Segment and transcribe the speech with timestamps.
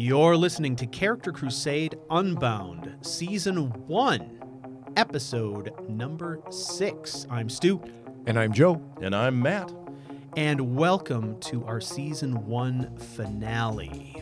[0.00, 4.38] You're listening to Character Crusade Unbound, Season 1,
[4.96, 7.26] Episode number 6.
[7.28, 7.82] I'm Stu,
[8.26, 8.80] And I'm Joe.
[9.02, 9.72] And I'm Matt.
[10.36, 14.17] and welcome to our Season 1 finale.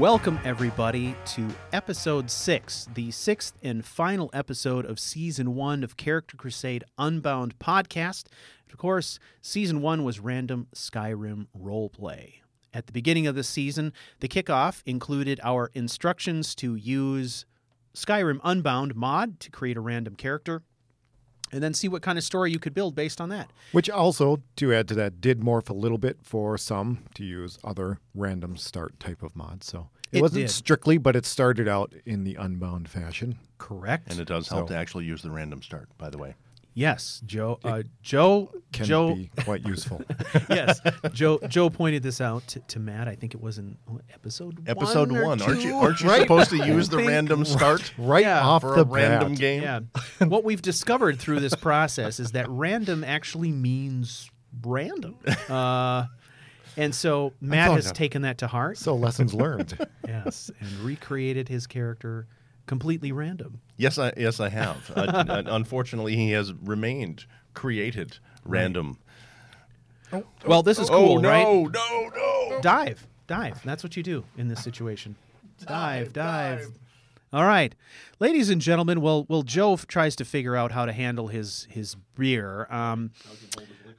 [0.00, 6.38] Welcome, everybody, to episode six, the sixth and final episode of season one of Character
[6.38, 8.24] Crusade Unbound podcast.
[8.72, 12.36] Of course, season one was random Skyrim roleplay.
[12.72, 17.44] At the beginning of the season, the kickoff included our instructions to use
[17.94, 20.62] Skyrim Unbound mod to create a random character
[21.52, 23.50] and then see what kind of story you could build based on that.
[23.72, 27.58] Which also, to add to that, did morph a little bit for some to use
[27.64, 29.66] other random start type of mods.
[29.66, 30.50] So it, It wasn't did.
[30.50, 33.38] strictly, but it started out in the unbound fashion.
[33.58, 34.10] Correct.
[34.10, 36.34] And it does help So- to actually use the random start, by the way.
[36.80, 37.58] Yes, Joe.
[37.62, 38.50] Uh, Joe.
[38.72, 39.14] Can Joe.
[39.14, 40.00] be quite useful.
[40.50, 40.80] yes,
[41.12, 41.38] Joe.
[41.48, 43.08] Joe pointed this out to, to Matt.
[43.08, 45.42] I think it was in what, episode Episode or one.
[45.42, 46.22] Aren't you aren't you Right.
[46.22, 49.62] supposed to use the random start right Yeah, off for the a random game?
[49.62, 49.80] Yeah.
[50.26, 54.30] what we've discovered through this process is that random actually means
[54.62, 55.16] random.
[55.48, 56.06] Uh,
[56.76, 58.78] and so Matt has that- taken that to heart.
[58.78, 59.76] So lessons learned.
[60.06, 62.26] yes, and recreated his character
[62.70, 63.60] completely random.
[63.76, 64.92] Yes, I yes I have.
[64.94, 68.96] uh, unfortunately, he has remained created random.
[70.46, 71.72] Well, this is cool, oh no, right?
[71.72, 72.60] no, no!
[72.60, 73.60] Dive, dive.
[73.64, 75.16] That's what you do in this situation.
[75.66, 76.68] Dive, dive.
[77.32, 77.74] All right,
[78.20, 79.00] ladies and gentlemen.
[79.00, 82.68] Well, well, Joe f- tries to figure out how to handle his his beer.
[82.70, 83.10] Um,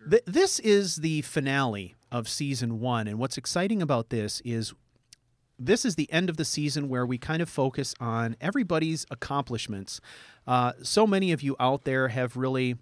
[0.10, 4.74] th- this is the finale of season one, and what's exciting about this is
[5.66, 10.02] this is the end of the season where we kind of focus on everybody's accomplishments.
[10.48, 12.76] Uh, so many of you out there have really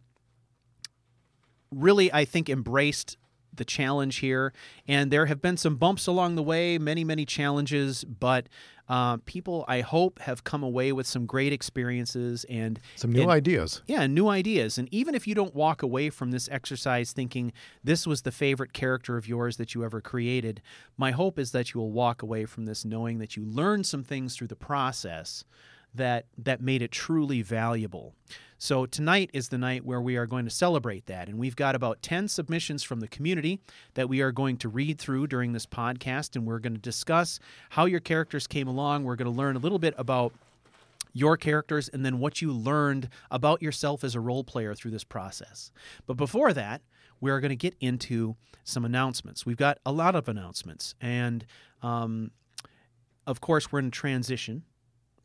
[1.72, 3.18] really, I think, embraced
[3.54, 4.54] the challenge here.
[4.88, 8.48] And there have been some bumps along the way, many, many challenges, but
[8.88, 13.32] uh, people, I hope, have come away with some great experiences and Some new and-
[13.32, 13.84] ideas.
[13.86, 14.78] yeah, new ideas.
[14.80, 18.74] And even if you don't walk away from this exercise thinking this was the favorite
[18.74, 20.62] character of yours that you ever created,
[20.98, 24.04] my hope is that you will walk away from this knowing that you learned some
[24.04, 25.44] things through the process
[25.94, 28.14] that that made it truly valuable.
[28.62, 31.76] So tonight is the night where we are going to celebrate that and we've got
[31.76, 33.62] about 10 submissions from the community
[33.94, 37.40] that we are going to read through during this podcast and we're going to discuss
[37.70, 39.06] how your characters came along.
[39.06, 40.34] We're going to learn a little bit about
[41.14, 45.06] your characters and then what you learned about yourself as a role player through this
[45.06, 45.72] process.
[46.06, 46.82] But before that,
[47.22, 49.46] we're going to get into some announcements.
[49.46, 51.46] We've got a lot of announcements, and
[51.82, 52.32] um,
[53.28, 54.64] of course, we're in transition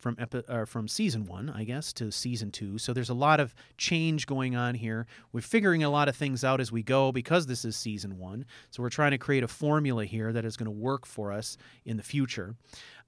[0.05, 2.77] from epi- or from season one, I guess, to season two.
[2.77, 5.07] So there's a lot of change going on here.
[5.33, 8.45] We're figuring a lot of things out as we go because this is season one.
[8.69, 11.57] So we're trying to create a formula here that is going to work for us
[11.85, 12.53] in the future.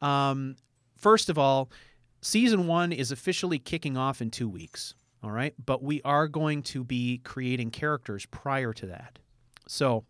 [0.02, 0.56] Um,
[0.96, 1.70] first of all,
[2.24, 4.96] season one is officially kicking off in two weeks.
[5.24, 5.54] All right.
[5.64, 9.20] But we are going to be creating characters prior to that.
[9.68, 10.04] So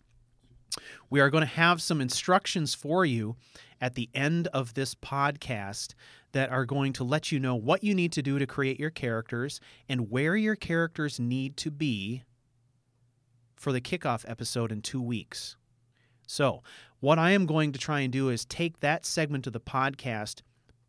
[1.10, 3.36] we are going to have some instructions for you
[3.82, 5.94] at the end of this podcast
[6.32, 8.90] that are going to let you know what you need to do to create your
[8.90, 12.24] characters and where your characters need to be
[13.56, 15.56] for the kickoff episode in two weeks.
[16.28, 16.62] So,
[17.00, 20.42] what I am going to try and do is take that segment of the podcast,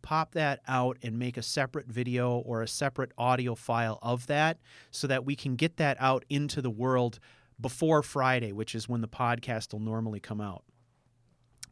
[0.02, 4.58] pop that out, and make a separate video or a separate audio file of that
[4.90, 7.18] so that we can get that out into the world
[7.60, 10.64] before Friday, which is when the podcast will normally come out.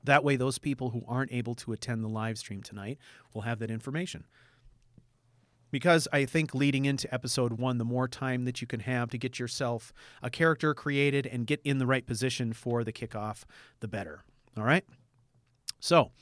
[0.07, 2.99] That way, those people who aren't able to attend the live stream tonight
[3.35, 4.25] will have that information.
[5.73, 9.19] Because I think leading into episode one, the more time that you can have to
[9.19, 13.43] get yourself a character created and get in the right position for the kickoff,
[13.81, 14.23] the better.
[14.57, 14.85] All right?
[15.81, 16.13] So,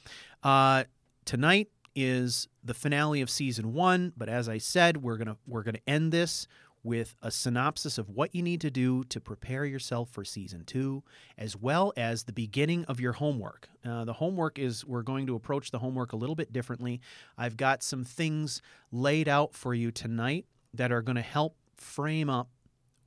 [0.43, 0.84] uh,
[1.27, 5.78] tonight is the finale of season one, but as I said, we're gonna we're gonna
[5.87, 6.48] end this
[6.84, 11.03] with a synopsis of what you need to do to prepare yourself for season two,
[11.36, 13.69] as well as the beginning of your homework.
[13.84, 17.01] Uh, the homework is, we're going to approach the homework a little bit differently.
[17.36, 20.45] I've got some things laid out for you tonight
[20.75, 22.51] that are going to help frame up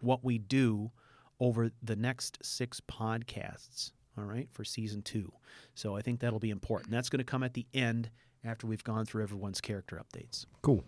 [0.01, 0.91] what we do
[1.39, 5.31] over the next six podcasts, all right, for season two.
[5.75, 6.91] So I think that'll be important.
[6.91, 8.09] That's going to come at the end
[8.43, 10.45] after we've gone through everyone's character updates.
[10.63, 10.83] Cool.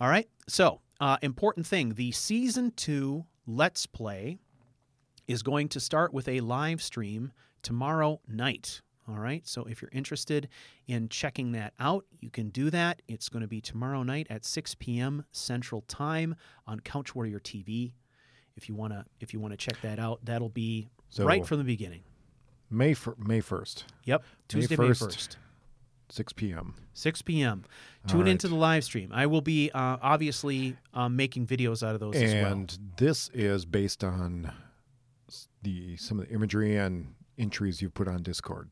[0.00, 0.28] All right.
[0.48, 4.38] So, uh, important thing the season two Let's Play
[5.26, 7.32] is going to start with a live stream
[7.62, 8.82] tomorrow night.
[9.08, 9.44] All right.
[9.44, 10.48] So if you're interested
[10.86, 13.02] in checking that out, you can do that.
[13.08, 15.24] It's going to be tomorrow night at 6 p.m.
[15.32, 16.36] Central Time
[16.68, 17.94] on Couch Warrior TV.
[18.56, 21.64] If you wanna, if you wanna check that out, that'll be So- right from the
[21.64, 22.02] beginning.
[22.70, 25.36] May fir- May first, Yep, Tuesday, May 1st.
[26.12, 26.16] 1st.
[26.16, 26.74] 6 p.m.
[26.94, 27.64] 6 p.m.
[28.06, 28.28] Tune right.
[28.28, 29.10] into the live stream.
[29.12, 32.52] I will be uh, obviously um, making videos out of those as well.
[32.52, 34.52] And this is based on
[35.62, 38.70] the some of the imagery and entries you've put on Discord.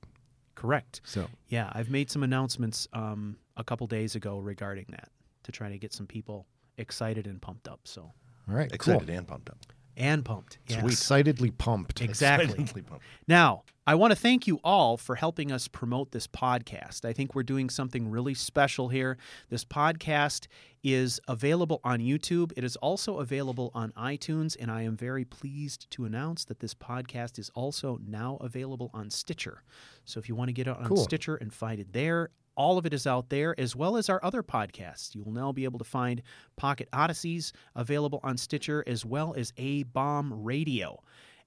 [0.55, 1.01] Correct.
[1.05, 5.09] So Yeah, I've made some announcements um, a couple days ago regarding that
[5.45, 6.47] to try to get some people
[6.77, 7.81] excited and pumped up.
[7.85, 9.17] So all right, Excited cool.
[9.17, 9.59] and pumped up.
[9.97, 10.59] And pumped.
[10.67, 10.85] Yeah.
[10.85, 12.01] Excitedly pumped.
[12.11, 12.47] Exactly.
[12.47, 13.05] Excitedly pumped.
[13.29, 17.05] Now, I want to thank you all for helping us promote this podcast.
[17.05, 19.17] I think we're doing something really special here.
[19.49, 20.47] This podcast
[20.85, 22.53] is available on YouTube.
[22.57, 26.75] It is also available on iTunes, and I am very pleased to announce that this
[26.75, 29.63] podcast is also now available on Stitcher.
[30.05, 30.97] So if you want to get it on Cool.
[30.99, 34.23] Stitcher and find it there, all of it is out there, as well as our
[34.23, 35.15] other podcasts.
[35.15, 36.21] You will now be able to find
[36.57, 41.03] Pocket Odysseys available on Stitcher, as well as A Bomb Radio.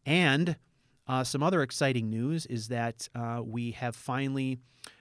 [0.08, 0.56] And
[1.08, 4.58] uh, some other exciting news is that uh, we have finally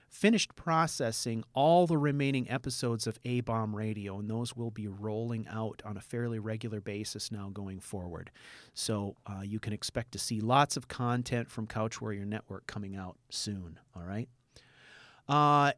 [0.07, 5.47] finished processing all the remaining episodes of A Bomb Radio, and those will be rolling
[5.49, 8.29] out on a fairly regular basis now going forward.
[8.75, 12.95] So uh, you can expect to see lots of content from Couch Warrior Network coming
[12.95, 13.79] out soon.
[13.95, 14.29] All right.
[15.27, 15.71] Uh,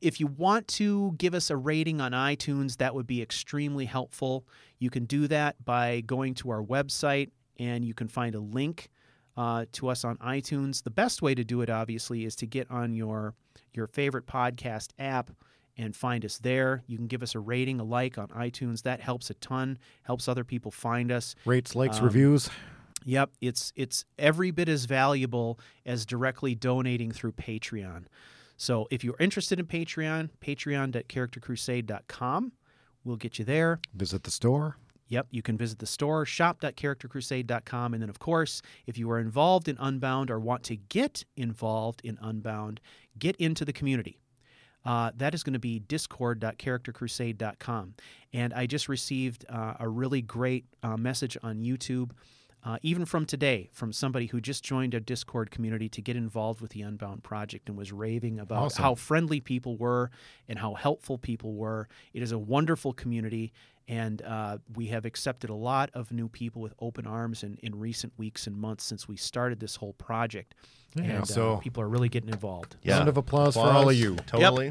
[0.00, 4.44] if you want to give us a rating on iTunes, that would be extremely helpful.
[4.78, 8.88] You can do that by going to our website and you can find a link
[9.36, 10.82] uh, to us on iTunes.
[10.82, 13.34] The best way to do it, obviously, is to get on your
[13.74, 15.30] your favorite podcast app
[15.76, 16.82] and find us there.
[16.88, 18.82] You can give us a rating, a like on iTunes.
[18.82, 19.78] That helps a ton.
[20.02, 21.36] Helps other people find us.
[21.44, 22.50] Rates, likes, Um, reviews.
[23.04, 28.04] Yep, it's it's every bit as valuable as directly donating through Patreon.
[28.58, 32.52] So if you're interested in Patreon, patreon.charactercrusade.com
[33.08, 33.80] We'll get you there.
[33.94, 34.76] Visit the store.
[35.08, 37.94] Yep, you can visit the store, shop.charactercrusade.com.
[37.94, 42.02] And then, of course, if you are involved in Unbound or want to get involved
[42.04, 42.82] in Unbound,
[43.18, 44.20] get into the community.
[44.84, 47.94] Uh, that is going to be discord.charactercrusade.com.
[48.34, 52.10] And I just received uh, a really great uh, message on YouTube,
[52.64, 56.60] uh, even from today, from somebody who just joined a Discord community to get involved
[56.60, 58.82] with the Unbound project and was raving about Awesome.
[58.82, 60.10] how friendly people were
[60.48, 61.88] and how helpful people were.
[62.12, 63.52] It is a wonderful community.
[63.90, 67.74] And uh, we have accepted a lot of new people with open arms in, in
[67.78, 70.54] recent weeks and months since we started this whole project.
[70.94, 72.76] Yeah, and uh, so- people are really getting involved.
[72.82, 72.98] Yeah.
[72.98, 74.16] Round of applause for all of you.
[74.26, 74.70] Totally.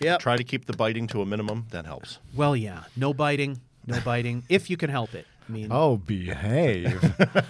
[0.00, 0.20] Yep.
[0.20, 1.66] Try to keep the biting to a minimum.
[1.70, 2.18] That helps.
[2.36, 5.26] Well, yeah, no biting, no biting, if you can help it.
[5.48, 7.02] I mean, Oh, behave.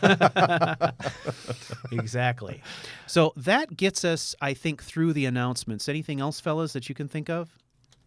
[1.93, 2.63] exactly.
[3.07, 5.89] So that gets us, I think, through the announcements.
[5.89, 7.51] Anything else, fellas, that you can think of?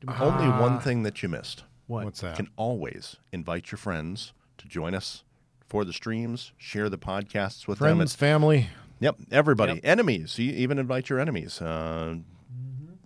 [0.08, 1.64] Only Uh, one thing that you missed.
[1.88, 2.06] What?
[2.06, 2.32] What's that?
[2.32, 5.24] You can always invite your friends to join us
[5.68, 6.52] for the streams.
[6.58, 7.98] Share the podcasts with them.
[7.98, 9.74] Friends, family, yep, everybody.
[9.76, 9.82] Yep.
[9.86, 10.38] Enemies.
[10.40, 11.62] You even invite your enemies.
[11.62, 12.16] Uh,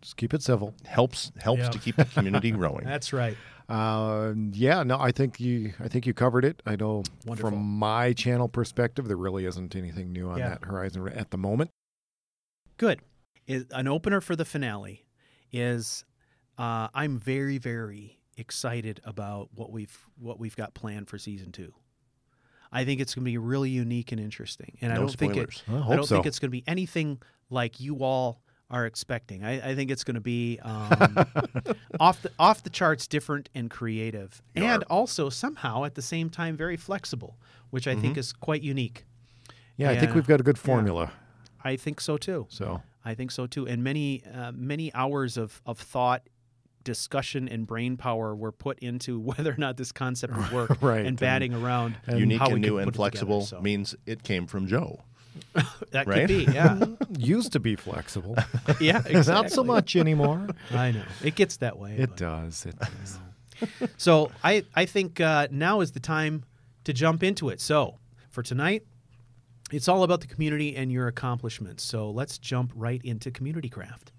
[0.02, 0.74] just keep it civil.
[0.86, 1.70] helps helps Yeah.
[1.70, 2.86] to keep the community growing.
[2.86, 3.36] That's right.
[3.70, 6.62] Uh, yeah, no, I think you, I think you covered it.
[6.66, 7.52] I know Wonderful.
[7.52, 10.50] from my channel perspective, there really isn't anything new on Yeah.
[10.50, 11.70] that horizon at the moment.
[12.78, 13.00] Good.
[13.46, 15.06] Is, an opener for the finale
[15.52, 16.04] is
[16.58, 21.74] uh, I'm very, very excited about what we've what we've got planned for season two.
[22.72, 25.64] I think it's going to be really unique and interesting, and I don't think it.
[25.68, 26.16] I I don't so.
[26.16, 29.44] think it's going to be anything like you all are expecting.
[29.44, 31.26] I, I think it's going to be um,
[32.00, 36.56] off the off the charts, different and creative, and also somehow at the same time
[36.56, 37.38] very flexible,
[37.70, 39.06] which I think is quite unique.
[39.78, 41.12] yeah, I think we've got a good formula.
[41.64, 42.48] I think so too.
[42.50, 43.68] So I think so too.
[43.68, 46.28] And many uh, many hours of of thought,
[46.84, 51.00] discussion, and brain power were put into whether or not this concept would work, Right,
[51.00, 53.58] and and- batting around Unique how we and new and flexible together.
[53.58, 55.02] So means it came from Joe.
[55.92, 56.28] that right?
[56.28, 56.84] could be, yeah,
[57.18, 58.36] used to be flexible,
[58.80, 59.34] yeah, exactly.
[59.34, 60.48] not so much anymore.
[60.72, 61.96] I know it gets that way.
[61.98, 62.66] It but- does.
[62.66, 63.20] It does.
[63.98, 66.44] So I I think uh, now is the time
[66.86, 67.60] to jump into it.
[67.60, 67.98] So
[68.30, 68.84] for tonight,
[69.72, 71.84] it's all about the community and your accomplishments.
[71.84, 74.12] So let's jump right into community craft.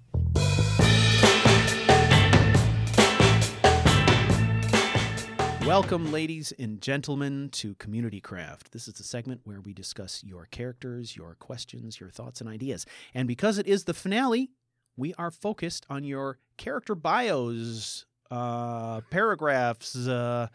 [5.66, 8.72] Welcome, ladies and gentlemen, to Community Craft.
[8.72, 12.86] This is the segment where we discuss your characters, your questions, your thoughts, and ideas.
[13.14, 14.50] And because it is the finale,
[14.96, 20.48] we are focused on your character bios, uh, paragraphs, uh,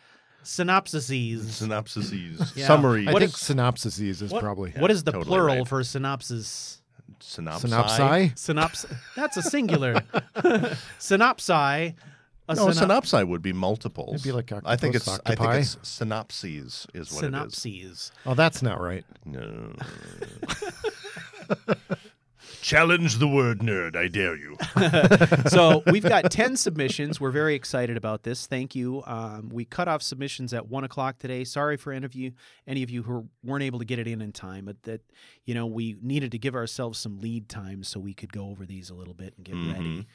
[0.43, 1.37] synopsises.
[1.43, 2.67] Synopsises, Yeah.
[2.67, 3.07] summary.
[3.07, 5.67] I What think is- synopsises is What- probably what is the totally plural right.
[5.67, 6.81] for synopsis?
[7.21, 7.71] synopsis.
[7.71, 8.33] Synopsi?
[8.33, 8.93] Synops.
[9.15, 9.93] That's a singular.
[10.99, 11.93] Synopsi.
[12.47, 14.13] A No, synop- synopsi would be multiples.
[14.15, 17.31] It'd be like I think it's octopus, I think it's synopses is what it is.
[17.33, 18.11] synopses.
[18.25, 19.03] Oh, that's not right.
[19.25, 19.73] No.
[22.61, 24.57] Challenge the word nerd, I dare you.
[25.49, 27.19] so we've got 10 submissions.
[27.21, 28.47] We're very excited about this.
[28.47, 29.03] Thank you.
[29.05, 31.43] Um, we cut off submissions at 1 o'clock today.
[31.43, 32.33] Sorry for any of you,
[32.67, 35.01] any of you who weren't able to get it in in time, but that,
[35.45, 38.65] you know, we needed to give ourselves some lead time so we could go over
[38.65, 40.07] these a little bit and get ready.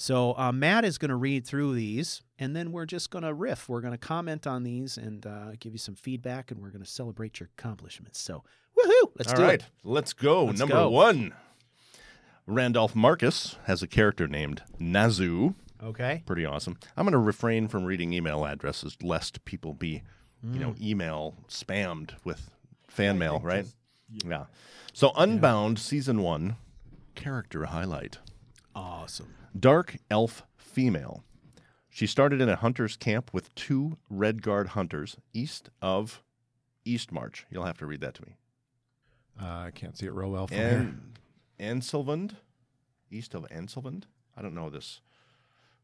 [0.00, 3.34] So uh, Matt is going to read through these, and then we're just going to
[3.34, 3.68] riff.
[3.68, 6.82] We're going to comment on these and uh, give you some feedback, and we're going
[6.82, 8.18] to celebrate your accomplishments.
[8.18, 8.42] So,
[8.78, 9.10] woohoo!
[9.18, 9.66] Let's All do right, it.
[9.84, 10.46] let's go.
[10.46, 10.88] Let's Number go.
[10.88, 11.34] one.
[12.46, 15.52] Randolph Marcus has a character named Nazu.
[15.82, 16.22] Okay.
[16.24, 16.78] Pretty awesome.
[16.96, 20.02] I'm going to refrain from reading email addresses lest people be,
[20.42, 20.80] you know, Mm.
[20.80, 22.50] email spammed with
[22.88, 23.66] fan mail, right?
[24.26, 24.46] yeah.
[24.94, 26.56] So Unbound season 1
[27.14, 28.16] character highlight.
[28.74, 29.34] Awesome.
[29.58, 31.24] Dark elf female.
[31.88, 36.22] She started in a hunter's camp with two Redguard hunters east of
[36.86, 37.44] Eastmarch.
[37.50, 38.36] You'll have to read that to me.
[39.40, 40.94] Uh, I can't see it real well from here.
[41.58, 42.36] And Ansilvand,
[43.10, 44.04] east of Ansilvand.
[44.36, 45.00] I don't know this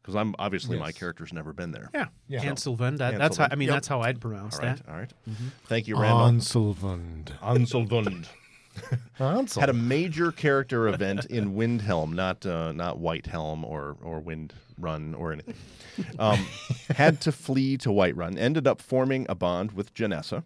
[0.00, 1.90] because I'm obviously my character's never been there.
[1.92, 2.06] Yeah.
[2.28, 2.44] Yeah.
[2.44, 2.99] Anselvan.
[2.99, 3.75] That, that's how, I mean, Yep.
[3.76, 4.88] that's how I'd pronounce All right, that.
[4.88, 5.12] all right.
[5.64, 6.28] Thank you, Randall.
[6.28, 7.37] Ansilvand.
[7.40, 8.26] Ansilvand
[9.18, 9.61] Ansel.
[9.61, 15.14] had a major character event in Windhelm, not uh, not Whitehelm or or Wind Run
[15.14, 15.54] or anything.
[16.18, 16.47] Um,
[16.95, 18.38] had to flee to Whiterun.
[18.38, 20.45] Ended up forming a bond with Jenassa.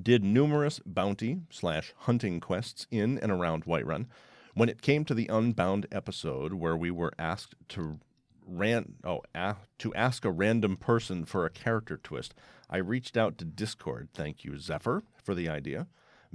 [0.00, 4.06] Did numerous bounty slash hunting quests in and around Whiterun.
[4.54, 8.00] When it came to the Unbound episode, where we were asked to
[8.44, 12.34] ran oh a, to ask a random person for a character twist,
[12.70, 14.08] I reached out to Discord.
[14.12, 15.86] Thank you, Zephyr, for the idea.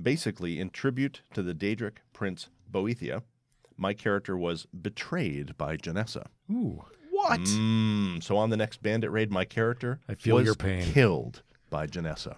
[0.02, 3.22] Basically, in tribute to the Daedric prince Boethiah,
[3.78, 6.26] my character was betrayed by Jenassa.
[6.52, 6.84] Ooh.
[7.12, 7.42] What?
[7.42, 10.84] Mm, so on the next bandit raid, my character I feel was your pain.
[10.84, 12.38] killed by Jenassa.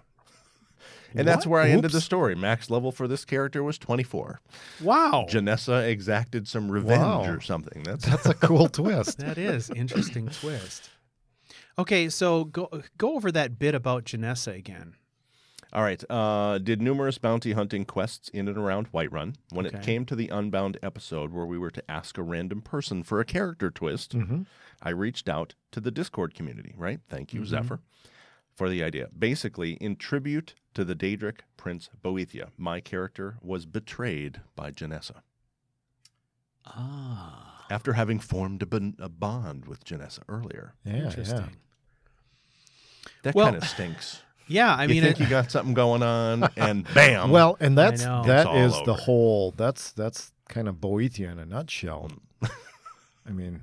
[1.14, 2.34] And that's where I ended the story.
[2.34, 4.40] Max level for this character was 24.
[4.82, 5.26] Wow.
[5.28, 7.24] Jenassa exacted some revenge Wow.
[7.24, 7.82] or something.
[7.84, 9.18] That's That's a cool twist.
[9.18, 10.90] That is interesting twist.
[11.78, 14.94] Okay, so go go over that bit about Jenassa again.
[15.76, 16.02] All right.
[16.10, 19.34] Uh, did numerous bounty hunting quests in and around Whiterun.
[19.52, 23.02] When it came to the Unbound episode where we were to ask a random person
[23.02, 24.42] for a character twist, Mm-hmm.
[24.82, 27.00] I reached out to the Discord community, right?
[27.10, 27.38] Thank Mm-hmm.
[27.40, 27.80] you, Zephyr,
[28.54, 29.08] for the idea.
[29.18, 35.20] Basically, in tribute to the Daedric Prince Boethiah, my character was betrayed by Jenassa.
[36.66, 40.74] Ah, After having formed a, bon- a bond with Jenassa earlier.
[40.84, 41.36] Yeah, interesting.
[41.38, 41.46] yeah.
[43.22, 44.22] That Well, kind of stinks.
[44.48, 47.30] Yeah, I you mean, think it, you got something going on, and bam.
[47.30, 49.50] Well, and that's that is that It's all is the whole.
[49.56, 52.10] That's that's kind of Boethiah in a nutshell.
[53.28, 53.62] I mean,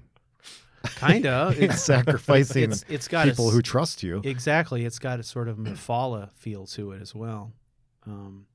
[0.83, 1.57] kind of.
[1.57, 4.21] it's sacrificing It's it's got people a, s- who trust you.
[4.25, 4.83] exactly.
[4.85, 7.53] It's got a sort of Mephala feel to it as well.
[8.05, 8.45] Um,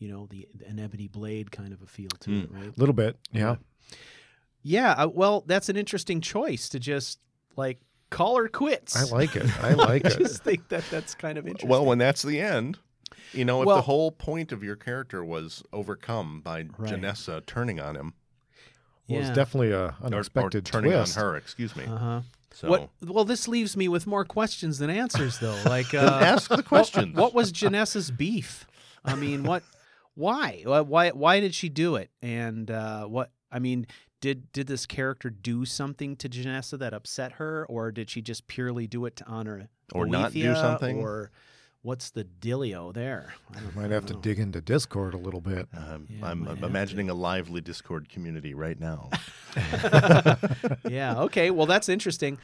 [0.00, 2.40] you know, the an ebony blade kind of a feel to Hmm.
[2.42, 2.76] it, right?
[2.76, 3.56] A little bit, yeah.
[4.62, 4.90] Yeah.
[4.92, 7.20] uh, well, that's an interesting choice to just
[7.56, 7.78] like
[8.16, 8.96] call her quits.
[8.96, 9.46] I like it.
[9.62, 10.18] I like I it.
[10.18, 11.68] just think that that's kind of interesting.
[11.70, 12.78] Well, when that's the end,
[13.32, 16.92] you know, if Well- the whole point of your character was overcome by Right.
[16.92, 18.14] Jenassa turning on him,
[19.08, 19.26] Well, yeah.
[19.28, 21.16] it's definitely a or, or unexpected turning twist.
[21.16, 21.84] on her, excuse me.
[21.84, 22.20] Uh huh.
[22.52, 22.88] So What?
[23.02, 25.60] Well, this leaves me with more questions than answers, though.
[25.66, 27.14] Like, uh, ask the questions.
[27.14, 28.66] What was Jenassa's beef?
[29.04, 29.62] I mean, what?
[30.14, 30.62] Why?
[30.64, 31.10] Why- Why?
[31.10, 32.10] Why did she do it?
[32.22, 33.30] And uh, what?
[33.52, 33.86] I mean,
[34.20, 38.46] did did this character do something to Jenassa that upset her, or did she just
[38.46, 40.98] purely do it to honor Or not do something?
[40.98, 41.30] Or
[41.82, 43.34] what's the dealio there?
[43.54, 45.68] I don't Might have to dig into Discord a little bit.
[45.76, 49.10] Um, Yeah, I'm, I'm have imagining a lively Discord community right now.
[50.88, 51.20] yeah.
[51.20, 51.50] Okay.
[51.50, 52.38] Well, that's interesting.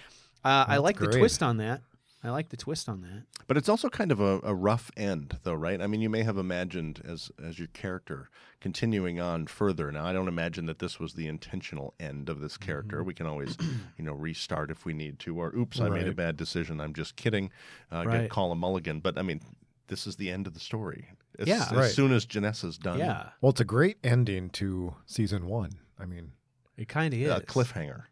[0.45, 1.83] Uh, I That's like the twist on that.
[2.25, 3.25] I like the twist on that.
[3.49, 5.81] But it's also kind of a, a rough end, though, right?
[5.83, 9.91] I mean, you may have imagined as as your character continuing on further.
[9.91, 12.99] Now, I don't imagine that this was the intentional end of this character.
[12.99, 13.07] Mm-hmm.
[13.07, 13.57] We can always,
[13.99, 16.81] you know, restart if we need to, or oops, I made a bad decision.
[16.81, 17.51] I'm just kidding.
[17.91, 18.21] Uh, Right.
[18.23, 19.01] Get call a mulligan.
[19.01, 19.41] But I mean,
[19.89, 21.09] this is the end of the story.
[21.41, 21.67] As, Yeah.
[21.71, 21.91] as Right.
[21.91, 23.31] soon as Jenassa's done, Yeah.
[23.41, 25.73] Well, it's a great ending to season one.
[25.99, 26.33] I mean,
[26.77, 27.31] It kind of is.
[27.31, 28.05] a cliffhanger.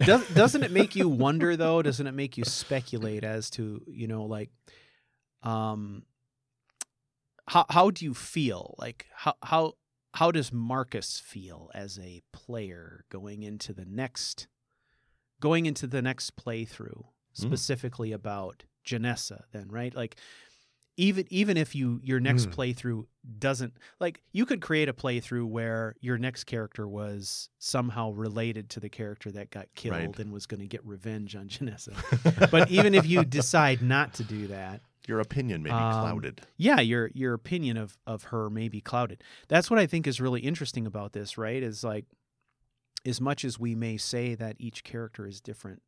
[0.00, 1.82] Does, doesn't it make you wonder though?
[1.82, 4.50] Doesn't it make you speculate as to you know like,
[5.42, 6.04] um,
[7.48, 9.74] how how do you feel like how how
[10.14, 14.46] how does Marcus feel as a player going into the next
[15.40, 17.04] going into the next playthrough
[17.36, 17.46] Hmm.
[17.46, 20.16] specifically about Jenassa then right like
[20.96, 22.50] even even if you your next Hmm.
[22.52, 23.06] playthrough
[23.38, 28.80] doesn't like you could create a playthrough where your next character was somehow related to
[28.80, 30.18] the character that got killed Right.
[30.18, 32.50] and was going to get revenge on Jenassa.
[32.50, 36.42] but even if you decide not to do that, Your opinion may be Um, clouded.
[36.56, 39.22] yeah, your your opinion of of her may be clouded.
[39.48, 41.62] That's what I think is really interesting about this, right?
[41.62, 42.06] Is like
[43.06, 45.82] as much as we may say that each character is different,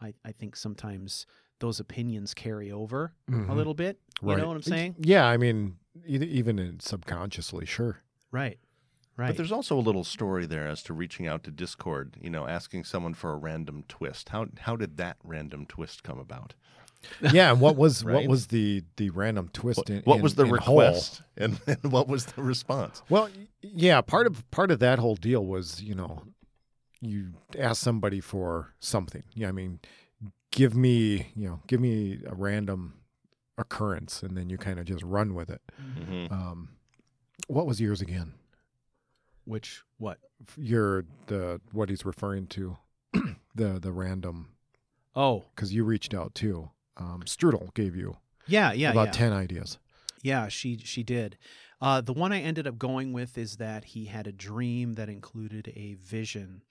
[0.00, 1.26] I, I think sometimes
[1.60, 3.54] those opinions carry over a Mhm.
[3.54, 3.98] little bit.
[4.22, 4.96] You know what I'm saying?
[4.98, 5.76] Yeah, I mean,
[6.06, 7.98] e- even in subconsciously, sure.
[8.30, 8.58] Right.
[9.16, 9.28] Right.
[9.28, 12.46] But there's also a little story there as to reaching out to Discord, you know,
[12.46, 14.30] asking someone for a random twist.
[14.30, 16.54] How how did that random twist come about?
[17.32, 20.44] Yeah, and what was what was the the random twist What, in what was the
[20.44, 23.02] in request and, and what was the response?
[23.10, 23.28] Well,
[23.62, 26.22] yeah, part of part of that whole deal was, you know,
[27.00, 29.22] you ask somebody for something.
[29.34, 29.80] Yeah, I mean,
[30.50, 32.94] give me, you know, give me a random
[33.58, 35.60] occurrence, and then you kind of just run with it.
[35.78, 36.70] hmm Um,
[37.48, 38.34] what was yours again?
[39.44, 40.18] Which what?
[40.46, 42.76] F- Your the what he's referring to,
[43.54, 44.50] the the random
[45.16, 46.70] Oh, because you reached out too.
[46.96, 49.12] Um, Strudel gave you yeah, yeah, about yeah.
[49.12, 49.78] ten ideas.
[50.22, 51.36] Yeah, she she did.
[51.80, 55.08] Uh, the one I ended up going with is that he had a dream that
[55.08, 56.62] included a vision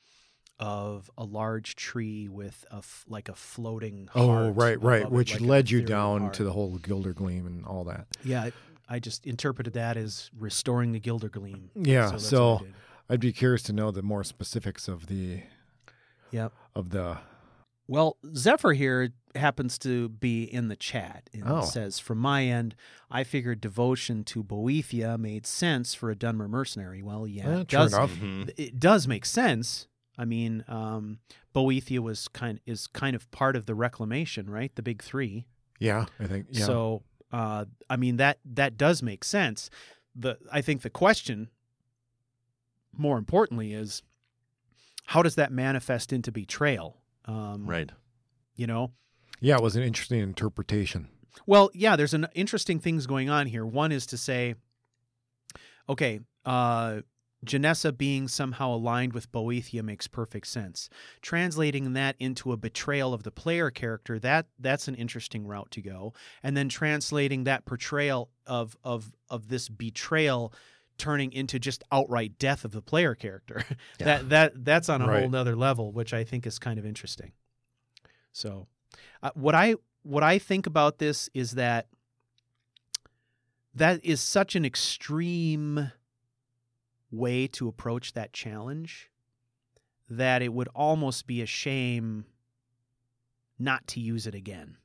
[0.60, 4.10] of a large tree with a f- like a floating.
[4.16, 6.34] Oh, right, right, it, which like led you down heart.
[6.36, 8.08] to the whole Gildergreen and all that.
[8.24, 8.52] Yeah, I,
[8.90, 11.70] I just interpreted that as restoring the Gildergreen.
[11.76, 12.74] Yeah, that's so, I did.
[13.12, 15.44] I'd be curious to know the more specifics of the
[16.32, 16.54] Yep.
[16.76, 17.18] of the.
[17.88, 21.62] Well, Zephyr here happens to be in the chat and Oh.
[21.64, 22.76] says, From my end,
[23.10, 27.02] I figured devotion to Boethiah made sense for a Dunmer mercenary.
[27.02, 27.94] Well, yeah, Eh, it true does.
[27.94, 28.12] enough.
[28.12, 28.52] Mhm.
[28.58, 29.88] It does make sense.
[30.20, 31.20] I mean, um,
[31.56, 34.76] Boethiah was kind is kind of part of the reclamation, right?
[34.76, 35.46] The big three.
[35.80, 36.48] Yeah, I think.
[36.52, 36.66] Yeah.
[36.66, 39.70] So, uh, I mean that that does make sense.
[40.14, 41.50] The I think the question,
[42.92, 44.04] more importantly, is
[45.06, 46.98] how does that manifest into betrayal?
[47.26, 47.90] Um, Right.
[48.56, 48.92] You know.
[49.40, 51.08] yeah, it was an interesting interpretation.
[51.46, 53.66] Well, yeah, there's an interesting things going on here.
[53.66, 54.56] One is to say,
[55.88, 57.02] okay, uh,
[57.46, 60.90] Jenassa being somehow aligned with Boethiah makes perfect sense.
[61.22, 65.82] Translating that into a betrayal of the player character, that that's an interesting route to
[65.82, 66.14] go.
[66.44, 70.54] And then translating that portrayal of of of this betrayal
[70.98, 73.64] turning into just outright death of the player character.
[74.00, 74.06] Yeah.
[74.06, 75.32] that that that's on a whole Right.
[75.32, 77.32] nother level, which I think is kind of interesting.
[78.34, 78.68] So,
[79.24, 81.88] uh, what I what I think about this is that
[83.74, 85.92] that is such an extreme
[87.12, 89.10] way to approach that challenge
[90.10, 92.26] that it would almost be a shame
[93.58, 94.78] not to use it again.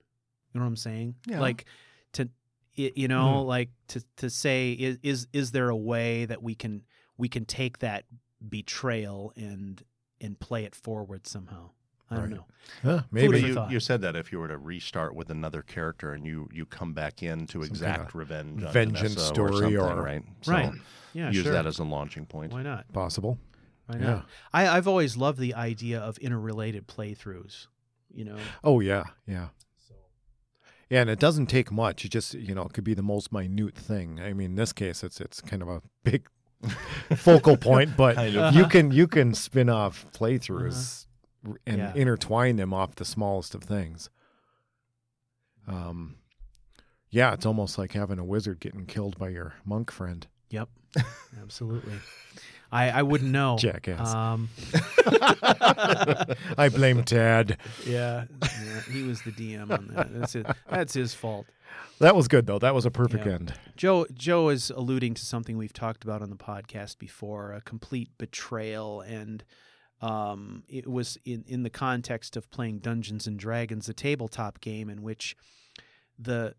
[0.53, 1.15] You know what I'm saying?
[1.27, 1.41] Yeah.
[1.41, 1.65] Like
[2.13, 2.29] to
[2.75, 3.49] you know, mm-hmm.
[3.49, 6.83] like to to say is is is there a way that we can
[7.17, 8.05] we can take that
[8.47, 9.83] betrayal and
[10.21, 11.71] and play it forward somehow?
[12.11, 12.35] I don't Right.
[12.35, 12.45] know.
[12.83, 13.41] Huh, maybe.
[13.41, 16.65] you, you said that if you were to restart with another character and you, you
[16.67, 20.23] come back in to Some exact kinda revenge on vengeance Vanessa story or, or- right
[20.43, 20.73] So Right.
[21.13, 21.53] Yeah, use sure.
[21.53, 22.53] that as a launching point.
[22.53, 22.91] Why not?
[22.93, 23.39] Possible.
[23.87, 24.05] Why Yeah.
[24.07, 24.27] not?
[24.53, 27.67] I, I've always loved the idea of interrelated playthroughs.
[28.13, 29.49] You know, Oh yeah, yeah.
[30.91, 32.05] Yeah, and it doesn't take much.
[32.05, 34.21] It just you know it could be the most minute thing.
[34.21, 36.29] I mean, in this case, it's it's kind of a big
[37.17, 38.55] focal point, but Kind of.
[38.55, 38.69] you Uh-huh.
[38.69, 41.11] can you can spin off playthroughs r-
[41.67, 41.93] and Yeah.
[41.95, 44.11] intertwine them off the smallest of things.
[45.67, 46.17] Um,
[47.11, 50.27] yeah, it's almost like having a wizard getting killed by your monk friend.
[50.51, 50.69] Yep,
[51.43, 51.95] absolutely.
[52.73, 53.57] I I wouldn't know.
[53.59, 54.13] Jackass.
[54.15, 54.49] Um,
[56.59, 57.59] I blame Tad.
[57.87, 60.13] yeah, yeah, he was the DM on that.
[60.13, 61.47] That's his, that's his fault.
[62.01, 62.59] That was good though.
[62.59, 63.33] That was a perfect Yeah.
[63.35, 63.55] end.
[63.77, 68.11] Joe Joe is alluding to something we've talked about on the podcast before: a complete
[68.19, 69.45] betrayal, and
[70.05, 74.91] um, it was in in the context of playing Dungeons and Dragons, a tabletop game
[74.91, 75.35] in which
[76.19, 76.55] the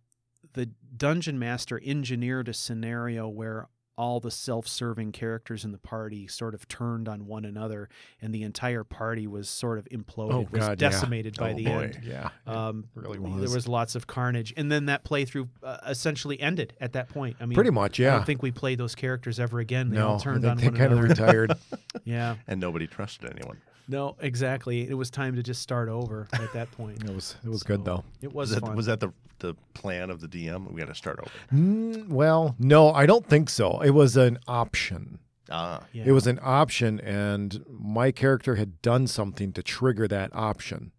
[0.53, 6.53] the dungeon master engineered a scenario where all the self-serving characters in the party sort
[6.53, 7.87] of turned on one another
[8.21, 10.89] and the entire party was sort of imploded Oh, was God, yeah.
[10.89, 11.83] decimated by Oh, the boy.
[11.83, 13.53] end Yeah, it um, really There was.
[13.55, 17.37] was lots of carnage, and then that playthrough uh, essentially ended at that point.
[17.39, 17.97] I mean, pretty much.
[17.99, 19.89] Yeah i don't think we played those characters ever again.
[19.89, 21.53] They no, all turned I on think one they kind of retired.
[22.03, 23.61] yeah, And nobody trusted anyone.
[23.87, 24.87] No, exactly.
[24.89, 27.03] It was time to just start over at that point.
[27.09, 28.03] It was it was good though.
[28.21, 28.75] It was, Was, that, fun.
[28.75, 30.71] was that the, the plan of the DM?
[30.71, 31.31] We got to start over.
[31.53, 33.79] Mm, well, no, I don't think so.
[33.81, 35.19] It was an option.
[35.51, 36.03] Ah, yeah.
[36.07, 40.91] It was an option, and my character had done something to trigger that option.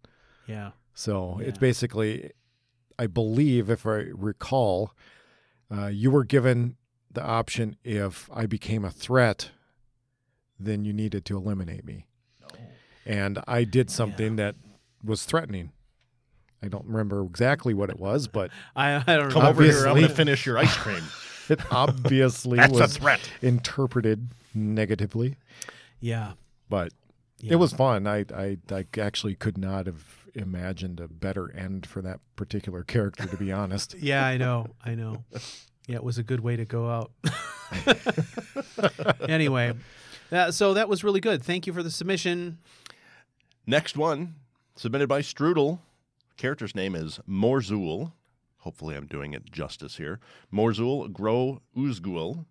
[0.47, 2.31] yeah, So it's basically,
[2.97, 4.93] I believe, if I recall,
[5.69, 6.77] uh, you were given
[7.11, 9.51] the option if I became a threat,
[10.57, 12.06] then you needed to eliminate me.
[13.07, 14.55] And I did something that
[15.03, 15.71] was threatening.
[16.61, 19.87] I don't remember exactly what it was, but I, I don't Come over here.
[19.87, 21.03] I'm going to finish your ice cream.
[21.49, 23.31] it obviously That's a was threat.
[23.41, 25.35] interpreted negatively.
[25.99, 26.33] Yeah.
[26.69, 26.91] But
[27.39, 27.53] yeah.
[27.53, 28.07] it was fun.
[28.07, 30.03] I, I I actually could not have
[30.35, 33.95] imagined a better end for that particular character, to be honest.
[33.99, 34.67] Yeah, I know.
[34.83, 35.23] I know.
[35.87, 37.11] Yeah, it was a good way to go out.
[39.27, 39.73] anyway,
[40.29, 41.43] that, so that was really good.
[41.43, 42.59] Thank you for the submission.
[43.69, 44.35] Next one,
[44.77, 45.79] submitted by Strudel.
[46.37, 48.13] Character's name is Morzul.
[48.59, 50.21] Hopefully, I'm doing it justice here.
[50.53, 52.45] Morzul Gro Uzgul.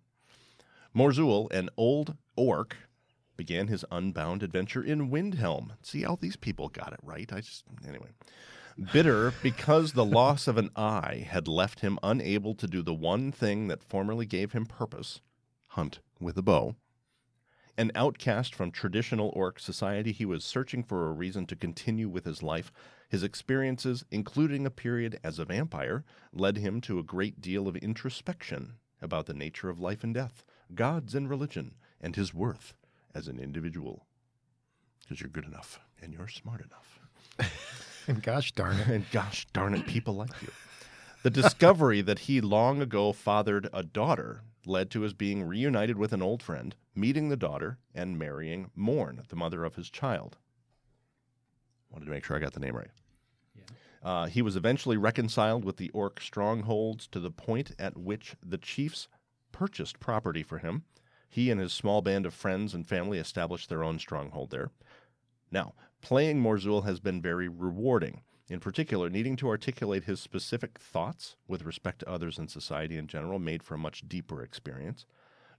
[0.95, 2.77] Morzul, an old orc,
[3.35, 5.71] began his unbound adventure in Windhelm.
[5.81, 7.33] See how these people got it right.
[7.33, 8.09] I just anyway.
[8.93, 13.31] Bitter because the loss of an eye had left him unable to do the one
[13.31, 15.21] thing that formerly gave him purpose
[15.69, 16.75] hunt with a bow.
[17.79, 22.25] An outcast from traditional orc society, he was searching for a reason to continue with
[22.25, 22.71] his life.
[23.07, 27.75] His experiences, including a period as a vampire, led him to a great deal of
[27.75, 32.73] introspection about the nature of life and death, gods and religion, and his worth
[33.13, 34.07] as an individual.
[35.01, 36.99] Because you're good enough and you're smart enough.
[38.07, 38.87] And gosh darn it.
[38.87, 40.47] And gosh darn it, people like you.
[41.23, 46.13] The discovery that he long ago fathered a daughter led to his being reunited with
[46.13, 50.37] an old friend, meeting the daughter, and marrying Morn, the mother of his child.
[51.91, 52.89] Wanted to make sure I got the name right.
[54.03, 58.57] Uh, he was eventually reconciled with the orc strongholds to the point at which the
[58.57, 59.07] chiefs
[59.51, 60.83] purchased property for him.
[61.29, 64.71] He and his small band of friends and family established their own stronghold there.
[65.51, 68.21] Now, playing Morzul has been very rewarding.
[68.49, 73.07] In particular, needing to articulate his specific thoughts with respect to others in society in
[73.07, 75.05] general made for a much deeper experience.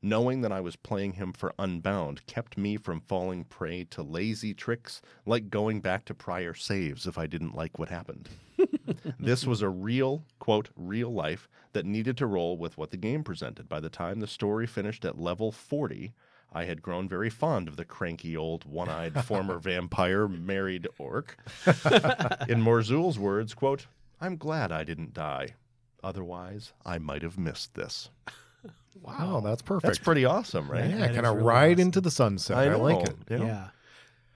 [0.00, 4.54] Knowing that I was playing him for Unbound kept me from falling prey to lazy
[4.54, 8.28] tricks like going back to prior saves if I didn't like what happened.
[9.18, 13.24] this was a real, quote, real life that needed to roll with what the game
[13.24, 13.68] presented.
[13.68, 16.12] By the time the story finished at level 40,
[16.52, 21.36] I had grown very fond of the cranky old one eyed former vampire married orc.
[22.48, 23.88] In Morzul's words, quote,
[24.20, 25.54] I'm glad I didn't die.
[26.04, 28.10] Otherwise, I might have missed this.
[29.02, 29.86] Wow, that's perfect.
[29.86, 30.90] That's pretty awesome, right?
[30.90, 31.80] yeah, That kind is of really ride awesome.
[31.80, 32.56] into the sunset.
[32.58, 32.78] I, know.
[32.82, 33.16] like it.
[33.30, 33.36] Yeah.
[33.38, 33.68] Yeah.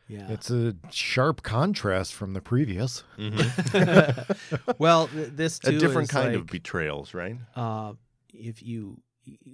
[0.09, 0.29] Yeah.
[0.31, 3.03] It's a sharp contrast from the previous.
[4.79, 7.37] well, th- this too A different is kind of like, betrayals, right?
[7.57, 7.95] uh,
[8.33, 9.01] if you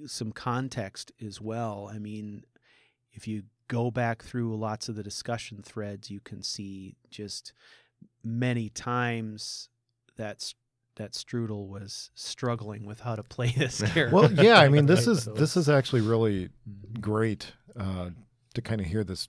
[0.06, 1.90] some context as well.
[1.92, 2.44] I mean,
[3.12, 7.52] if you go back through lots of the discussion threads, you can see just
[8.24, 9.68] many times
[10.16, 10.54] that's
[10.98, 14.14] that Strudel was struggling with how to play this character.
[14.14, 17.00] Well, yeah, I mean, this is this is actually really Mhm.
[17.00, 18.10] great uh,
[18.54, 19.28] to kind of hear this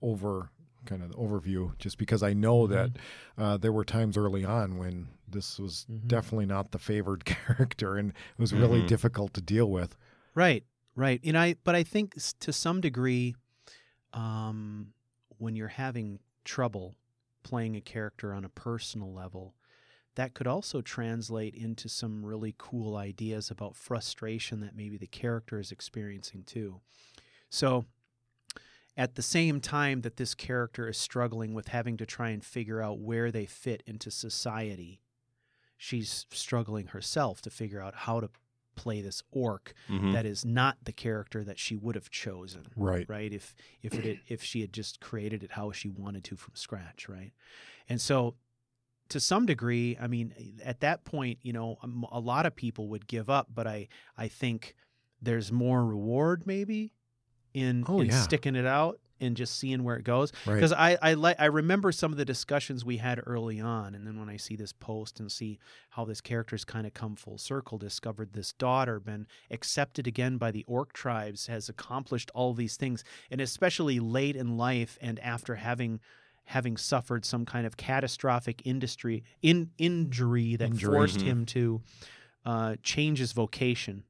[0.00, 0.50] over
[0.86, 2.90] kind of overview, just because I know that
[3.36, 6.08] uh, there were times early on when this was Mhm.
[6.08, 8.86] definitely not the favored character, and it was really Mhm.
[8.88, 9.96] difficult to deal with.
[10.34, 11.20] Right, right.
[11.24, 13.34] And I, but I think to some degree,
[14.12, 14.94] um,
[15.38, 16.94] when you're having trouble
[17.42, 19.54] playing a character on a personal level,
[20.14, 25.58] that could also translate into some really cool ideas about frustration that maybe the character
[25.60, 26.80] is experiencing too.
[27.50, 27.86] So,
[28.96, 32.82] at the same time that this character is struggling with having to try and figure
[32.82, 35.00] out where they fit into society,
[35.76, 38.30] she's struggling herself to figure out how to
[38.74, 40.12] play this orc Mhm.
[40.12, 43.08] that is not the character that she would have chosen Right.
[43.08, 46.54] right if if it if she had just created it how she wanted to from
[46.54, 47.32] scratch right
[47.88, 48.36] and so
[49.10, 52.88] to some degree i mean at that point you know um, a lot of people
[52.88, 54.74] would give up but i i think
[55.22, 56.92] there's more reward maybe
[57.54, 58.20] in, Oh, in yeah.
[58.22, 60.54] sticking it out and just seeing where it goes Right.
[60.54, 64.06] because I I like I remember some of the discussions we had early on, and
[64.06, 65.58] then when I see this post and see
[65.90, 70.52] how this character's kind of come full circle, discovered this daughter, been accepted again by
[70.52, 75.56] the orc tribes, has accomplished all these things, and especially late in life and after
[75.56, 75.98] having
[76.48, 80.94] having suffered some kind of catastrophic industry in injury that Injury.
[80.94, 81.22] forced Mhm.
[81.24, 81.82] him to
[82.46, 84.04] uh, change his vocation,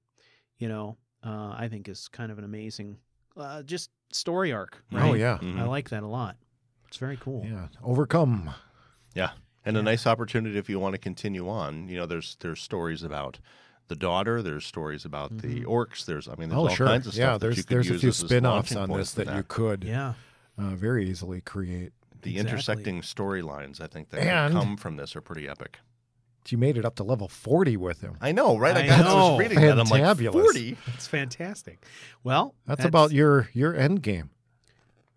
[0.59, 2.98] you know, uh, I think is kind of an amazing
[3.37, 4.83] uh, just story arc.
[4.92, 5.18] Oh Right?
[5.18, 5.59] yeah, Mhm.
[5.59, 6.37] I like that a lot.
[6.87, 7.44] It's very cool.
[7.44, 7.68] yeah.
[7.83, 8.51] Overcome.
[9.14, 9.31] Yeah,
[9.64, 11.88] and a nice opportunity if you want to continue on.
[11.88, 13.40] You know, there's there's stories about
[13.88, 14.42] the daughter.
[14.42, 15.64] There's stories about the Mhm.
[15.66, 16.05] orcs.
[16.05, 16.87] There's I mean, there's oh all sure.
[16.87, 17.20] kinds of stuff.
[17.20, 19.35] yeah, that there's you could there's a few as- as spin-offs on this for that
[19.37, 20.14] you could Yeah.
[20.57, 21.92] uh, very easily create.
[22.22, 22.50] The Exactly.
[22.52, 25.78] intersecting storylines, I think, that And- come from this are pretty epic.
[26.48, 28.16] you made it up to level 40 with him.
[28.22, 28.74] I know, right?
[28.76, 29.31] I, I got, I know.
[29.33, 29.78] was reading that.
[29.78, 30.76] I'm like, 40?
[30.94, 31.85] It's fantastic.
[32.24, 34.31] Well, That's, about your your end game.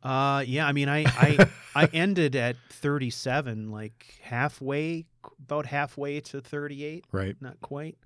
[0.04, 0.68] Uh, yeah.
[0.68, 5.06] I mean, I I I ended at 37, like halfway,
[5.40, 7.06] about halfway to 38.
[7.12, 7.36] Right.
[7.40, 7.98] Not quite.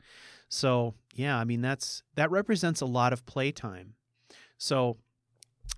[0.49, 3.95] So yeah, I mean that's that represents a lot of playtime.
[4.57, 4.97] So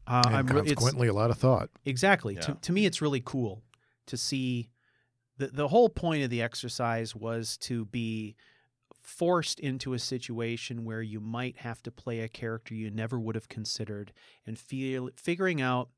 [0.08, 1.70] uh, and I'm re- it's consequently, a lot of thought.
[1.86, 2.42] exactly Yeah.
[2.42, 3.64] to to me it's really cool
[4.08, 4.70] to see
[5.38, 8.36] the the whole point of the exercise was to be
[9.02, 13.36] forced into a situation where you might have to play a character you never would
[13.36, 14.12] have considered
[14.46, 15.90] and feel figuring out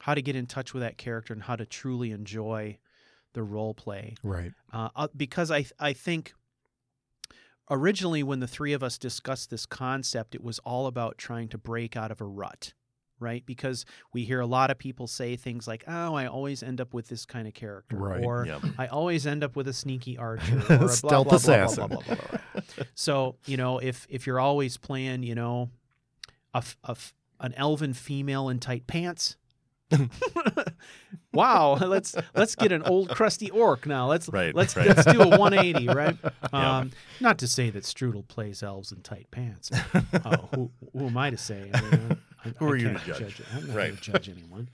[0.00, 2.76] how to get in touch with that character and how to truly enjoy
[3.34, 4.52] the role play Right.
[4.72, 6.34] uh, uh, because I I think
[7.70, 11.58] originally when the three of us discussed this concept, it was all about trying to
[11.58, 12.72] break out of a rut,
[13.20, 13.44] right?
[13.46, 16.94] Because we hear a lot of people say things like, "Oh, I always end up
[16.94, 18.24] with this kind of character," Right.
[18.24, 18.62] or Yep.
[18.78, 21.88] "I always end up with a sneaky archer," or a Stealth blah, blah, blah, assassin.
[21.88, 22.84] blah, blah, blah, blah.
[22.94, 25.70] So you know, if if you're always playing, you know,
[26.54, 29.36] a, f- a f- an elven female in tight pants.
[31.32, 34.06] wow, let's let's get an old crusty orc now.
[34.08, 34.86] Let's Right, let's right.
[34.86, 36.16] let's do a 180, right?
[36.52, 39.70] Um, Not to say that Strudel plays elves in tight pants.
[40.24, 41.70] oh, who, who am I to say?
[41.74, 42.16] I mean, I,
[42.58, 43.42] Who I are you to can't judge?
[43.54, 43.84] I'm not Right.
[43.86, 44.68] going to judge anyone.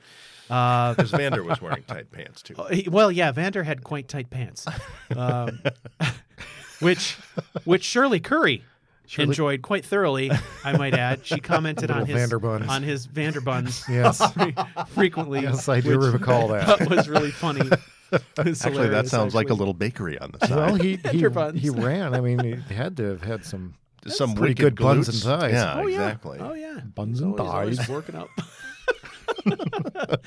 [0.50, 2.54] Uh, Because Vander was wearing tight pants too.
[2.58, 4.66] Oh, well, yeah, Vander had quite tight pants,
[5.16, 5.60] um,
[6.80, 7.16] which
[7.64, 8.62] which Shirley Curry
[9.06, 10.30] Shirley- enjoyed quite thoroughly.
[10.64, 11.24] I might add.
[11.24, 12.68] She commented on Little his Vanderbuns.
[12.68, 14.20] on his Vanderbuns Yes.
[14.92, 15.40] frequently.
[15.42, 16.78] Yes, I do recall that.
[16.78, 17.68] That was really funny.
[18.12, 20.56] Actually, that hilarious, sounds like a little bakery on the side.
[20.56, 21.18] Well, he he,
[21.58, 22.14] he ran.
[22.14, 23.74] I mean, he had to have had some
[24.08, 25.12] Some pretty wicked good buns glutes.
[25.26, 25.52] and thighs.
[25.52, 25.94] Yeah, Oh yeah.
[26.08, 26.38] exactly.
[26.40, 26.80] Oh yeah.
[26.80, 28.28] buns He's and always, always working up.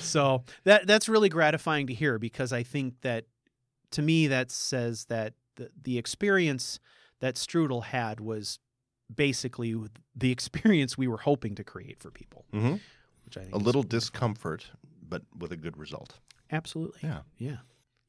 [0.00, 3.24] so that that's really gratifying to hear because I think that
[3.92, 6.78] to me that says that the, the experience
[7.20, 8.58] that Strudel had was
[9.14, 9.74] basically
[10.14, 12.76] the experience we were hoping to create for people, hmm
[13.24, 14.70] which I think A is little discomfort,
[15.06, 16.18] but with a good result.
[16.50, 17.20] absolutely Yeah.
[17.38, 17.56] yeah.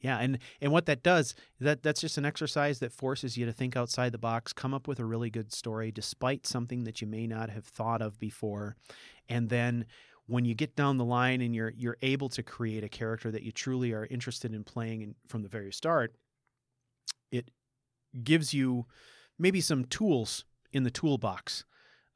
[0.02, 3.52] Yeah, and and what that does that that's just an exercise that forces you to
[3.52, 7.08] think outside the box, come up with a really good story despite something that you
[7.08, 8.78] may not have thought of before,
[9.28, 9.86] and then
[10.28, 13.44] when you get down the line and you're you're able to create a character that
[13.44, 16.16] you truly are interested in playing in, from the very start,
[17.32, 17.52] it
[18.24, 18.86] gives you
[19.38, 21.66] maybe some tools in the toolbox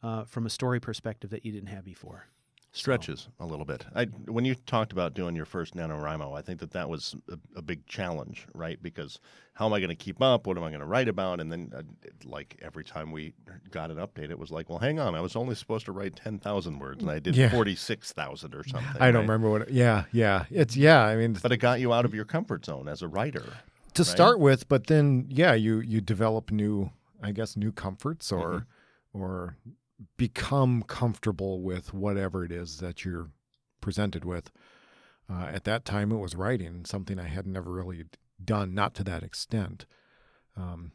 [0.03, 2.27] uh, from a story perspective that you didn't have before.
[2.75, 3.85] Stretches a little bit.
[3.93, 7.37] I when you talked about doing your first NaNoWriMo, I think that that was a,
[7.55, 8.81] a big challenge, right?
[8.81, 9.19] Because
[9.53, 10.47] how am I going to keep up?
[10.47, 11.39] What am I going to write about?
[11.39, 13.33] And then, uh, it- like every time we
[13.69, 16.15] got an update, it was like, well, hang on, I was only supposed to write
[16.15, 17.51] ten thousand words, and I did Yeah.
[17.51, 18.89] forty six thousand or something.
[18.99, 19.21] I don't right?
[19.21, 19.61] remember what.
[19.63, 20.45] It, yeah, yeah.
[20.49, 21.03] It's yeah.
[21.03, 23.53] I mean, But it got you out of your comfort zone as a writer.
[23.93, 26.89] to start with, but then yeah, you you develop new,
[27.21, 28.65] I guess, new comforts or
[29.13, 29.57] or
[30.17, 33.29] become comfortable with whatever it is that you're
[33.81, 34.51] presented with.
[35.29, 38.03] Uh, at that time, it was writing, something I had never really
[38.43, 39.85] done, not to that extent.
[40.57, 40.91] Um,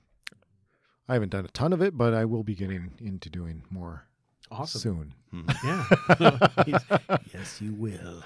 [1.09, 4.05] I haven't done a ton of it, but I will be getting into doing more
[4.51, 4.81] Awesome.
[4.81, 5.15] soon.
[5.33, 5.65] Mhm.
[5.65, 7.19] Yeah.
[7.35, 8.23] Yes, you will.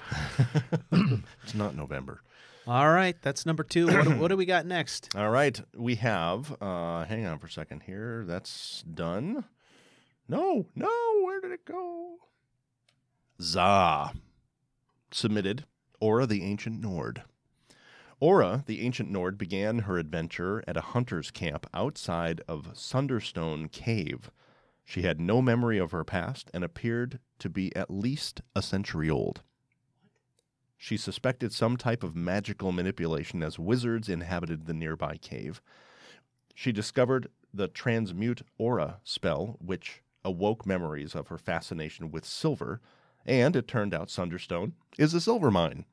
[1.43, 2.21] it's not November.
[2.65, 3.87] All right, that's number two.
[3.87, 5.13] What do, what do we got next?
[5.17, 6.55] All right, we have.
[6.61, 8.23] Uh, hang on for a second here.
[8.25, 9.43] That's done.
[10.33, 10.89] No, no.
[11.23, 12.17] Where did it go?
[13.39, 14.13] Za
[15.11, 15.65] submitted
[15.99, 17.21] Aura the Ancient Nord.
[18.19, 24.31] Aura the Ancient Nord began her adventure at a hunter's camp outside of Sunderstone Cave.
[24.83, 29.11] She had no memory of her past and appeared to be at least a century
[29.11, 29.43] old.
[30.75, 35.61] She suspected some type of magical manipulation as wizards inhabited the nearby cave.
[36.55, 42.81] She discovered the Transmute Aura spell, which awoke memories of her fascination with silver,
[43.25, 45.85] and it turned out Sunderstone is a silver mine.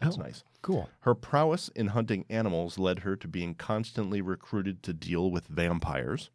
[0.00, 0.22] That's Oh.
[0.22, 0.44] nice.
[0.62, 0.88] Cool.
[1.00, 6.30] Her prowess in hunting animals led her to being constantly recruited to deal with vampires.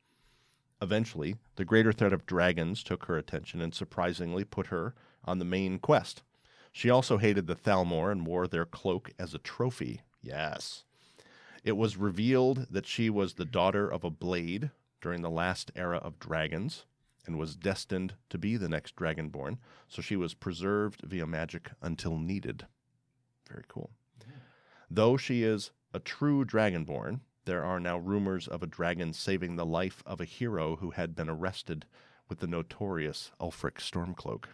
[0.81, 5.45] Eventually, the greater threat of dragons took her attention and surprisingly put her on the
[5.45, 6.23] main quest.
[6.71, 10.01] She also hated the Thalmor and wore their cloak as a trophy.
[10.21, 10.85] Yes.
[11.63, 15.97] It was revealed that she was the daughter of a blade during the last era
[15.97, 16.85] of dragons
[17.29, 22.17] and was destined to be the next dragonborn, so she was preserved via magic until
[22.17, 22.65] needed.
[23.47, 23.91] Very cool.
[24.89, 29.65] Though she is a true dragonborn, there are now rumors of a dragon saving the
[29.65, 31.85] life of a hero who had been arrested
[32.27, 34.45] with the notorious Ulfric Stormcloak.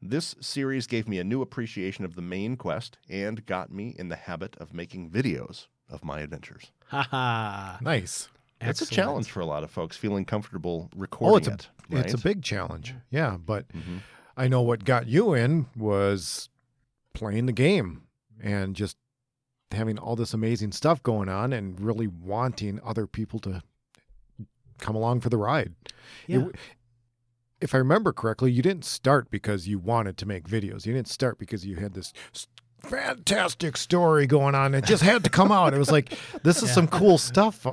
[0.00, 4.08] This series gave me a new appreciation of the main quest and got me in
[4.08, 6.70] the habit of making videos of my adventures.
[6.90, 7.78] Ha ha.
[7.80, 8.28] Nice.
[8.60, 12.06] It's a challenge for a lot of folks feeling comfortable recording Oh, it's a it.
[12.06, 12.94] it's a big challenge.
[13.10, 14.00] Yeah, but Mhm.
[14.36, 16.48] I know what got you in was
[17.14, 18.02] playing the game
[18.40, 18.96] and just
[19.72, 23.62] having all this amazing stuff going on and really wanting other people to
[24.78, 25.74] come along for the ride.
[26.28, 26.54] It-
[27.60, 30.84] if I remember correctly, you didn't start because you wanted to make videos.
[30.86, 32.12] You didn't start because you had this
[32.80, 34.74] fantastic story going on.
[34.74, 35.72] It just had to come out.
[35.74, 36.74] It was like, this is Yeah.
[36.74, 37.66] some cool stuff.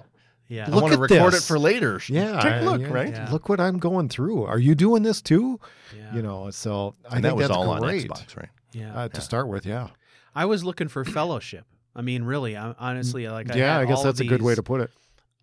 [0.48, 0.66] Yeah.
[0.68, 1.44] I Look want to at record this.
[1.44, 2.02] it for later.
[2.08, 2.40] Yeah.
[2.42, 3.10] Take a look, yeah, right?
[3.14, 3.32] Yeah.
[3.32, 4.44] Look what I'm going through.
[4.44, 5.60] Are you doing this too?
[5.98, 6.14] yeah.
[6.16, 8.10] You know, so I And think that was that's all great.
[8.12, 8.50] on Xbox, right?
[8.74, 8.94] Yeah.
[8.96, 9.90] Uh, to start with, yeah.
[10.36, 11.66] I was looking for fellowship.
[11.96, 14.30] I mean, really, I, honestly, like I yeah, had I guess all that's of a
[14.30, 14.92] good way to put it.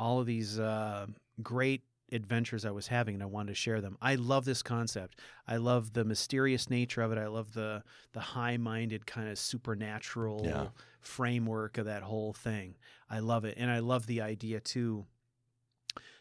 [0.01, 1.07] all of these uh,
[1.43, 1.83] great
[2.13, 3.97] adventures I was having, and I wanted to share them.
[4.03, 5.21] I love this concept.
[5.47, 7.19] I love the mysterious nature of it.
[7.19, 7.85] I love the
[8.15, 10.67] the high minded kind of supernatural Yeah.
[11.01, 12.77] Framework of that whole thing.
[13.09, 15.07] I love it, and I love the idea too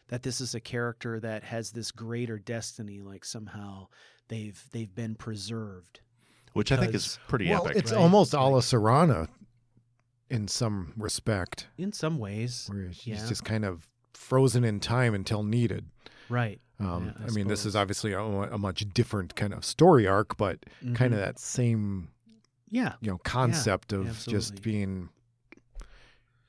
[0.08, 3.00] that this is a character that has this greater destiny.
[3.00, 3.88] Like somehow
[4.28, 6.00] they've they've been preserved.
[6.52, 7.76] Which I think is pretty well, epic.
[7.76, 8.00] it's right?
[8.00, 9.28] almost a la Serana
[10.28, 13.26] in some respect, In some ways, where he's Yeah.
[13.28, 15.86] just kind of frozen in time until needed.
[16.28, 16.60] right?
[16.80, 20.06] Um, Yeah, I I, mean, this is obviously a, a much different kind of story
[20.06, 20.64] arc, but
[20.94, 21.14] kind Mhm.
[21.14, 22.08] of that same
[22.70, 22.94] yeah.
[23.00, 24.38] you know concept of absolutely.
[24.38, 25.08] just being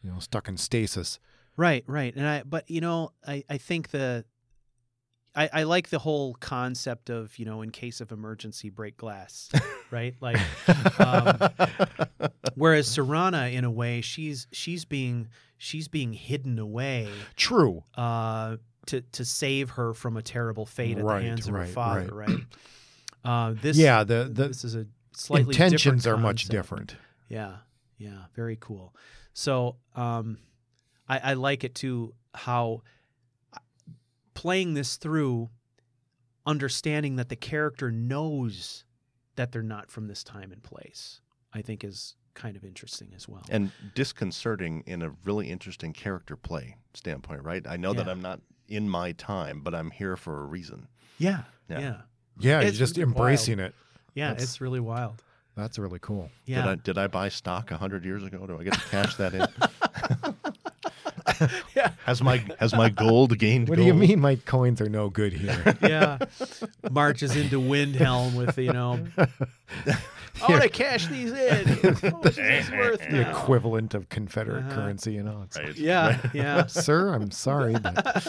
[0.01, 1.19] you know stuck in stasis.
[1.57, 2.15] Right, right.
[2.15, 4.25] And I but you know, I, I think the
[5.35, 9.49] I, I like the whole concept of, you know, in case of emergency break glass.
[9.91, 10.15] right?
[10.19, 10.37] Like
[10.99, 11.37] um,
[12.55, 17.83] whereas Serana in a way she's she's being she's being hidden away True.
[17.95, 18.57] uh
[18.87, 21.69] to to save her from a terrible fate at Right, the hands of her right,
[21.69, 22.39] father, right?
[23.23, 24.87] Uh this yeah, the the this is a
[25.21, 26.95] slightly intentions different are much different.
[27.29, 27.57] Yeah,
[27.97, 28.95] yeah, very cool.
[29.33, 30.37] So, um,
[31.07, 32.81] I, I like it too how
[33.53, 33.59] uh,
[34.33, 35.49] playing this through,
[36.45, 38.85] understanding that the character knows
[39.35, 41.21] that they're not from this time and place,
[41.53, 43.43] I think is kind of interesting as well.
[43.49, 47.65] and disconcerting in a really interesting character play standpoint, right?
[47.67, 50.87] I know that I'm not in my time, but I'm here for a reason.
[51.17, 51.79] yeah, Yeah.
[51.79, 51.97] yeah,
[52.39, 53.09] Yeah, you're It's just wild.
[53.09, 53.75] embracing it.
[54.15, 55.23] Yeah, That's- it's really wild.
[55.55, 56.29] That's really cool.
[56.45, 58.47] Yeah, Did I did I buy stock hundred years ago?
[58.47, 59.45] Do I get to cash that in?
[61.75, 61.91] Yeah.
[62.05, 63.67] Has my has my gold gained?
[63.69, 64.01] What do you gold?
[64.09, 65.75] mean my coins are no good here?
[65.81, 66.17] yeah.
[66.89, 71.67] Marches into Windhelm with you know, I want to cash these in.
[71.67, 73.31] How much is this worth the now?
[73.31, 74.75] equivalent of Confederate Uh-huh.
[74.75, 75.41] currency, you know.
[75.45, 75.75] It's Right.
[75.75, 78.25] Yeah, yeah, Sir, I'm sorry, but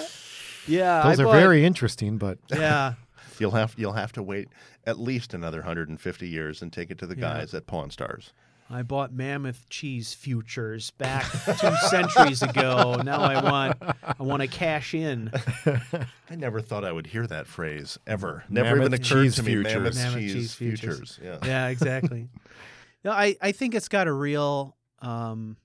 [0.66, 1.02] yeah.
[1.02, 2.94] those I are bought- very interesting, but Yeah,
[3.40, 4.48] You'll have you'll have to wait
[4.84, 7.20] at least another 150 years and take it to the Yeah.
[7.38, 8.32] guys at Pawn Stars.
[8.70, 13.02] I bought Mammoth cheese futures back two centuries ago.
[13.04, 13.76] Now I want
[14.18, 15.30] I want to cash in.
[16.30, 18.44] I never thought I would hear that phrase ever.
[18.48, 19.52] Never Mammoth even occurred cheese to me.
[19.52, 19.74] futures.
[19.74, 21.16] Mammoth, Mammoth cheese, cheese futures.
[21.16, 21.20] futures.
[21.22, 21.46] Yeah.
[21.46, 22.28] Yeah, exactly.
[23.04, 25.58] no, I I think it's got a real um,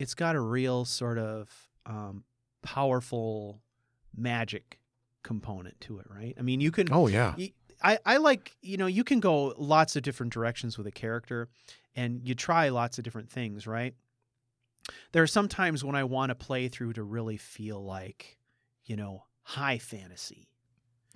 [0.00, 1.48] it's got a real sort of
[1.86, 2.24] um,
[2.62, 3.60] powerful
[4.16, 4.79] magic
[5.22, 6.34] component to it, right?
[6.38, 7.34] I mean, you can oh yeah.
[7.82, 11.48] I I like you know you can go lots of different directions with a character
[11.94, 13.94] and you try lots of different things right
[15.12, 18.38] there are some times when i want to play through to really feel like
[18.84, 20.48] you know high fantasy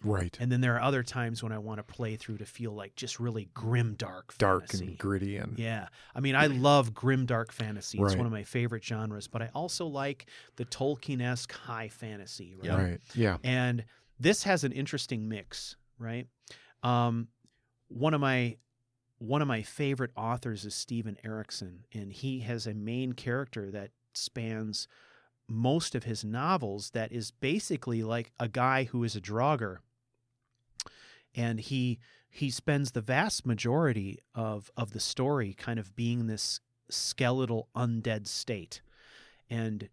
[0.05, 0.37] Right.
[0.41, 2.95] and then there are other times when i want to play through to feel like
[2.97, 4.87] just really grim dark Dark fantasy.
[4.87, 8.17] and gritty and yeah i mean i love grim dark fantasy it's Right.
[8.19, 12.65] one of my favorite genres but i also like the tolkien-esque high fantasy right?
[12.67, 12.77] Yeah.
[12.83, 13.01] right.
[13.15, 13.37] Yeah.
[13.43, 13.85] and
[14.21, 16.27] this has an interesting mix right
[16.83, 17.29] um,
[17.89, 18.57] one of my
[19.19, 23.91] one of my favorite authors is Steven Erikson, and he has a main character that
[24.13, 24.87] spans
[25.49, 29.79] most of his novels that is basically like a guy who is a draugr
[31.35, 31.99] and he
[32.31, 38.27] he spends the vast majority of of the story kind of being this skeletal undead
[38.27, 38.81] state
[39.49, 39.89] and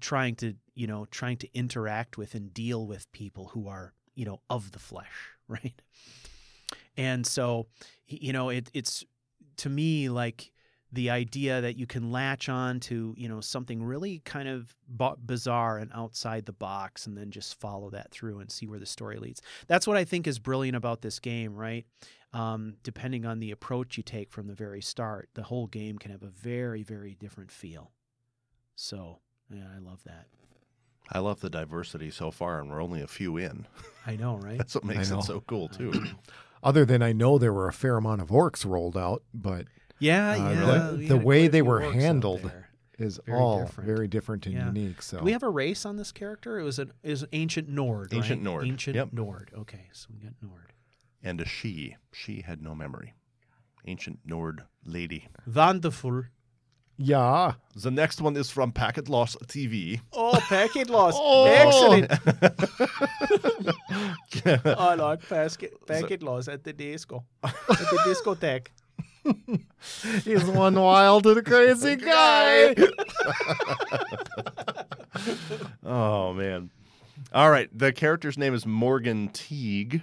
[0.00, 4.24] trying to you know trying to interact with and deal with people who are you
[4.24, 5.80] know of the flesh right?
[6.96, 7.68] And so
[8.06, 9.04] you know it, it's
[9.58, 10.52] to me like
[10.92, 15.10] the idea that you can latch on to you know something really kind of b-
[15.24, 18.86] bizarre and outside the box and then just follow that through and see where the
[18.86, 19.42] story leads.
[19.66, 21.84] That's what i think is brilliant about this game right?
[22.32, 26.10] Um, depending on the approach you take from the very start the whole game can
[26.10, 27.92] have a very very different feel.
[28.76, 29.18] So
[29.50, 30.26] yeah i love that.
[31.10, 33.66] I love the diversity so far, and we're only a few in.
[34.06, 34.58] i know right?
[34.58, 35.92] That's what makes it so cool too.
[36.62, 39.66] Other than I know there were a fair amount of orcs rolled out, but
[40.00, 40.90] Yeah, Uh, yeah.
[40.92, 42.50] the- the had way they were handled
[42.98, 43.86] is Very all different.
[43.88, 44.66] very different and Yeah.
[44.66, 45.02] unique.
[45.02, 46.58] So Do we have a race on this character?
[46.58, 48.12] It was an is ancient Nord.
[48.12, 48.44] Ancient right?
[48.44, 49.12] Nord, Ancient yep.
[49.12, 49.50] Nord.
[49.56, 50.72] Okay, so we got Nord.
[51.22, 51.96] And a she.
[52.12, 53.14] She had no memory.
[53.86, 55.28] Ancient Nord lady.
[55.46, 56.24] Wonderful.
[56.96, 57.54] yeah.
[57.76, 60.00] The next one is from Packet Loss TV.
[60.12, 61.14] Oh, packet loss.
[61.16, 61.44] Oh.
[61.46, 62.10] Excellent.
[64.66, 67.24] I like packet, packet loss at the disco.
[67.42, 68.68] At the discotheque.
[70.24, 72.74] He's one wild and crazy guy.
[75.84, 76.70] Oh man.
[77.32, 77.68] All right.
[77.76, 80.02] The character's name is Morgan Teague.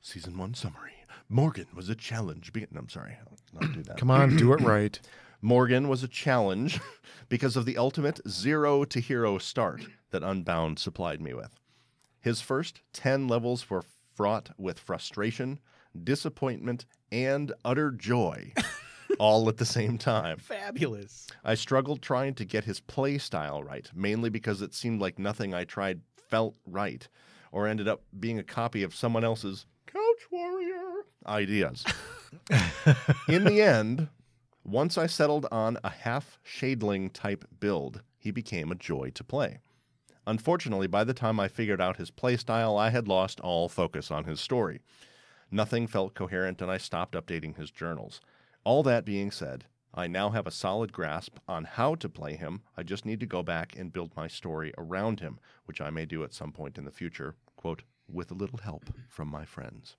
[0.00, 0.92] Season one summary.
[1.28, 2.52] Morgan was a challenge.
[2.52, 3.16] Be- I'm sorry.
[3.20, 3.98] I'll not do that.
[3.98, 4.98] Come on, do it right.
[5.42, 6.80] Morgan was a challenge
[7.28, 11.54] because of the ultimate zero to hero start that Unbound supplied me with.
[12.20, 13.84] His first 10 levels were
[14.16, 15.60] fraught with frustration,
[16.04, 18.52] disappointment, and utter joy,
[19.18, 20.38] all at the same time.
[20.38, 21.26] Fabulous.
[21.44, 25.54] I struggled trying to get his play style right, mainly because it seemed like nothing
[25.54, 27.08] I tried felt right,
[27.52, 31.84] or ended up being a copy of someone else's Couch Warrior ideas.
[33.28, 34.08] In the end,
[34.64, 39.60] once I settled on a half Shadling type build, he became a joy to play.
[40.26, 44.24] Unfortunately, by the time I figured out his playstyle, I had lost all focus on
[44.24, 44.80] his story.
[45.50, 48.20] Nothing felt coherent, and I stopped updating his journals.
[48.64, 52.62] All that being said, I now have a solid grasp on how to play him.
[52.76, 56.04] I just need to go back and build my story around him, which I may
[56.04, 59.96] do at some point in the future, quote, with a little help from my friends.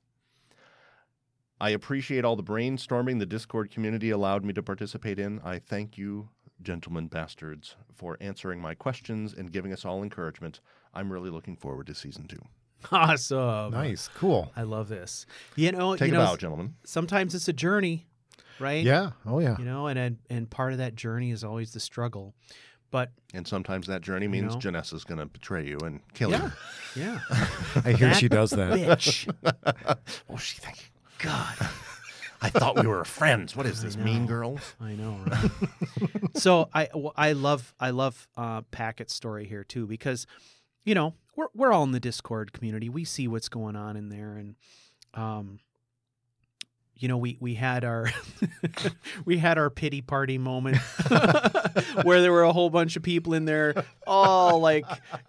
[1.59, 5.41] I appreciate all the brainstorming the Discord community allowed me to participate in.
[5.43, 6.29] I thank you,
[6.61, 10.61] gentlemen bastards, for answering my questions and giving us all encouragement.
[10.93, 12.41] I'm really looking forward to season two.
[12.91, 13.71] Awesome.
[13.73, 14.51] Nice, cool.
[14.55, 15.25] I love this.
[15.55, 16.75] You know, Take you a know, bow, gentlemen.
[16.85, 18.07] sometimes it's a journey,
[18.59, 18.83] right?
[18.83, 19.11] Yeah.
[19.25, 19.55] Oh yeah.
[19.59, 22.33] You know, and and, and part of that journey is always the struggle.
[22.91, 24.59] But And sometimes that journey means know?
[24.61, 26.49] Jenassa's going to betray you and kill yeah,
[26.95, 27.03] you.
[27.03, 27.19] yeah.
[27.85, 28.71] I hear That she does that.
[28.73, 29.31] Bitch.
[30.29, 31.55] Oh, she think God.
[32.41, 33.55] I thought we were friends.
[33.55, 34.27] What is this, Mean know.
[34.27, 34.73] Girls?
[34.81, 35.51] I know, right?
[36.37, 40.25] so I love I love uh, Packet's story here too because
[40.83, 42.89] you know we're we're all in the Discord community.
[42.89, 44.55] We see what's going on in there, and
[45.13, 45.59] um,
[46.95, 48.07] you know we we had our
[49.25, 50.77] we had our pity party moment
[52.03, 54.85] where there were a whole bunch of people in there all like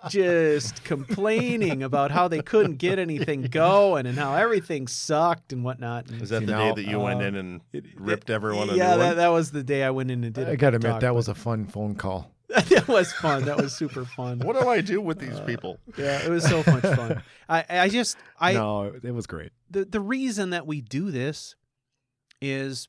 [0.09, 6.09] just complaining about how they couldn't get anything going and how everything sucked and whatnot.
[6.11, 7.61] And Is that the know, day that you went uh, in and
[7.97, 9.17] ripped everyone a yeah, new that, one?
[9.19, 10.49] that was the day I went in and did.
[10.49, 12.33] I gotta admit talk, that but- was a fun phone call.
[12.69, 13.45] that was fun.
[13.45, 14.41] That was super fun.
[14.41, 15.79] What do I do with these uh, people?
[15.97, 17.23] Yeah, it was so much fun.
[17.49, 19.53] I I just I no, it, it was great.
[19.71, 21.55] the the reason that we do this
[22.43, 22.89] is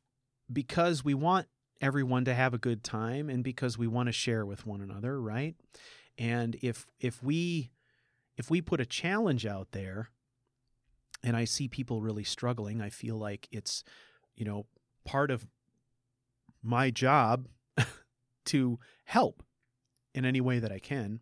[0.52, 1.48] because we want
[1.80, 5.22] everyone to have a good time and because we want to share with one another,
[5.22, 5.56] right?
[6.18, 7.72] And if if we
[8.38, 10.10] if we put a challenge out there
[11.22, 13.84] and I see people really struggling, I feel like it's
[14.36, 14.66] you know
[15.06, 15.46] part of
[16.64, 17.48] my job
[18.46, 19.44] to help
[20.14, 21.20] in any way that I can.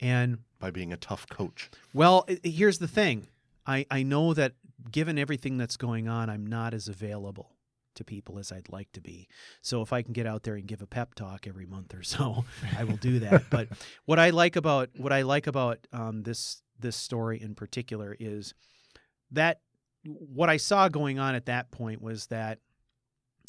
[0.00, 1.70] And By being a tough coach.
[1.92, 3.28] well, here's the thing.
[3.66, 4.52] I, I know that
[4.90, 7.50] given everything that's going on, I'm not as available
[7.94, 9.28] to people as I'd like to be.
[9.62, 12.02] So if I can get out there and give a pep talk every month or
[12.02, 12.44] so,
[12.76, 13.44] I will do that.
[13.50, 13.68] but
[14.04, 18.52] what I like about what I like about um, this this story in particular is
[19.30, 19.60] that
[20.04, 22.58] what I saw going on at that point was that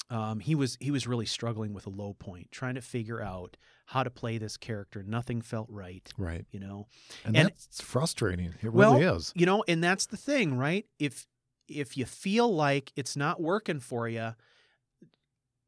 [0.10, 3.58] um, he was he was really struggling with a low point, trying to figure out
[3.86, 5.04] how to play this character.
[5.04, 6.46] Nothing felt right, Right.
[6.52, 6.88] you know.
[7.24, 8.54] And, And- that's frustrating.
[8.62, 9.32] It Well, really is.
[9.36, 11.28] you know and that's the thing right if
[11.68, 14.34] if you feel like it's not working for you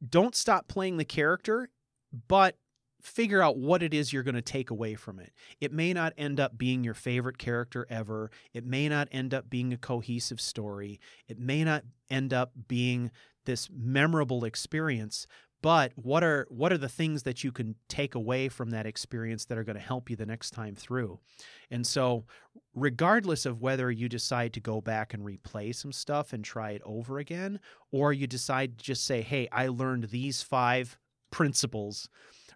[0.07, 1.69] don't stop playing the character
[2.27, 2.57] but
[3.01, 6.13] figure out what it is you're going to take away from it it may not
[6.17, 10.41] end up being your favorite character ever it may not end up being a cohesive
[10.41, 13.09] story it may not end up being
[13.45, 15.25] this memorable experience
[15.61, 19.45] but what are what are the things that you can take away from that experience
[19.45, 21.19] that are going to help you the next time through
[21.71, 22.25] and so
[22.77, 26.81] regardless of whether you decide to go back and replay some stuff and try it
[26.85, 27.59] over again,
[27.91, 30.97] or you decide to just say, hey, I learned these five
[31.31, 32.07] principles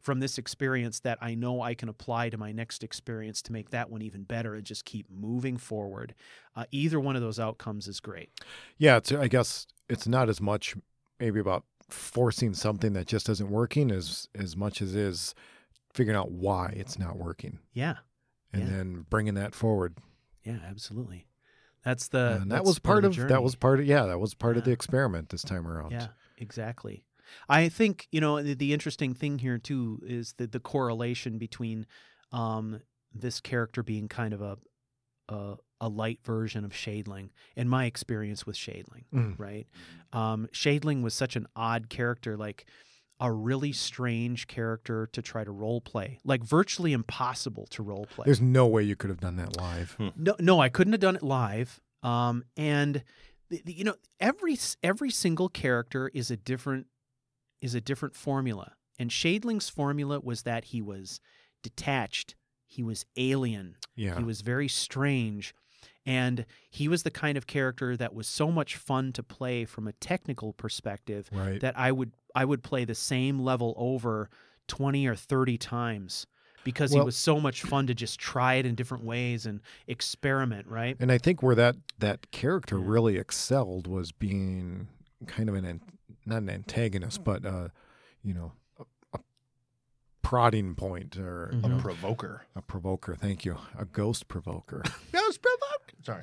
[0.01, 3.69] from this experience that I know I can apply to my next experience to make
[3.71, 6.15] that one even better and just keep moving forward.
[6.55, 8.29] Uh, either one of those outcomes is great.
[8.77, 10.75] Yeah, I guess it's not as much
[11.19, 15.33] maybe about forcing something that just isn't working as as much as is
[15.93, 17.97] figuring out why it's not working Yeah.
[18.53, 18.69] and Yeah.
[18.69, 19.97] then bringing that forward.
[20.43, 21.27] Yeah, absolutely.
[21.83, 24.19] That's the and that that's was part of, the that was part of yeah that
[24.19, 25.91] was part of the experiment this time around.
[25.91, 27.03] Yeah, exactly.
[27.49, 31.87] I think you know the, the interesting thing here too is the the correlation between
[32.31, 32.81] um,
[33.13, 34.57] this character being kind of a,
[35.29, 39.37] a a light version of Shadling, in my experience with Shadling, Mm.
[39.37, 39.67] right?
[40.13, 42.65] Um, Shadling was such an odd character, like
[43.19, 48.23] a really strange character to try to role play, like virtually impossible to role play.
[48.25, 49.97] There's no way you could have done that live.
[50.15, 51.81] No, no, I couldn't have done it live.
[52.03, 53.03] Um, and
[53.49, 56.87] the, the- you know, every every single character is a different
[57.59, 58.73] is a different formula.
[58.97, 61.19] And Shadling's formula was that he was
[61.63, 64.17] detached, he was alien, Yeah.
[64.17, 65.53] he was very strange,
[66.05, 69.87] and he was the kind of character that was so much fun to play from
[69.87, 71.61] a technical perspective right.
[71.61, 74.29] that I would I would play the same level over
[74.67, 76.27] 20 or 30 times
[76.63, 79.61] because Well- it was so much fun to just try it in different ways and
[79.87, 80.95] experiment, right?
[80.99, 82.85] And I think where that that character Yeah.
[82.87, 84.87] really excelled was being
[85.27, 85.81] kind of an
[86.25, 87.69] not an antagonist, but uh,
[88.23, 88.53] you know,
[90.31, 91.65] prodding point or you Mhm.
[91.65, 92.45] A know, provoker.
[92.55, 93.15] a provoker.
[93.15, 94.81] Thank you, a ghost provoker.
[95.11, 95.93] Ghost provoker.
[96.03, 96.21] Sorry.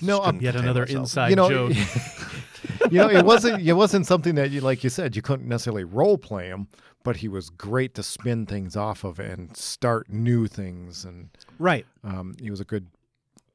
[0.02, 1.02] no, um, Yet another myself.
[1.02, 1.72] inside you know, joke.
[2.90, 5.84] you know, it wasn't it wasn't something that you like you said you couldn't necessarily
[5.84, 6.66] role play him,
[7.04, 11.28] but he was great to spin things off of and start new things, and
[11.60, 11.86] right.
[12.02, 12.88] um, he was a good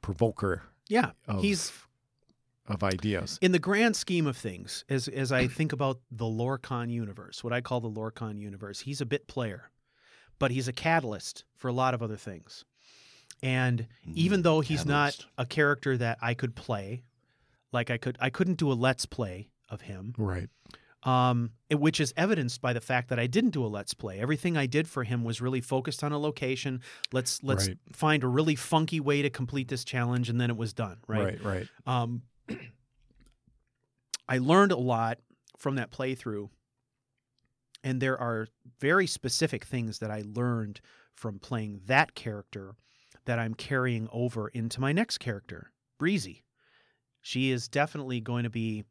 [0.01, 1.11] provoker Yeah.
[1.27, 1.71] of He's
[2.67, 3.37] of ideas.
[3.41, 7.53] in the grand scheme of things, as as I think about the Lorcon universe, what
[7.53, 9.69] I call the Lorcon universe, he's a bit player,
[10.39, 12.63] but he's a catalyst for a lot of other things.
[13.41, 17.03] And even though he's not a character that I could play,
[17.73, 20.13] like I could I couldn't do a let's play of him.
[20.17, 20.49] Right.
[21.05, 24.19] um, which is evidenced by the fact that I didn't do a let's play.
[24.21, 26.79] Everything I did for him was really focused on a location.
[27.11, 27.77] Let's let's Right.
[27.91, 30.99] find a really funky way to complete this challenge, and then it was done.
[31.07, 31.41] Right.
[31.43, 31.43] Right.
[31.43, 31.67] Right.
[31.85, 32.21] Um,
[34.27, 35.19] I learned a lot
[35.57, 36.49] from that playthrough,
[37.83, 38.47] and there are
[38.79, 40.81] very specific things that I learned
[41.13, 42.75] from playing that character
[43.25, 46.43] that I'm carrying over into my next character, Breezy.
[47.21, 48.83] She is definitely going to be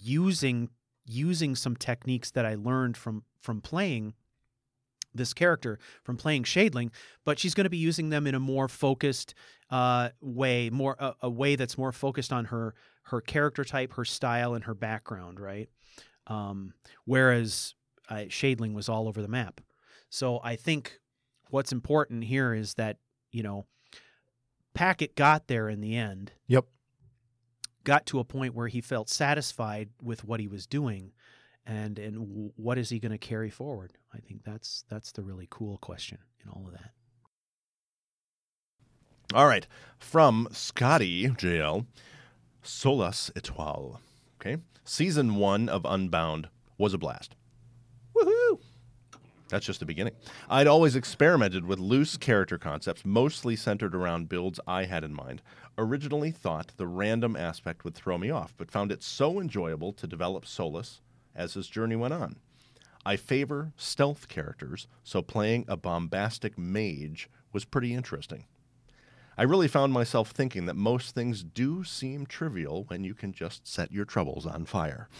[0.00, 0.70] using
[1.08, 4.14] using some techniques that I learned from from playing
[5.14, 6.90] this character from playing Shadling,
[7.24, 9.34] but she's going to be using them in a more focused
[9.70, 12.74] uh, way, more a, a way that's more focused on her
[13.06, 15.68] her character type, her style, and her background, right?
[16.26, 17.74] Um, whereas
[18.08, 19.60] uh, Shadling was all over the map.
[20.08, 20.98] So I think
[21.50, 22.98] what's important here is that
[23.32, 23.66] you know
[24.74, 26.32] Packet got there in the end.
[26.48, 26.66] Yep.
[27.84, 31.12] Got to a point where he felt satisfied with what he was doing,
[31.64, 33.92] and and w- what is he going to carry forward?
[34.12, 36.90] I think that's that's the really cool question in all of that.
[39.34, 39.66] All right.
[39.98, 41.86] From Scotty JL,
[42.66, 44.00] Solas Etoile.
[44.40, 44.60] Okay.
[44.84, 46.48] Season one of Unbound
[46.78, 47.36] was a blast.
[48.14, 48.58] Woohoo!
[49.48, 50.14] That's just the beginning.
[50.50, 55.42] I'd always experimented with loose character concepts, mostly centered around builds I had in mind.
[55.78, 60.06] Originally thought the random aspect would throw me off, but found it so enjoyable to
[60.06, 61.00] develop Solus
[61.34, 62.36] as his journey went on.
[63.04, 68.46] I favor stealth characters, so playing a bombastic mage was pretty interesting.
[69.38, 73.68] I really found myself thinking that most things do seem trivial when you can just
[73.68, 75.10] set your troubles on fire.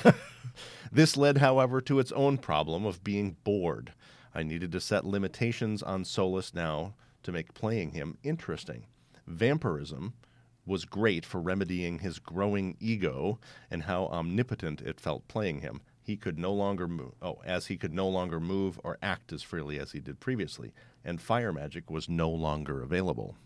[0.92, 3.92] this led, however, to its own problem of being bored.
[4.34, 8.86] I needed to set limitations on Solus now to make playing him interesting.
[9.26, 10.14] Vampirism
[10.64, 13.38] was great for remedying his growing ego
[13.70, 15.82] and how omnipotent it felt playing him.
[16.02, 19.42] He could no longer move, oh, as he could no longer move or act as
[19.42, 20.72] freely as he did previously,
[21.04, 23.36] and fire magic was no longer available.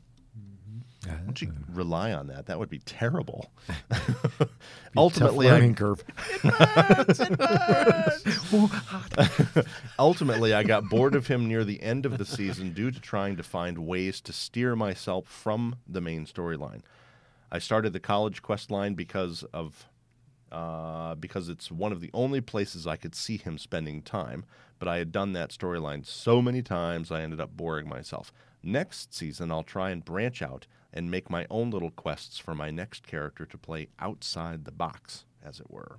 [1.07, 2.47] Don't you rely on that?
[2.47, 3.51] That would be terrible.
[4.97, 6.05] ultimately, Tough I, curve.
[9.99, 13.37] ultimately, I got bored of him near the end of the season due to trying
[13.37, 16.83] to find ways to steer myself from the main storyline.
[17.51, 19.87] I started the college quest line because of
[20.51, 24.45] uh, because it's one of the only places I could see him spending time.
[24.79, 28.33] But I had done that storyline so many times, I ended up boring myself.
[28.63, 32.71] Next season, I'll try and branch out and make my own little quests for my
[32.71, 35.99] next character to play outside the box, as it were.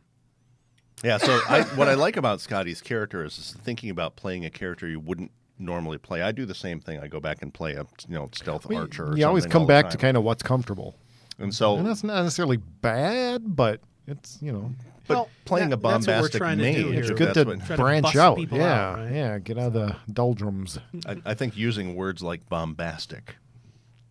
[1.03, 4.49] Yeah, so I, what I like about Scotty's character is, is thinking about playing a
[4.49, 6.21] character you wouldn't normally play.
[6.21, 6.99] I do the same thing.
[6.99, 9.09] I go back and play a you know stealth Well, archer.
[9.11, 10.95] Or you always come all back to kind of what's comfortable,
[11.37, 14.71] and so and that's not necessarily bad, but it's you know
[15.07, 16.93] but Well, playing that- a that's what we're bombastic trying to do mage.
[16.93, 17.01] here.
[17.01, 18.39] it's good to what- Try to branch out.
[18.51, 19.11] Yeah, out, right?
[19.11, 20.79] yeah, get out of the doldrums.
[21.05, 23.35] I, I think using words like bombastic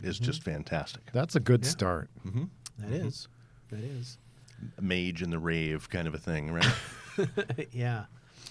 [0.05, 0.24] is mm-hmm.
[0.24, 1.02] just fantastic.
[1.12, 2.11] That's a good start.
[2.26, 2.44] Mm-hmm.
[2.78, 3.07] That mm-hmm.
[3.07, 3.28] is.
[3.70, 4.18] That is.
[4.80, 6.74] Mage in the rave kind of a thing, right?
[7.72, 8.05] yeah.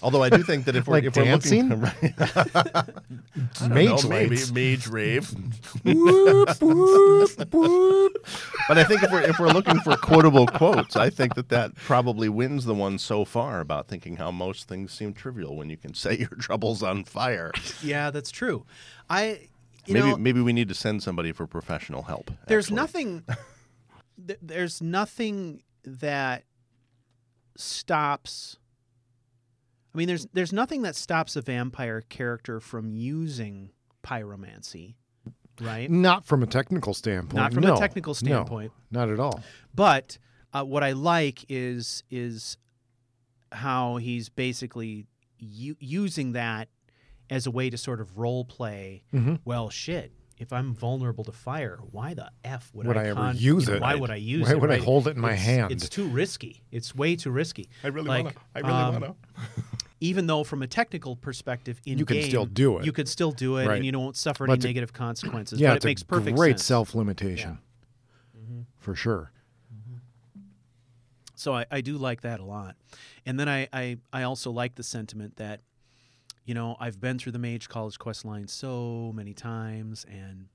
[0.04, 1.70] Although I do think that if we're, Like if we're dancing?
[1.70, 2.18] looking, right,
[3.70, 5.34] Mage no, maybe mage rave.
[5.84, 8.28] Whoop, whoop, whoop.
[8.68, 11.76] But I think if we're if we're looking for quotable quotes, I think that that
[11.76, 15.78] probably wins the one so far about thinking how most things seem trivial when you
[15.78, 17.52] can set your troubles on fire.
[17.82, 18.66] Yeah, that's true.
[19.10, 19.48] I
[19.86, 22.32] you maybe know maybe we need to send somebody for professional help.
[22.48, 22.76] there's actually.
[22.76, 23.24] nothing
[24.28, 26.44] th- there's nothing that
[27.56, 28.58] stops
[29.94, 33.70] I mean there's there's nothing that stops a vampire character from using
[34.04, 34.96] pyromancy,
[35.62, 35.90] right?
[35.90, 37.36] Not from a technical standpoint.
[37.36, 37.76] Not from no.
[37.76, 38.72] a technical standpoint.
[38.92, 39.44] No, not at all.
[39.74, 40.18] But
[40.52, 42.58] uh, what I like is is
[43.52, 45.06] how he's basically
[45.38, 46.70] u- using that
[47.34, 49.04] as a way to sort of role play.
[49.14, 49.40] Mhm.
[49.46, 50.12] Well, shit.
[50.40, 53.66] If I'm vulnerable to fire, why the f would, Would I, I ever con- use
[53.66, 53.82] you know, it?
[53.82, 54.56] Why would I use Why it?
[54.56, 55.72] Why would I hold it in my It's- hand?
[55.72, 56.64] It's too risky.
[56.72, 57.70] It's way too risky.
[57.84, 58.36] I really Like, wanna.
[58.56, 59.16] I really um, wanna.
[60.02, 62.86] Even though, from a technical perspective, in You can game, still do it.
[62.86, 63.76] You could still do it, Right.
[63.78, 65.62] and you don't suffer But any negative consequences.
[65.62, 66.66] Yeah, but it's it makes a perfect great sense.
[66.66, 67.60] self limitation.
[68.38, 68.62] Mm-hmm.
[68.80, 69.32] For sure.
[71.36, 72.76] So I, I do like that a lot.
[73.26, 75.62] And then I, I, I also like the sentiment that,
[76.46, 80.48] you know, I've been through the Mage College quest line so many times and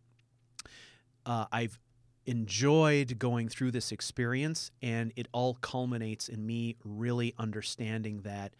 [1.26, 1.78] uh, I've
[2.26, 8.54] enjoyed going through this experience and it all culminates in me really understanding that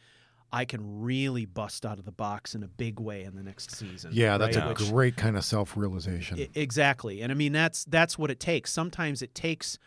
[0.51, 3.73] I can really bust out of the box in a big way in the next
[3.77, 4.13] season.
[4.15, 4.65] Yeah, that's right?
[4.65, 6.39] a Which- great kind of self realization.
[6.41, 7.21] I- exactly.
[7.21, 8.73] And I mean that's that's what it takes.
[8.73, 9.79] Sometimes it takes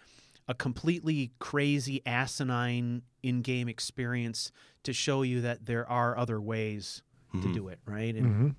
[0.48, 4.52] a completely crazy asinine in-game experience
[4.84, 7.02] to show you that there are other ways
[7.34, 8.16] to do it, right?
[8.16, 8.50] And hmm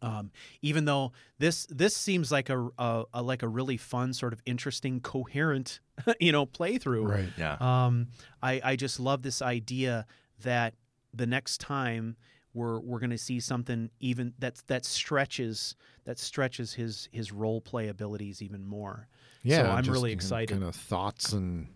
[0.00, 0.32] um,
[0.62, 4.42] even though this this seems like a, a, a like a really fun sort of
[4.44, 5.78] interesting coherent
[6.20, 7.32] you know playthrough Right.
[7.36, 7.56] Yeah.
[7.60, 8.08] um,
[8.42, 10.06] I, I just love this idea
[10.42, 10.74] that
[11.14, 12.16] the next time
[12.52, 17.60] we're we're going to see something even that that stretches that stretches his his role
[17.60, 19.06] play abilities even more.
[19.44, 19.58] Yeah.
[19.58, 20.48] so I'm just really excited.
[20.50, 21.68] Kind of thoughts and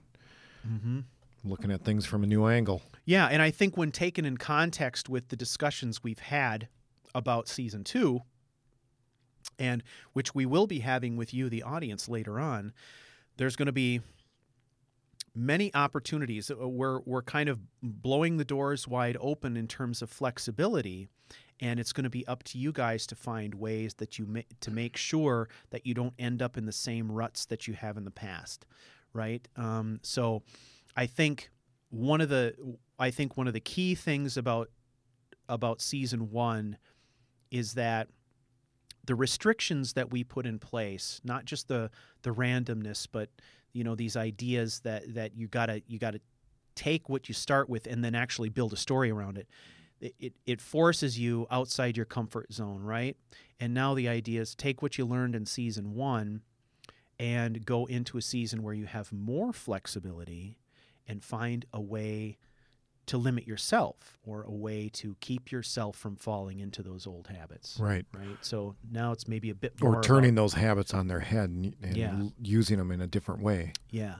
[0.68, 1.00] Mm-hmm.
[1.48, 2.82] Looking at things from a new angle.
[3.04, 6.68] Yeah, and I think when taken in context with the discussions we've had
[7.14, 8.20] about season two,
[9.58, 9.82] and
[10.12, 12.72] which we will be having with you, the audience, later on,
[13.36, 14.00] there's going to be
[15.34, 16.50] many opportunities.
[16.50, 21.08] Uh, We're we're kind of blowing the doors wide open in terms of flexibility,
[21.60, 24.40] and it's going to be up to you guys to find ways that you ma-
[24.60, 27.96] to make sure that you don't end up in the same ruts that you have
[27.96, 28.66] in the past,
[29.12, 29.46] right?
[29.56, 30.42] Um, so,
[30.96, 31.50] I think
[31.90, 32.54] one of the
[32.98, 34.70] I think one of the key things about
[35.48, 36.78] about season one
[37.50, 38.08] is that
[39.04, 41.90] the restrictions that we put in place, not just the
[42.22, 43.28] the randomness, but
[43.72, 46.20] you know these ideas that that you gotta you gotta
[46.74, 49.48] take what you start with and then actually build a story around it.
[49.98, 53.16] It, it, it forces you outside your comfort zone, right?
[53.58, 56.42] And now the idea is take what you learned in season one
[57.18, 60.58] and go into a season where you have more flexibility
[61.08, 62.38] and find a way
[63.06, 67.78] to limit yourself or a way to keep yourself from falling into those old habits.
[67.80, 68.04] Right.
[68.12, 68.36] Right.
[68.40, 71.50] So now it's maybe a bit more Or turning about- those habits on their head
[71.50, 72.22] and, and Yeah.
[72.42, 73.72] using them in a different way.
[73.90, 74.16] Yeah.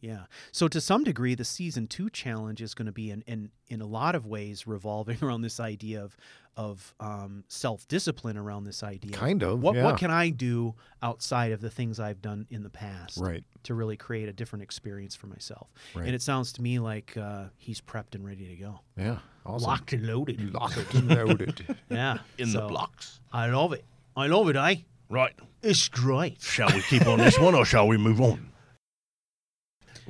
[0.00, 0.20] Yeah.
[0.52, 3.80] So to some degree, the season two challenge is going to be in, in, in
[3.82, 6.16] a lot of ways revolving around this idea of
[6.56, 9.12] of um, self discipline around this idea.
[9.12, 9.84] Kind of, What yeah.
[9.84, 13.44] what can I do outside of the things I've done in the past Right.
[13.62, 15.72] to really create a different experience for myself?
[15.94, 16.06] Right.
[16.06, 18.80] And it sounds to me like uh, he's prepped and ready to go.
[18.96, 19.18] Yeah.
[19.46, 19.68] Awesome.
[19.68, 20.52] Locked and loaded.
[20.52, 21.76] Locked and loaded.
[21.88, 22.18] Yeah.
[22.36, 23.20] In the blocks.
[23.32, 23.84] I love it.
[24.16, 24.76] I love it, eh?
[25.08, 25.32] Right.
[25.62, 26.42] It's great.
[26.42, 28.50] Shall we keep on this one or shall we move on?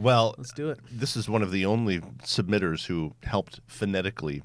[0.01, 0.79] Well, Let's do it.
[0.91, 4.43] this is one of the only submitters who helped phonetically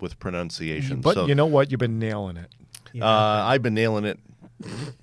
[0.00, 1.00] with pronunciation.
[1.00, 1.70] but so, you know what?
[1.70, 2.48] You've been nailing it.
[2.92, 3.04] Yeah.
[3.06, 4.18] uh, I've been nailing it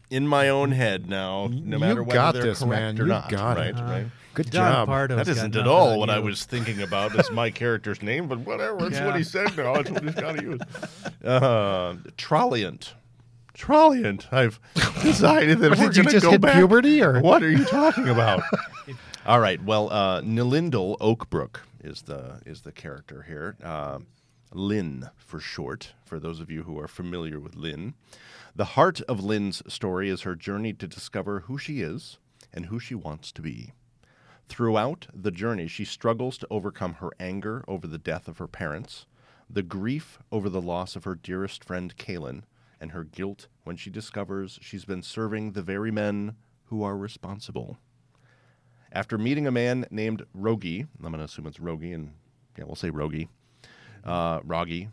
[0.09, 2.99] in my own head now, no You matter whether got they're this, correct man.
[2.99, 3.29] or You not.
[3.29, 3.75] got right, it.
[3.75, 4.05] right.
[4.35, 4.87] Good John job.
[4.87, 6.15] Pardo's That got isn't at all what you.
[6.15, 8.87] I was thinking about as my character's name, but whatever.
[8.87, 9.07] It's Yeah.
[9.07, 9.75] what he said now.
[9.75, 10.61] It's what he's got to use.
[11.25, 12.93] Uh, Trolliant.
[13.57, 14.31] Trolliant.
[14.31, 14.59] I've
[15.01, 16.55] decided that we're did you going to just go hit back.
[16.55, 18.43] puberty, or What are you talking about?
[19.29, 19.63] All right.
[19.63, 23.57] Well, uh, Oakbrook is the is the character here.
[23.63, 23.99] Uh,
[24.55, 25.93] Lynn for short.
[26.03, 27.93] For those of you who are familiar with Lynn,
[28.55, 32.17] the heart of Lynn's story is her journey to discover who she is
[32.51, 33.73] and who she wants to be.
[34.47, 39.05] Throughout the journey, she struggles to overcome her anger over the death of her parents,
[39.47, 42.45] the grief over the loss of her dearest friend Kaylin,
[42.81, 46.35] and her guilt when she discovers she's been serving the very men
[46.69, 47.77] who are responsible.
[48.91, 52.13] After meeting a man named Rogi, I'm going to assume it's Rogi, and
[52.57, 53.27] yeah, we'll say Rogi,
[54.03, 54.89] uh, Rogi,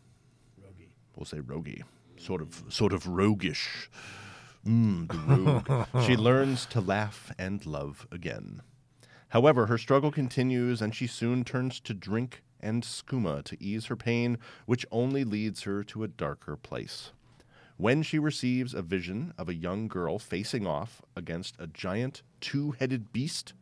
[1.17, 1.83] we'll say Rogi,
[2.19, 3.91] sort of, sort of roguish.
[4.67, 5.87] Mm, the rogue.
[6.07, 8.61] she learns to laugh and love again.
[9.29, 13.97] However, her struggle continues, and she soon turns to drink and skooma to ease her
[13.97, 17.13] pain, which only leads her to a darker place.
[17.77, 22.73] When she receives a vision of a young girl facing off against a giant two
[22.73, 23.53] headed beast,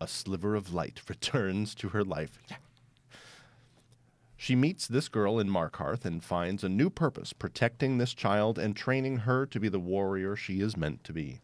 [0.00, 2.38] a sliver of light returns to her life.
[4.36, 8.74] She meets this girl in Markarth and finds a new purpose protecting this child and
[8.74, 11.40] training her to be the warrior she is meant to be.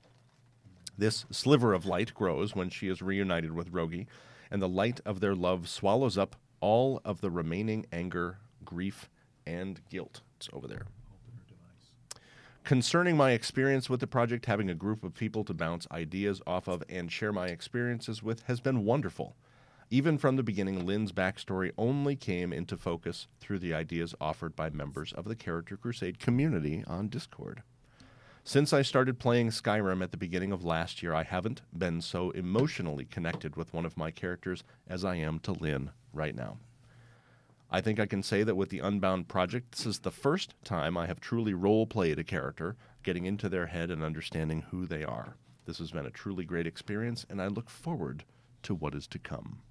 [0.96, 4.07] This sliver of light grows when she is reunited with Rogi,
[4.50, 9.11] and the light of their love swallows up all of the remaining anger, grief,
[9.46, 10.22] and guilt.
[10.38, 10.86] It's over there.
[12.66, 16.66] Concerning my experience with the project, having a group of people to bounce ideas off
[16.66, 19.36] of and share my experiences with has been wonderful.
[19.88, 24.68] Even from the beginning, Lynn's backstory only came into focus through the ideas offered by
[24.68, 27.62] members of the Character Crusade community on Discord.
[28.42, 32.32] Since I started playing Skyrim at the beginning of last year, I haven't been so
[32.32, 36.58] emotionally connected with one of my characters as I am to Lynn right now.
[37.70, 40.96] I think I can say that with the Unbound project, this is the first time
[40.96, 45.02] I have truly role played a character, getting into their head and understanding who they
[45.02, 45.36] are.
[45.64, 48.24] This has been a truly great experience, and I look forward
[48.62, 49.62] to what is to come.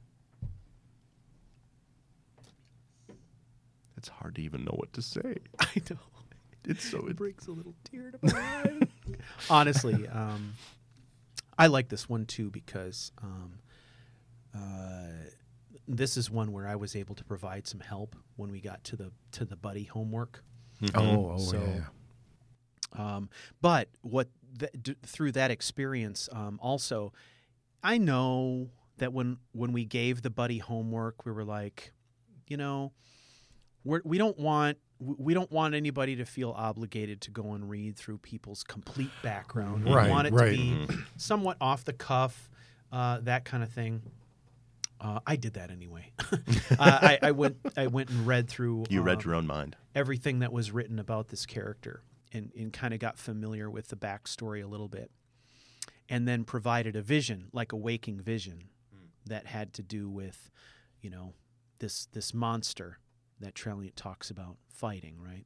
[3.97, 5.37] It's hard to even know what to say.
[5.59, 5.97] I know.
[6.65, 8.79] It's so It brings a little tear to my eye.
[9.49, 10.55] Honestly, um,
[11.57, 13.59] I like this one too because um,
[14.53, 15.29] uh,
[15.87, 18.95] this is one where I was able to provide some help when we got to
[18.95, 20.43] the to the buddy homework.
[20.93, 21.85] Oh, oh So- yeah.
[22.93, 23.29] Um,
[23.61, 27.11] but what th- d- through that experience, um, also,
[27.83, 31.91] I know that when when we gave the buddy homework, we were like,
[32.47, 32.93] you know,
[33.83, 37.97] we're, we don't want we don't want anybody to feel obligated to go and read
[37.97, 39.83] through people's complete background.
[39.83, 40.51] We Right, want it right.
[40.55, 42.49] to be somewhat off the cuff,
[42.93, 44.01] uh, that kind of thing.
[45.05, 46.11] Uh, I did that anyway.
[46.31, 46.37] uh,
[46.79, 48.85] I, I went I went and read through.
[48.89, 49.75] You read um, your own mind.
[49.93, 52.01] everything that was written about this character
[52.33, 55.11] and, and kind of got familiar with the backstory a little bit.
[56.09, 58.69] And then provided a vision, like a waking vision,
[59.25, 60.49] that had to do with,
[61.01, 61.33] you know,
[61.79, 62.99] this this monster
[63.39, 65.45] that Trelliant talks about fighting, right?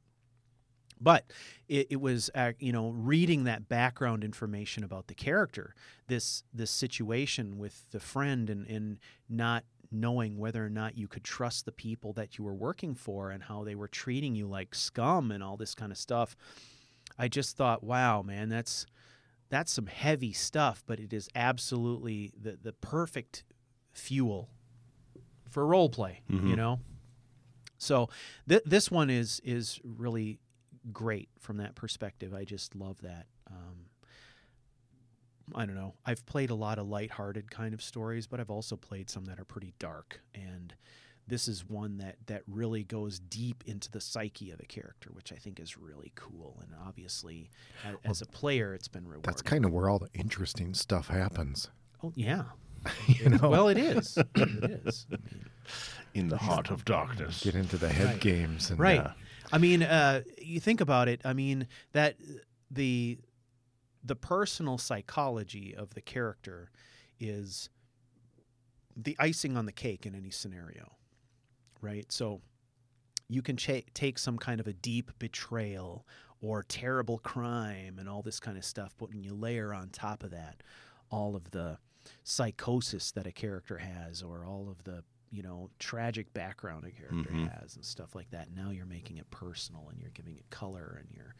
[1.00, 1.24] But
[1.68, 5.74] it, it was, uh, you know, reading that background information about the character,
[6.08, 8.98] this this situation with the friend, and, and
[9.28, 13.30] not knowing whether or not you could trust the people that you were working for
[13.30, 16.36] and how they were treating you like scum and all this kind of stuff.
[17.18, 18.86] I just thought, wow, man, that's
[19.48, 23.42] that's some heavy stuff, but it is absolutely the the perfect
[23.92, 24.50] fuel
[25.48, 26.56] for role play, you Mhm.
[26.56, 26.80] know.
[27.78, 28.10] So
[28.48, 30.38] th- this one is is really
[30.92, 32.34] great from that perspective.
[32.34, 33.26] I just love that.
[33.50, 33.86] Um,
[35.54, 35.94] I don't know.
[36.06, 39.40] I've played a lot of lighthearted kind of stories, but I've also played some that
[39.40, 40.20] are pretty dark.
[40.34, 40.74] And
[41.26, 45.32] this is one that that really goes deep into the psyche of the character, which
[45.32, 46.60] I think is really cool.
[46.62, 47.50] And obviously,
[47.84, 49.22] a- as, a player, it's been rewarding.
[49.22, 51.68] That's kind of where all the interesting stuff happens.
[52.02, 52.44] oh yeah.
[53.08, 54.16] You know, Well, it is.
[54.16, 55.06] it is.
[55.12, 55.44] I mean,
[56.14, 57.42] In the heart of darkness.
[57.42, 58.20] get into the head Right.
[58.20, 59.00] games and right.
[59.00, 59.10] uh,
[59.52, 61.20] I mean, uh, you think about it.
[61.24, 62.16] I mean that
[62.70, 63.18] the
[64.02, 66.70] the personal psychology of the character
[67.18, 67.68] is
[68.96, 70.92] the icing on the cake in any scenario,
[71.82, 72.10] right?
[72.10, 72.40] So
[73.28, 76.06] you can cha- take some kind of a deep betrayal
[76.40, 80.22] or terrible crime and all this kind of stuff, but when you layer on top
[80.22, 80.62] of that
[81.10, 81.78] all of the
[82.22, 87.30] psychosis that a character has or all of the you know tragic background a character
[87.30, 87.60] Mhm.
[87.60, 90.96] has and stuff like that now you're making it personal and you're giving it color
[91.00, 91.34] and you're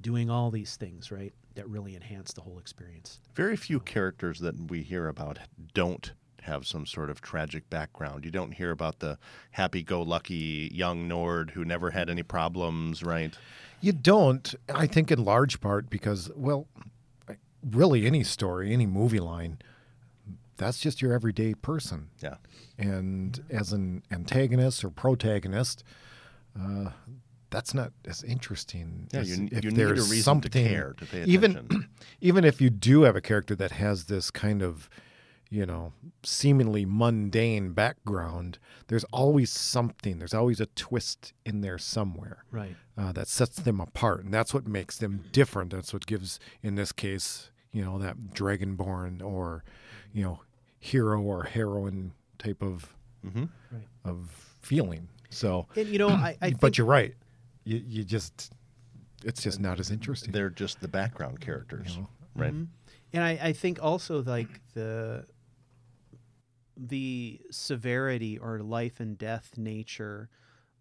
[0.00, 4.70] doing all these things right that really enhance the whole experience Very few characters that
[4.70, 5.38] we hear about
[5.74, 6.12] don't
[6.42, 8.24] have some sort of tragic background.
[8.24, 9.18] You don't hear about the
[9.50, 13.36] happy-go-lucky young Nord who never had any problems, right?
[13.82, 16.66] You don't, I think, in large part because, well,
[17.62, 19.58] really any story, any movie line,
[20.58, 22.10] that's just your everyday person.
[22.20, 22.36] Yeah.
[22.76, 25.82] And as an antagonist or protagonist,
[26.58, 26.90] uh,
[27.50, 29.08] that's not as interesting.
[29.12, 31.88] Yeah, as you, if you need a there's reason something, to care, to pay even
[32.20, 34.90] even if you do have a character that has this kind of
[35.50, 42.44] you know seemingly mundane background there's always something there's always a twist in there somewhere
[42.50, 46.38] right uh, that sets them apart and that's what makes them different that's what gives
[46.62, 49.64] in this case you know, that dragonborn or,
[50.12, 50.40] you know,
[50.80, 53.88] hero or heroine type of hmm Right.
[54.04, 55.08] of feeling.
[55.30, 57.14] So, And you know, I, I but think you're right.
[57.64, 58.52] You you just
[59.24, 60.32] it's just not as interesting.
[60.32, 62.08] They're just the background characters, You know?
[62.36, 62.54] right?
[62.54, 62.68] Mhm.
[63.12, 65.26] And I, I think also like the
[66.76, 70.28] the severity or life and death nature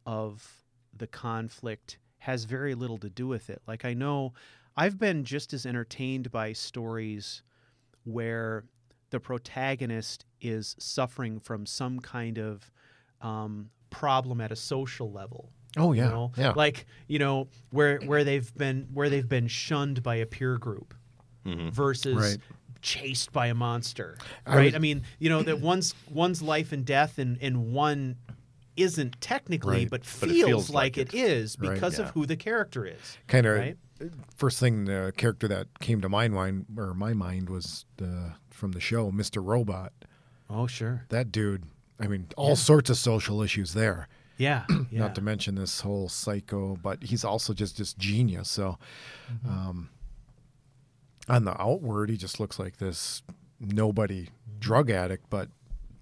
[0.05, 0.63] of
[0.95, 3.61] the conflict has very little to do with it.
[3.67, 4.33] Like I know
[4.75, 7.41] I've been just as entertained by stories
[8.03, 8.65] where
[9.09, 12.69] the protagonist is suffering from some kind of
[13.21, 16.31] um, problem at a social level Oh yeah, you know?
[16.37, 16.51] yeah.
[16.55, 20.93] Like, you know, where where they've been where they've been shunned by a peer group
[21.45, 21.71] Mhm.
[21.71, 22.37] versus Right.
[22.81, 24.17] chased by a monster.
[24.45, 24.65] I Right?
[24.65, 28.15] was- I mean, you know, that one's one's life and death and, and one
[28.75, 29.89] isn't technically Right.
[29.89, 31.73] but, But it feels, feels like, like it is Right.
[31.73, 32.05] because Yeah.
[32.05, 33.17] of who the character is.
[33.27, 33.77] kind of right?
[34.35, 38.71] first thing the character that came to mind, mind or my mind was the from
[38.73, 39.43] the show, Mr.
[39.45, 39.93] Robot.
[40.49, 41.05] Oh, sure.
[41.09, 41.63] That dude.
[41.99, 44.07] I mean, all sorts of social issues there.
[44.37, 44.65] Yeah.
[44.91, 44.99] yeah.
[44.99, 48.49] Not to mention this whole psycho, but he's also just this genius.
[48.49, 48.77] So,
[49.31, 49.49] Mm-hmm.
[49.49, 49.89] um,
[51.29, 53.21] on the outward, he just looks like this
[53.59, 54.59] nobody Mm-hmm.
[54.59, 55.49] drug addict, but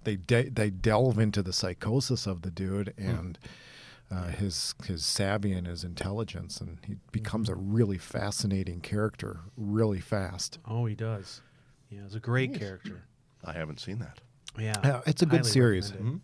[0.04, 3.04] they de- they delve into the psychosis of the dude Hmm.
[3.10, 3.38] and
[4.08, 7.72] uh, his his savvy and his intelligence, and he becomes a Mm-hmm.
[7.74, 10.58] really fascinating character really fast.
[10.66, 11.40] Oh, he does.
[11.90, 12.58] Yeah, it's a great Nice.
[12.60, 13.02] character.
[13.44, 14.20] I haven't seen that.
[14.58, 14.74] Yeah.
[14.82, 15.90] Yeah, it's a good Highly series.
[15.92, 16.20] recommend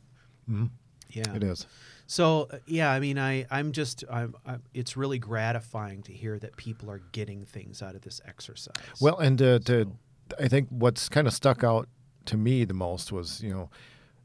[0.50, 0.66] Mhm.
[0.66, 0.70] it.
[1.16, 1.34] Yeah.
[1.36, 1.66] It is.
[2.06, 6.38] So uh, yeah, I mean, I I'm just I'm, i it's really gratifying to hear
[6.38, 8.74] that people are getting things out of this exercise.
[9.00, 11.88] Well, and to, to So- I think what's kind of stuck out
[12.26, 13.70] to me the most was, you know,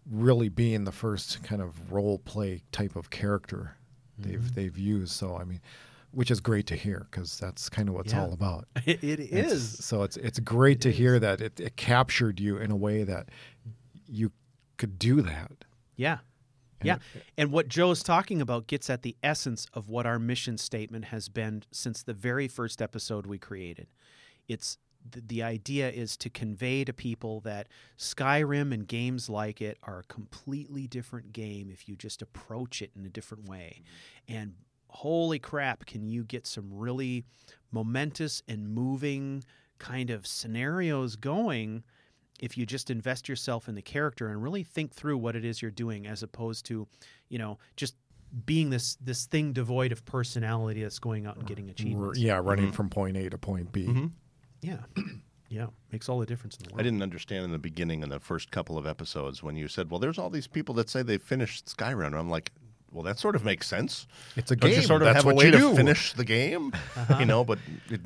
[0.09, 3.75] really being the first kind of role play type of character
[4.19, 4.31] Mm-hmm.
[4.31, 5.11] they've they've used.
[5.11, 5.61] So I mean,
[6.12, 8.22] which is great to hear because that's kind of what it's Yeah.
[8.22, 8.68] all about.
[8.86, 12.58] it, it It's- so it's it's great It to hear that it, it captured you
[12.58, 13.30] in a way that
[14.08, 14.32] you
[14.78, 15.66] could do that.
[15.95, 16.20] Yeah.
[16.80, 16.97] And Yeah.
[17.38, 21.28] And what Joe's talking about gets at the essence of what our mission statement has
[21.30, 23.88] been since the very first episode we created.
[24.47, 24.78] It's
[25.10, 29.99] the, the idea is to convey to people that Skyrim and games like it are
[29.99, 33.82] a completely different game if you just approach it in a different way.
[34.30, 34.38] Mm-hmm.
[34.38, 34.53] And
[35.02, 37.24] holy crap, can you get some really
[37.72, 39.43] momentous and moving
[39.80, 41.84] kind of scenarios going
[42.39, 45.62] if you just invest yourself in the character and really think through what it is
[45.62, 46.88] you're doing as opposed to,
[47.30, 47.95] you know, just
[48.45, 52.20] being this this thing devoid of personality that's going out and getting R- achievements.
[52.20, 52.74] yeah, running Mhm.
[52.76, 53.86] from point A to point B.
[53.88, 54.12] Mhm.
[54.62, 54.84] Yeah.
[55.50, 55.68] Yeah.
[55.93, 56.82] Makes all the difference in the world.
[56.82, 59.89] I didn't understand in the beginning in the first couple of episodes when you said,
[59.89, 62.52] "Well, there's all these people that say they finished Skyrim." I'm like,
[62.91, 64.07] "Well, that sort of makes sense.
[64.35, 64.79] It's a Don't game.
[64.81, 67.17] you sort of That's have a way to finish the game?" Uh-huh.
[67.19, 67.59] You know, but
[67.89, 68.01] it,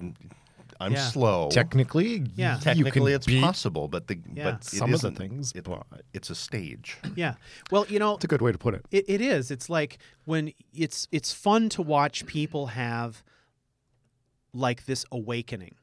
[0.80, 1.08] I'm Yeah.
[1.10, 1.50] slow.
[1.52, 2.56] Technically, Yeah.
[2.56, 4.44] you Technically, can it's beat possible, but the Yeah.
[4.46, 5.68] but it some of the things, it-
[6.14, 6.98] it's a stage.
[7.16, 7.36] Yeah.
[7.70, 8.86] Well, you know, it's a good way to put it.
[8.90, 9.52] It, it is.
[9.52, 13.24] It's like when it's it's fun to watch people have
[14.54, 15.76] like this awakening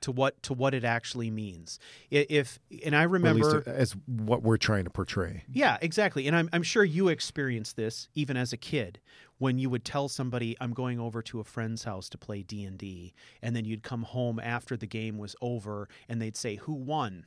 [0.00, 1.78] to what to what it actually means.
[2.10, 5.44] If and I Or at least remember, as what we're trying to portray.
[5.52, 6.26] yeah, exactly.
[6.26, 9.00] And I'm I'm sure you experienced this even as a kid
[9.38, 12.64] when you would tell somebody I'm going over to a friend's house to play D
[12.64, 16.56] and D, and then you'd come home after the game was over, and they'd say,
[16.56, 17.26] "Who won?"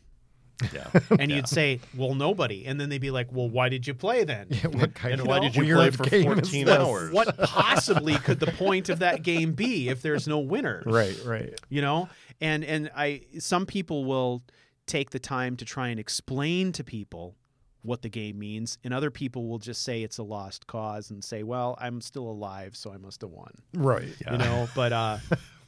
[0.74, 0.88] Yeah.
[1.20, 4.24] And you'd say, "Well, nobody." And then they'd be like, "Well, why did you play
[4.24, 7.12] then?" Yeah, what kind and of why did you play for 14 hours?
[7.12, 11.60] what possibly could the point of that game be if there's no winner Right, right.
[11.70, 12.10] you know
[12.40, 14.44] and and i some people will
[14.88, 17.36] take the time to try and explain to people
[17.84, 21.24] what the game means and other people will just say it's a lost cause and
[21.24, 24.14] say well i'm still alive so i must have won Right.
[24.32, 25.18] you know but uh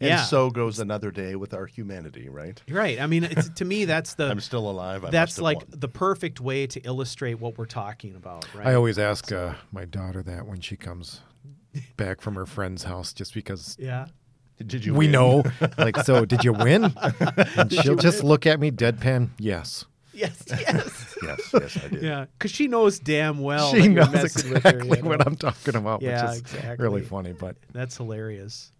[0.00, 2.60] And yeah so goes another day with our humanity, right?
[2.68, 5.04] right i mean it's, to me that's the I'm still alive.
[5.04, 5.66] I that's like won.
[5.70, 9.84] the perfect way to illustrate what we're talking about right I always ask uh, my
[9.84, 11.20] daughter that when she comes
[11.96, 14.06] back from her friend's house, just because yeah
[14.64, 14.92] Did you?
[14.94, 15.12] we win?
[15.12, 15.42] know.
[15.78, 16.92] Like, so did you win?
[17.56, 19.30] And she'll just look at me deadpan.
[19.38, 19.86] Yes.
[20.12, 22.02] yes yes Yes, yes, I did.
[22.02, 25.08] yeah because she knows damn well that she you're knows messing exactly with her, you
[25.08, 25.26] what?
[25.26, 26.82] I'm talking about, Yeah, which is exactly.
[26.82, 27.32] really funny.
[27.32, 28.72] But That's hilarious.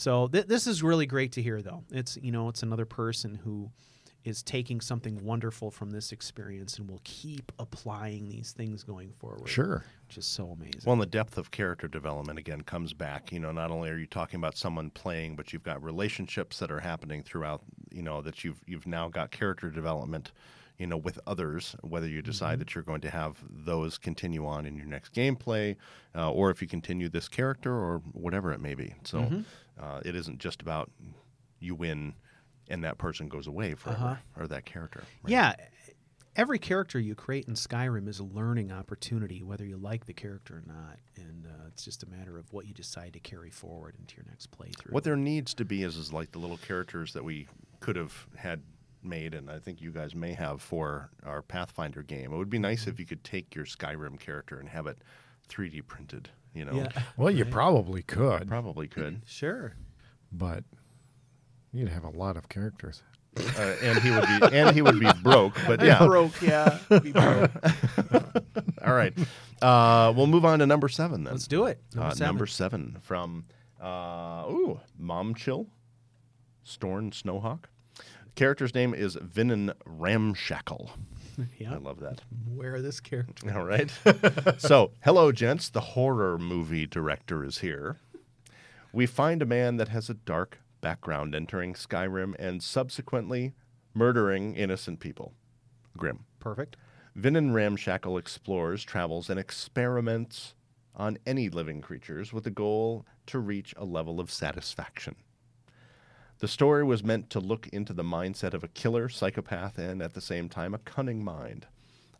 [0.00, 1.84] So th- this is really great to hear, though.
[1.90, 3.70] It's you know it's another person who
[4.24, 9.48] is taking something wonderful from this experience and will keep applying these things going forward.
[9.48, 9.84] sure.
[10.06, 10.82] which is so amazing.
[10.84, 13.30] Well, and the depth of character development again comes back.
[13.30, 16.70] You know, not only are you talking about someone playing, but you've got relationships that
[16.70, 17.62] are happening throughout.
[17.90, 20.32] You know, that you've you've now got character development.
[20.78, 24.64] You know, with others, whether you decide that you're going to have those continue on
[24.64, 25.76] in your next gameplay,
[26.16, 28.94] uh, or if you continue this character, or whatever it may be.
[29.04, 29.44] So,
[29.80, 30.90] uh, it isn't just about
[31.58, 32.14] you win
[32.68, 33.98] and that person goes away forever,
[34.36, 34.42] Uh-huh.
[34.42, 35.02] or that character.
[35.24, 35.30] right?
[35.30, 35.54] Yeah.
[36.36, 40.54] Every character you create in Skyrim is a learning opportunity, whether you like the character
[40.58, 40.98] or not.
[41.16, 44.24] And uh, it's just a matter of what you decide to carry forward into your
[44.28, 44.92] next playthrough.
[44.92, 47.48] What there needs to be is, is like the little characters that we
[47.80, 48.62] could have had
[49.02, 52.32] made, and I think you guys may have for our Pathfinder game.
[52.32, 52.90] It would be nice Mm-hmm.
[52.90, 54.98] if you could take your Skyrim character and have it
[55.50, 56.30] 3D printed.
[56.54, 56.88] You know, Yeah.
[57.16, 57.52] Well, you Right.
[57.52, 59.22] probably could, probably could.
[59.26, 59.74] Sure.
[60.32, 60.64] but
[61.72, 63.02] you'd have a lot of characters.
[63.36, 65.54] uh, and he would be and he would be broke.
[65.66, 66.78] But yeah, broke, yeah.
[66.88, 67.50] Be broke.
[68.84, 69.16] all right.
[69.62, 71.34] Uh, we'll move on to number seven then.
[71.34, 71.80] Let's do it.
[71.94, 72.26] Number uh, seven.
[72.26, 73.44] number seven from
[73.80, 75.68] uh, ooh Mom Chill,
[76.64, 77.66] Storn Snowhawk.
[78.34, 80.90] Character's name is Vinnen Ramshackle.
[81.58, 81.74] yeah.
[81.74, 82.20] I love that.
[82.48, 83.56] Wear this character.
[83.56, 83.90] All right.
[84.58, 85.68] so, hello, gents.
[85.68, 87.98] The horror movie director is here.
[88.92, 93.54] We find a man that has a dark background entering Skyrim and subsequently
[93.94, 95.34] murdering innocent people.
[95.96, 96.24] Grim.
[96.38, 96.76] Perfect.
[97.16, 100.54] Vinnen Ramshackle explores, travels, and experiments
[100.94, 105.16] on any living creatures with the goal to reach a level of satisfaction.
[106.40, 110.14] The story was meant to look into the mindset of a killer, psychopath, and at
[110.14, 111.66] the same time a cunning mind.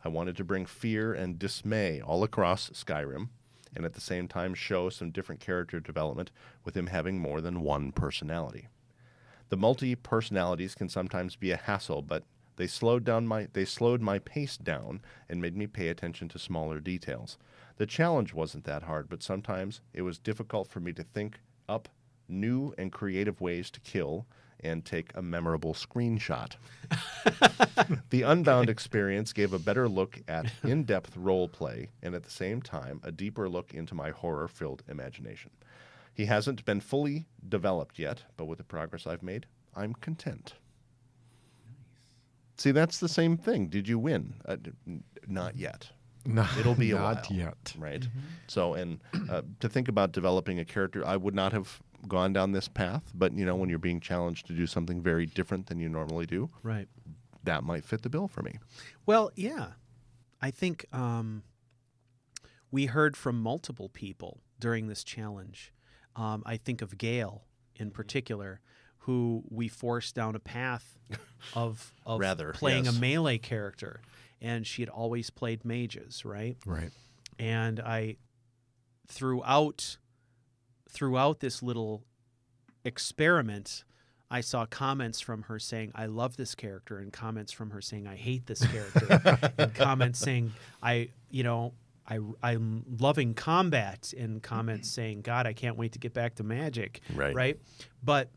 [0.04, 3.30] I wanted to bring fear and dismay all across Skyrim,
[3.74, 6.30] and at the same time show some different character development
[6.66, 8.68] with him having more than one personality.
[9.48, 12.24] The multi personalities can sometimes be a hassle, but
[12.56, 15.00] they slowed down my they slowed my pace down
[15.30, 17.38] and made me pay attention to smaller details.
[17.78, 21.40] The challenge wasn't that hard, but sometimes it was difficult for me to think
[21.70, 21.88] up
[22.30, 24.26] new and creative ways to kill
[24.62, 26.52] and take a memorable screenshot.
[28.10, 32.30] the Unbound experience gave a better look at in depth role play and at the
[32.30, 35.50] same time a deeper look into my horror filled imagination.
[36.12, 40.54] He hasn't been fully developed yet, but with the progress I've made, I'm content.
[42.58, 43.68] See, that's the same thing.
[43.68, 44.34] Did you win?
[44.44, 44.56] Uh,
[44.86, 45.88] n- not yet.
[46.26, 47.38] No, It'll be a not while.
[47.38, 47.74] yet.
[47.78, 48.06] Right.
[48.46, 49.00] So, and
[49.30, 53.02] uh, to think about developing a character, I would not have gone down this path.
[53.14, 56.26] But you know, when you're being challenged to do something very different than you normally
[56.26, 56.88] do, Right.
[57.44, 58.58] that might fit the bill for me.
[59.06, 59.68] Well, yeah.
[60.42, 61.42] I think um,
[62.70, 65.72] we heard from multiple people during this challenge.
[66.16, 67.44] Um, I think of Gail
[67.76, 68.60] in particular,
[69.04, 70.98] who we forced down a path
[71.54, 72.96] of, of Rather, playing yes.
[72.96, 74.00] a melee character.
[74.42, 76.56] And she had always played mages, right?
[76.64, 76.90] Right.
[77.38, 78.16] and I
[79.06, 79.98] throughout
[80.90, 82.02] throughout this little
[82.84, 83.84] experiment
[84.32, 88.06] I saw comments from her saying I love this character and comments from her saying
[88.06, 91.72] I hate this character and comments saying I you know
[92.08, 96.42] I I'm loving combat and comments saying god I can't wait to get back to
[96.44, 97.34] magic Right.
[97.34, 97.60] right
[98.02, 98.30] but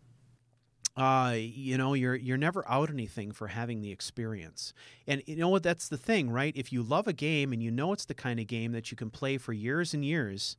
[0.96, 4.76] uh, you know, you're you're never out anything for having the experience.
[5.08, 5.64] And you know what?
[5.64, 6.54] That's the thing, right?
[6.56, 8.96] If you love a game and you know it's the kind of game that you
[8.96, 10.56] can play for years and years,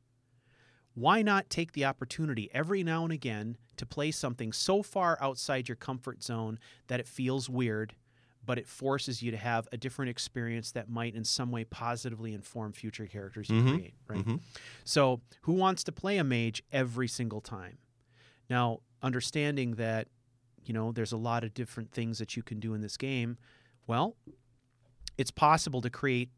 [0.95, 5.67] why not take the opportunity every now and again to play something so far outside
[5.69, 7.93] your comfort zone that it feels weird,
[8.45, 12.33] but it forces you to have a different experience that might in some way positively
[12.33, 13.71] inform future characters you Mhm.
[13.73, 14.25] create, right?
[14.25, 14.39] Mhm.
[14.85, 17.77] So, who wants to play a mage every single time?
[18.49, 20.07] Now, understanding that,
[20.63, 23.37] you know, there's a lot of different things that you can do in this game,
[23.87, 24.15] well,
[25.17, 26.29] it's possible to create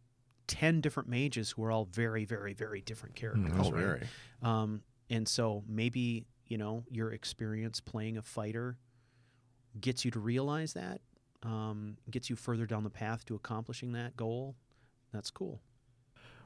[0.48, 3.54] 10 different mages who are all very, very, very different characters.
[3.58, 3.74] Oh, right?
[3.74, 4.08] very.
[4.42, 8.78] Um, and so maybe, you know, your experience playing a fighter
[9.80, 11.02] gets you to realize that,
[11.44, 14.56] um, gets you further down the path to accomplishing that goal.
[15.14, 15.62] That's cool.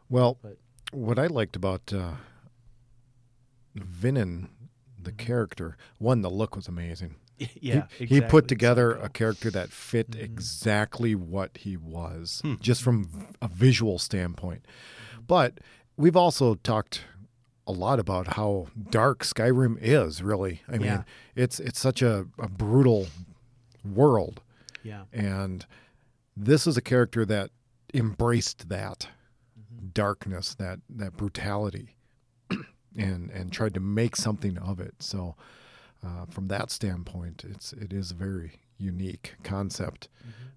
[0.10, 0.58] Well, But-
[0.92, 2.16] what I liked about uh,
[3.78, 4.50] Vinnen,
[5.02, 7.16] the character, one, the look was amazing.
[7.62, 7.88] yeah.
[7.98, 10.22] he, he put together a character that fit Mhm.
[10.24, 12.56] exactly what he was, Hmm.
[12.60, 14.66] just from a visual standpoint.
[15.28, 15.60] But
[15.98, 17.04] we've also talked
[17.68, 20.22] a lot about how dark Skyrim is.
[20.24, 21.04] Really, I mean, Yeah.
[21.36, 23.08] it's it's such a, a brutal
[23.86, 24.42] world,
[24.84, 25.04] Yeah.
[25.14, 25.66] and
[26.36, 27.52] this is a character that
[27.94, 29.08] embraced that
[29.60, 29.88] Mm-hmm.
[29.94, 31.98] darkness, that that brutality,
[32.98, 34.96] and and tried to make something of it.
[35.00, 35.36] So,
[36.06, 40.08] uh, from that standpoint, it's it is a very unique concept.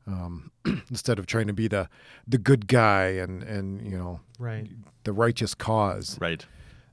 [0.07, 0.51] Um,
[0.91, 1.89] instead of trying to be the
[2.27, 4.69] the good guy and and you know Right.
[5.05, 6.45] the righteous cause, Right.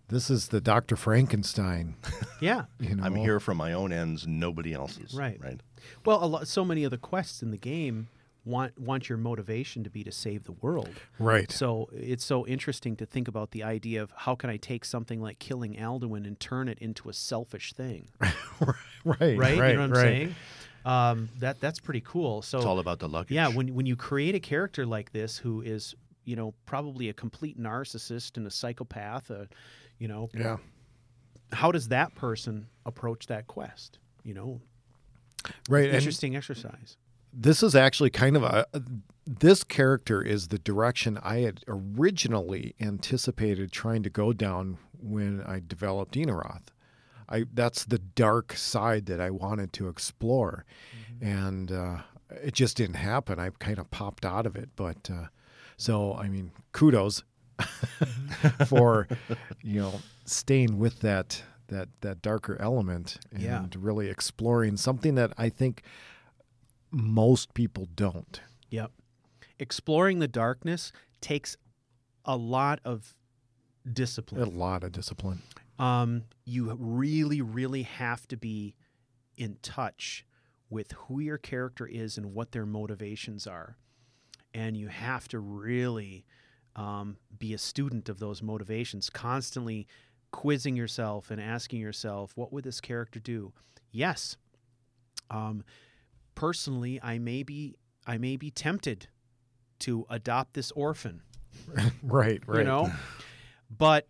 [0.08, 1.95] this is the Doctor Frankenstein.
[2.41, 2.66] Yeah.
[2.80, 5.14] You know, I'm here for my own ends, nobody else's.
[5.14, 5.39] Right.
[5.41, 5.62] Right.
[6.06, 8.08] Well, a lot, so many of the quests in the game
[8.43, 10.99] want want your motivation to be to save the world.
[11.19, 11.51] right?
[11.51, 15.21] So it's so interesting to think about the idea of how can I take something
[15.21, 18.35] like killing Alduin and turn it into a selfish thing, right,
[19.05, 19.37] right?
[19.37, 20.01] right, you know what I'm right.
[20.01, 20.35] saying?
[20.83, 22.41] Um, that that's pretty cool.
[22.41, 23.31] So It's all about the luggage.
[23.35, 25.93] yeah, when when you create a character like this who is
[26.25, 29.45] you know probably a complete narcissist and a psychopath, uh,
[29.99, 30.57] you know, Yeah.
[31.51, 33.99] how does that person approach that quest?
[34.23, 34.61] You know,
[35.69, 35.85] Right.
[35.85, 36.97] And interesting exercise.
[37.34, 38.65] This is actually kind of a
[39.25, 45.61] this character is the direction I had originally anticipated trying to go down when I
[45.65, 46.63] developed Enaroth.
[47.29, 50.65] I that's the dark side that I wanted to explore,
[51.21, 51.97] and uh,
[52.43, 53.39] it just didn't happen.
[53.39, 55.27] I kind of popped out of it, but uh,
[55.77, 57.23] so I mean, kudos
[58.67, 59.07] for
[59.61, 63.65] you know staying with that that that darker element and Yeah.
[63.77, 65.84] really exploring something that I think
[66.91, 68.41] most people don't.
[68.69, 68.91] Yep.
[69.59, 71.57] Exploring the darkness takes
[72.25, 73.15] a lot of
[73.91, 74.41] discipline.
[74.41, 75.41] A lot of discipline.
[75.79, 78.75] Um, you really, really have to be
[79.37, 80.25] in touch
[80.69, 83.77] with who your character is and what their motivations are.
[84.53, 86.25] And you have to really
[86.75, 89.87] um, be a student of those motivations, constantly
[90.31, 93.51] quizzing yourself and asking yourself, what would this character do?
[93.91, 94.37] Yes.
[95.29, 95.63] Um,
[96.36, 97.75] personally, I may be
[98.05, 99.07] I may be tempted
[99.79, 101.21] to adopt this orphan
[102.03, 102.59] Right, right.
[102.59, 102.91] you know
[103.75, 104.07] but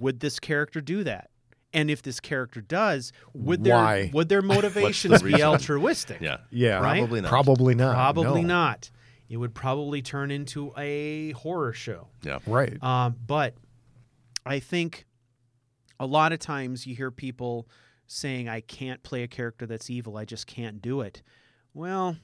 [0.00, 1.30] would this character do that
[1.72, 4.10] and if this character does would their Why?
[4.12, 6.38] would their motivations be altruistic Yeah.
[6.50, 6.98] Yeah, Right?
[6.98, 7.28] Probably not.
[7.28, 7.94] Probably not.
[7.94, 8.48] probably no.
[8.48, 8.90] not
[9.28, 12.38] it would probably turn into a horror show Yeah.
[12.46, 12.82] Right.
[12.82, 13.54] um, but
[14.46, 15.06] i think
[16.00, 17.68] a lot of times you hear people
[18.06, 21.22] saying i can't play a character that's evil i just can't do it
[21.74, 22.16] well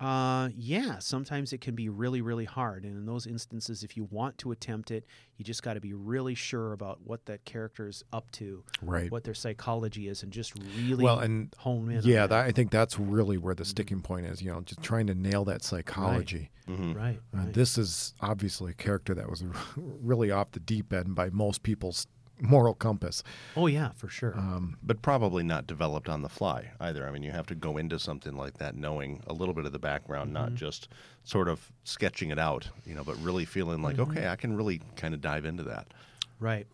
[0.00, 2.84] uh, yeah, sometimes it can be really, really hard.
[2.84, 5.04] And in those instances, if you want to attempt it,
[5.36, 9.10] you just got to be really sure about what that character is up to, Right.
[9.12, 11.98] what their psychology is, and just really Well, and hone in.
[11.98, 12.30] on yeah, that.
[12.30, 14.40] that, I think that's really where the sticking point is.
[14.40, 16.50] You know, just trying to nail that psychology.
[16.66, 16.94] Mhm.
[16.96, 17.20] right.
[17.34, 17.52] Uh, right.
[17.52, 19.44] this is obviously a character that was
[19.76, 22.06] really off the deep end by most people's
[22.40, 23.22] moral compass.
[23.56, 24.36] oh, yeah, for sure.
[24.36, 27.06] Um, But probably not developed on the fly either.
[27.06, 29.72] I mean, you have to go into something like that knowing a little bit of
[29.72, 30.88] the background, not just
[31.24, 34.80] sort of sketching it out, you know, but really feeling like, okay, I can really
[34.96, 35.88] kind of dive into that.
[36.38, 36.66] Right.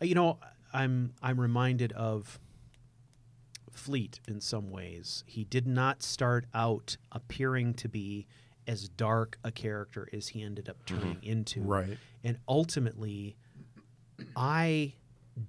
[0.00, 0.38] Uh, You know,
[0.72, 2.38] I'm I'm reminded of
[3.70, 5.24] Fleet in some ways.
[5.26, 8.26] He did not start out appearing to be
[8.68, 11.60] as dark a character as he ended up turning into.
[11.60, 11.98] right.
[12.22, 13.36] And ultimately,
[14.36, 14.94] I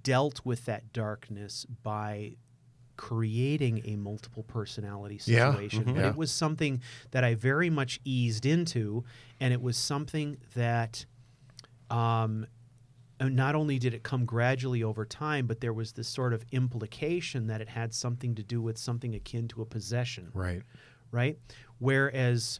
[0.03, 2.35] dealt with that darkness by
[2.97, 5.85] creating a multiple personality Yeah, situation.
[5.85, 6.09] mhm, But yeah.
[6.11, 9.03] It was something that I very much eased into,
[9.39, 11.05] and it was something that
[11.89, 12.47] um,
[13.21, 17.47] not only did it come gradually over time, but there was this sort of implication
[17.47, 20.63] that it had something to do with something akin to a possession Right.
[21.11, 21.37] right?
[21.79, 22.59] Whereas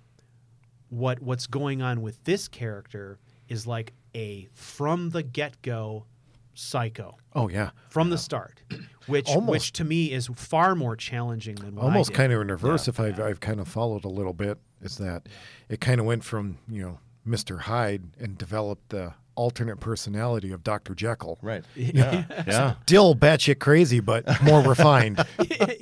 [0.90, 6.06] what what's going on with this character is like a from the get go
[6.54, 7.72] psycho Oh yeah.
[7.90, 8.62] from the start,
[9.08, 12.16] which Almost- which to me is far more challenging than what I Almost did.
[12.18, 12.88] kind of in reverse.
[12.88, 12.92] Yeah.
[12.92, 15.28] if I've I've kind of followed a little bit, is that
[15.70, 17.60] it kind of went from you know Mr.
[17.62, 20.96] Hyde and developed the alternate personality of Dr.
[20.96, 21.38] Jekyll.
[21.42, 21.66] Right.
[21.76, 22.24] Yeah.
[22.48, 22.76] yeah.
[22.84, 25.26] Still batshit crazy, but more refined.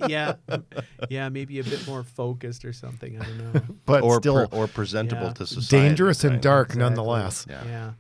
[0.08, 0.34] yeah,
[1.08, 3.22] yeah, maybe a bit more focused or something.
[3.22, 3.62] I don't know.
[3.86, 5.34] But Or, still pre- or presentable Yeah.
[5.34, 5.88] to society.
[5.88, 6.42] dangerous and right?
[6.42, 6.84] dark Exactly.
[6.84, 7.46] nonetheless.
[7.48, 7.64] Yeah.
[7.66, 7.92] Yeah.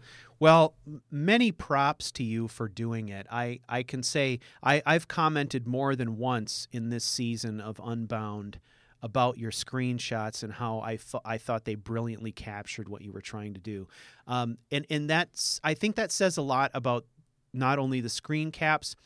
[0.44, 0.76] Well,
[1.10, 3.26] many props to you for doing it.
[3.32, 8.60] I, I can say I, I've commented more than once in this season of Unbound
[9.02, 13.53] about your screenshots and how I, I thought they brilliantly captured what you were trying
[13.53, 13.88] to do.
[14.28, 17.06] Um, and, and that's I think that says a lot about
[17.53, 18.98] not only the screen caps,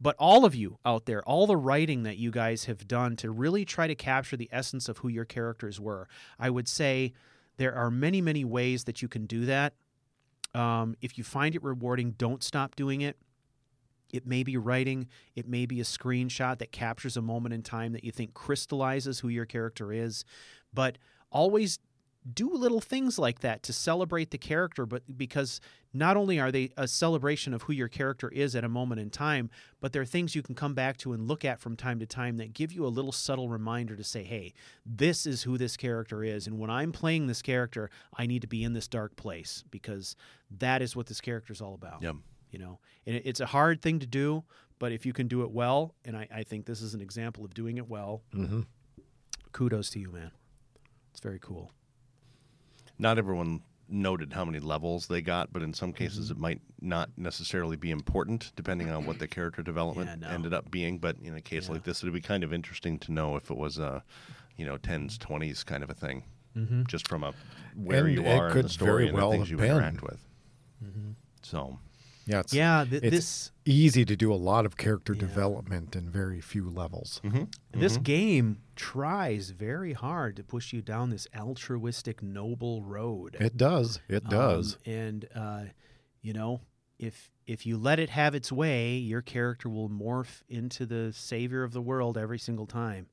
[0.00, 3.32] but all of you out there, all the writing that you guys have done to
[3.32, 6.06] really try to capture the essence of who your characters were.
[6.38, 7.12] I would say
[7.56, 9.72] there are many, many ways that you can do that.
[10.54, 13.16] Um, if you find it rewarding, don't stop doing it.
[14.12, 17.92] It may be writing, it may be a screenshot that captures a moment in time
[17.92, 20.24] that you think crystallizes who your character is,
[20.72, 20.96] but
[21.30, 21.80] always
[22.34, 25.60] do little things like that to celebrate the character but because
[25.94, 29.10] not only are they a celebration of who your character is at a moment in
[29.10, 29.48] time
[29.80, 32.36] but they're things you can come back to and look at from time to time
[32.36, 34.52] that give you a little subtle reminder to say hey
[34.84, 38.48] this is who this character is and when i'm playing this character i need to
[38.48, 40.16] be in this dark place because
[40.50, 42.16] that is what this character is all about Yep.
[42.50, 42.78] you know?
[43.06, 44.42] And it's a hard thing to do
[44.78, 47.44] but if you can do it well and i, I think this is an example
[47.44, 48.62] of doing it well hmm
[49.52, 50.32] kudos to you man.
[51.12, 51.70] It's very cool
[52.98, 57.08] Not everyone noted how many levels they got, but in some cases it might not
[57.16, 60.34] necessarily be important depending on what the character development Yeah, no.
[60.34, 60.98] ended up being.
[60.98, 61.74] But in a case Yeah.
[61.74, 64.02] like this, it'd be kind of interesting to know if it was a,
[64.56, 66.24] you know, tens, twenties kind of a thing,
[66.56, 66.84] Mm-hmm.
[66.88, 67.32] just from a
[67.74, 69.56] where And you it are in could the story very and the things have you
[69.58, 69.70] been.
[69.76, 70.26] interact with.
[70.84, 71.10] Mm-hmm.
[71.42, 71.78] So
[72.26, 75.20] Yeah, it's Yeah, th- it's this easy to do a lot of character Yeah.
[75.20, 77.20] development in very few levels.
[77.72, 83.36] this game tries very hard to push you down this altruistic, noble road.
[83.40, 84.00] It does.
[84.08, 84.74] It does.
[84.74, 85.64] Um, and uh,
[86.20, 86.60] you know,
[86.98, 91.62] if if you let it have its way, your character will morph into the savior
[91.62, 93.06] of the world every single time.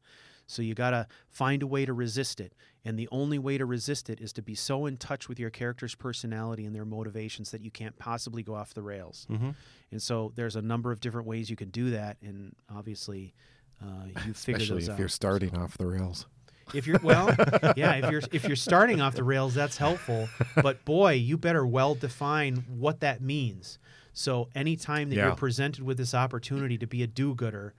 [0.53, 2.53] So you got to find a way to resist it.
[2.85, 5.49] And the only way to resist it is to be so in touch with your
[5.49, 9.25] character's personality and their motivations that you can't possibly go off the rails.
[9.31, 9.51] Mm-hmm.
[9.91, 12.17] And so there's a number of different ways you can do that.
[12.21, 13.33] And obviously,
[13.81, 13.85] uh,
[14.25, 14.57] you figure.
[14.57, 14.99] Especially those if out.
[14.99, 16.25] you're starting off the rails.
[16.73, 17.27] If you're well,
[17.75, 20.29] yeah, if you're if you're starting off the rails, that's helpful.
[20.61, 23.79] But boy, you better well define what that means.
[24.13, 25.25] So anytime that Yeah.
[25.27, 27.73] you're presented with this opportunity to be a do-gooder,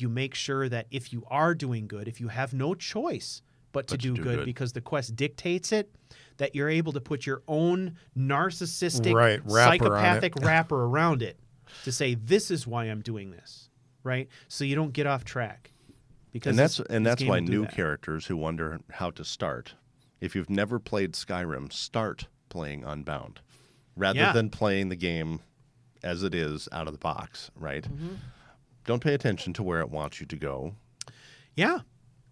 [0.00, 3.42] you make sure that if you are doing good, if you have no choice
[3.72, 4.44] but to But to do, do good, good.
[4.46, 5.94] because the quest dictates it,
[6.38, 11.38] that you're able to put your own narcissistic, Right, psychopathic wrapper around it
[11.84, 13.68] to say this is why I'm doing this,
[14.04, 14.28] right?
[14.48, 15.72] So you don't get off track.
[16.32, 17.74] Because and that's and that's why new that.
[17.74, 19.74] characters who wonder how to start.
[20.20, 23.40] If you've never played Skyrim, start playing Unbound
[23.96, 24.32] rather Yeah.
[24.32, 25.40] than playing the game
[26.02, 27.50] as it is out of the box.
[27.56, 27.84] Right?
[27.84, 28.14] Mm-hmm.
[28.88, 30.74] Don't pay attention to where it wants you to go.
[31.54, 31.80] Yeah.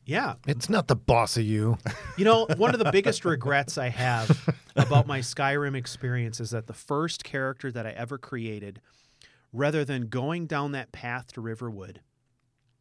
[0.07, 0.37] Yeah.
[0.47, 1.77] It's not the boss of you.
[2.17, 6.67] You know, one of the biggest regrets I have about my Skyrim experience is that
[6.67, 8.81] the first character that I ever created,
[9.53, 12.01] rather than going down that path to Riverwood,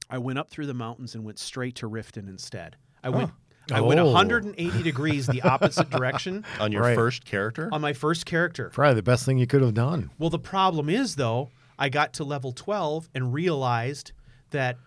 [0.09, 2.77] I went up through the mountains and went straight to Riften instead.
[3.03, 3.31] I went
[3.73, 4.05] I went Oh.
[4.13, 6.95] 180 degrees the opposite direction On your Right.
[6.95, 8.69] first character, on my first character.
[8.69, 10.11] Probably the best thing you could have done.
[10.17, 14.11] Well, the problem is though, I got to level 12 and realized
[14.51, 14.77] that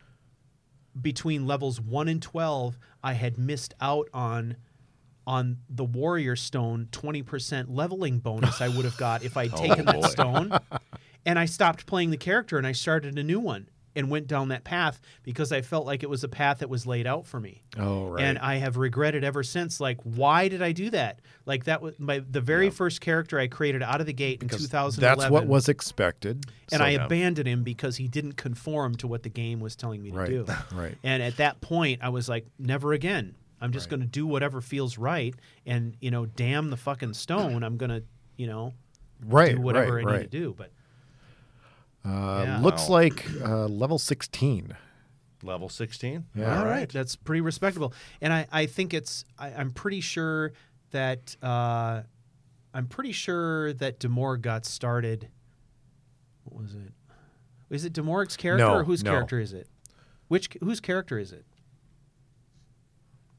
[1.01, 4.57] between levels 1 and 12, I had missed out on
[5.27, 9.85] on the warrior stone 20% leveling bonus I would have got if I'd oh, taken
[9.85, 10.01] boy.
[10.01, 10.59] that stone.
[11.27, 14.49] And I stopped playing the character and I started a new one and went down
[14.49, 17.41] that path because I felt like it was a path that was laid out for
[17.41, 17.63] me.
[17.79, 18.23] Oh, right.
[18.25, 19.81] And I have regretted ever since.
[19.81, 21.21] Like, why did I do that?
[21.47, 24.49] Like that was my the very first character I created out of the gate in
[24.49, 25.01] 2011.
[25.19, 26.47] That's what was expected.
[26.73, 27.05] and So- I yeah.
[27.07, 30.29] abandoned him because he didn't conform to what the game was telling me to Right,
[30.29, 30.47] do.
[30.75, 30.97] right.
[31.03, 33.35] And at that point, I was like, never again.
[33.61, 35.35] I'm just going to do whatever feels right,
[35.67, 37.65] and you know, damn the fucking stone.
[37.65, 38.05] I'm going to,
[38.37, 38.73] you know,
[39.27, 40.55] right, do whatever right, I need to do.
[40.57, 40.71] But
[42.05, 42.61] Uh, Yeah.
[42.61, 42.95] Looks Wow.
[42.97, 44.77] like uh, level 16.
[45.45, 46.25] level sixteen.
[46.35, 46.59] Yeah.
[46.59, 47.93] all right, that's pretty respectable.
[48.21, 50.53] And I, I think it's, I, I'm pretty sure
[50.91, 52.03] that, uh,
[52.75, 55.29] I'm pretty sure that Demore got started.
[56.45, 56.93] What was it?
[57.71, 59.11] Is it Demorg's character No, or whose no.
[59.13, 59.69] character is it?
[60.29, 61.45] Which whose character is it?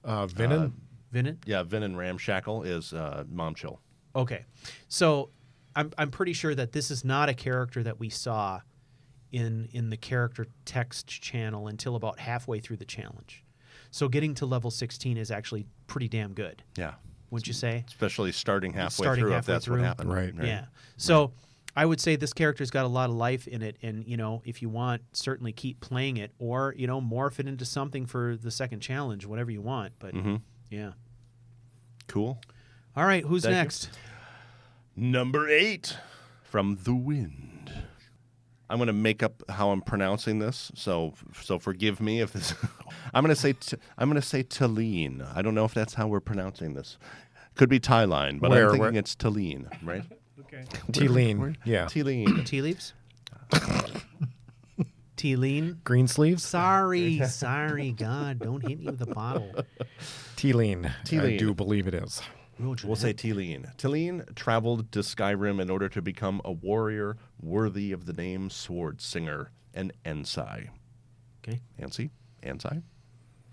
[0.04, 0.72] Uh, Vinin?
[1.14, 1.38] Vinnet?
[1.46, 3.80] Yeah, Vin Ramshackle is uh, Mom Chill.
[4.16, 4.46] Okay,
[4.88, 5.30] so
[5.76, 8.62] I'm I'm pretty sure that this is not a character that we saw
[9.32, 13.44] in in the character text channel until about halfway through the challenge.
[13.92, 16.94] So getting to level 16 is actually pretty damn good, Yeah,
[17.32, 17.86] wouldn't you say?
[17.88, 19.32] especially starting halfway Starting through.
[19.32, 19.78] halfway if that's through.
[19.78, 20.12] what happened.
[20.14, 20.36] Right.
[20.38, 20.48] right.
[20.48, 20.66] Yeah.
[20.98, 21.32] So
[21.76, 24.42] I would say this character's got a lot of life in it, and you know,
[24.46, 28.36] if you want, certainly keep playing it, or you know, morph it into something for
[28.36, 29.94] the second challenge, whatever you want.
[30.00, 30.36] But Mm-hmm.
[30.72, 30.92] yeah.
[32.08, 32.40] Cool.
[32.96, 33.90] All right, who's Thank you.
[35.00, 35.12] Next?
[35.12, 35.98] Number eight
[36.44, 37.72] from the wind.
[38.72, 42.54] I'm going to make up how I'm pronouncing this, so so forgive me if this.
[43.14, 45.26] I'm going to say t- I'm going to say Talene.
[45.36, 46.98] I don't know if that's how we're pronouncing this.
[47.56, 50.04] Could be Tyline, but Where- I'm thinking where- it's Talene, right?
[50.52, 50.64] Okay.
[50.94, 51.58] T-Lean.
[51.64, 51.86] Yeah.
[51.86, 52.44] Talene.
[52.46, 52.94] Tea leaves.
[55.16, 55.76] Tea.
[55.84, 56.44] Green sleeves?
[56.44, 59.52] Sorry, sorry, God, don't hit me with a bottle.
[60.38, 60.86] T-Lean.
[60.88, 61.38] I T-Lean.
[61.38, 62.22] do believe it is.
[62.60, 63.76] We'll say Talene.
[63.78, 69.02] Talene traveled to Skyrim in order to become a warrior worthy of the name Sword
[69.02, 70.70] Singer and Ansei.
[71.42, 71.62] Okay.
[71.80, 72.10] Ansy?
[72.44, 72.84] Ansai?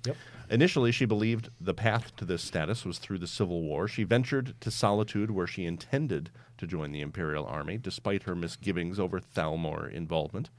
[0.07, 0.17] Yep.
[0.51, 3.89] Initially, she believed the path to this status was through the Civil War.
[3.89, 8.99] She ventured to Solitude, where she intended to join the Imperial Army, despite her misgivings
[9.01, 10.51] over Thalmor involvement.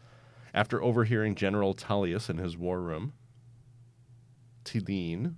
[0.53, 3.14] After overhearing General Tullius in his war room,
[4.65, 5.36] Tilene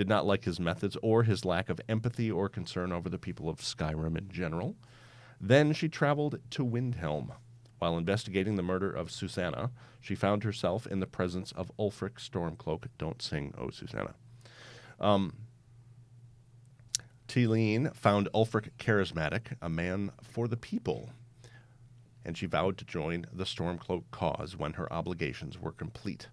[0.00, 3.50] did not like his methods or his lack of empathy or concern over the people
[3.50, 4.74] of Skyrim in general.
[5.38, 7.32] Then she traveled to Windhelm.
[7.80, 12.86] While investigating the murder of Susanna, she found herself in the presence of Ulfric Stormcloak.
[12.96, 14.14] Don't sing, oh Susanna.
[14.98, 15.34] Um,
[17.28, 21.10] found Ulfric charismatic, a man for the people,
[22.24, 26.28] and she vowed to join the Stormcloak cause when her obligations were complete.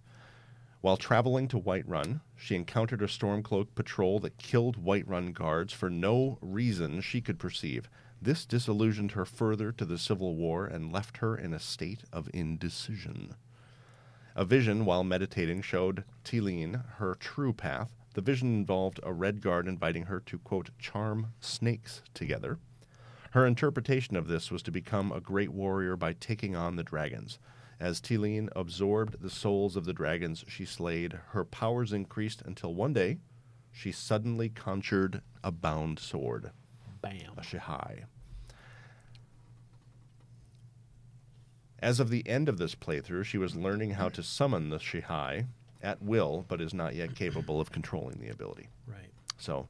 [0.82, 6.38] While traveling to Whiterun, she encountered a Stormcloak patrol that killed Whiterun guards for no
[6.40, 7.90] reason she could perceive.
[8.22, 12.30] This disillusioned her further to the Civil War and left her in a state of
[12.34, 13.36] indecision.
[14.36, 17.96] A vision while meditating showed Teeleen her true path.
[18.14, 22.60] The vision involved a Redguard inviting her to, quote, charm snakes together.
[23.32, 27.40] Her interpretation of this was to become a great warrior by taking on the dragons.
[27.80, 32.94] As Teeleen absorbed the souls of the dragons she slayed, her powers increased until one
[32.94, 33.20] day
[33.72, 36.52] she suddenly conjured a bound sword,
[37.02, 37.34] Bam.
[37.38, 38.06] a Shehai.
[41.80, 45.46] As of the end of this playthrough, she was learning how to summon the Shehai
[45.84, 48.70] at will, but is not yet capable of controlling the ability.
[48.88, 49.12] Right.
[49.38, 49.68] So,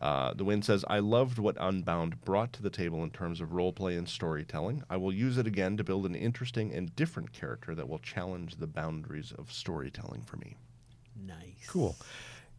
[0.00, 3.50] uh, the wind says, I loved what Unbound brought to the table in terms of
[3.50, 4.82] roleplay and storytelling.
[4.88, 8.56] I will use it again to build an interesting and different character that will challenge
[8.56, 10.56] the boundaries of storytelling for me.
[11.26, 11.66] Nice.
[11.66, 11.96] Cool.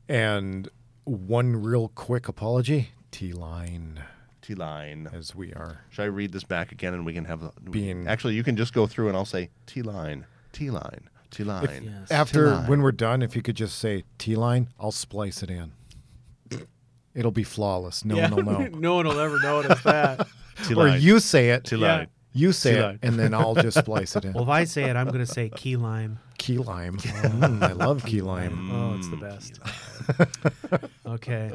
[0.07, 0.69] And
[1.05, 4.03] one real quick apology T line,
[4.41, 5.09] T line.
[5.11, 5.81] as we are.
[5.89, 7.51] Should I read this back again and we can have.
[7.71, 11.43] Being- Actually, you can just go through and I'll say T line, T line, T
[11.43, 11.91] line.
[11.99, 12.11] Yes.
[12.11, 12.67] After, T-line.
[12.69, 15.71] when we're done, if you could just say T line, I'll splice it in.
[17.13, 18.05] It'll be flawless.
[18.05, 18.29] No yeah.
[18.31, 18.67] one will know.
[18.79, 20.27] no one will ever notice that.
[20.67, 21.01] T or line.
[21.01, 21.65] you say it.
[21.65, 21.95] T Yeah.
[21.97, 22.07] line.
[22.33, 22.95] You say T-line.
[22.95, 24.31] it, and then I'll just splice it in.
[24.31, 26.17] well, if I say it, I'm going to say key lime.
[26.37, 26.95] key lime.
[26.95, 28.71] Mm, I love key lime.
[28.71, 29.59] Oh, it's the best.
[31.05, 31.51] okay.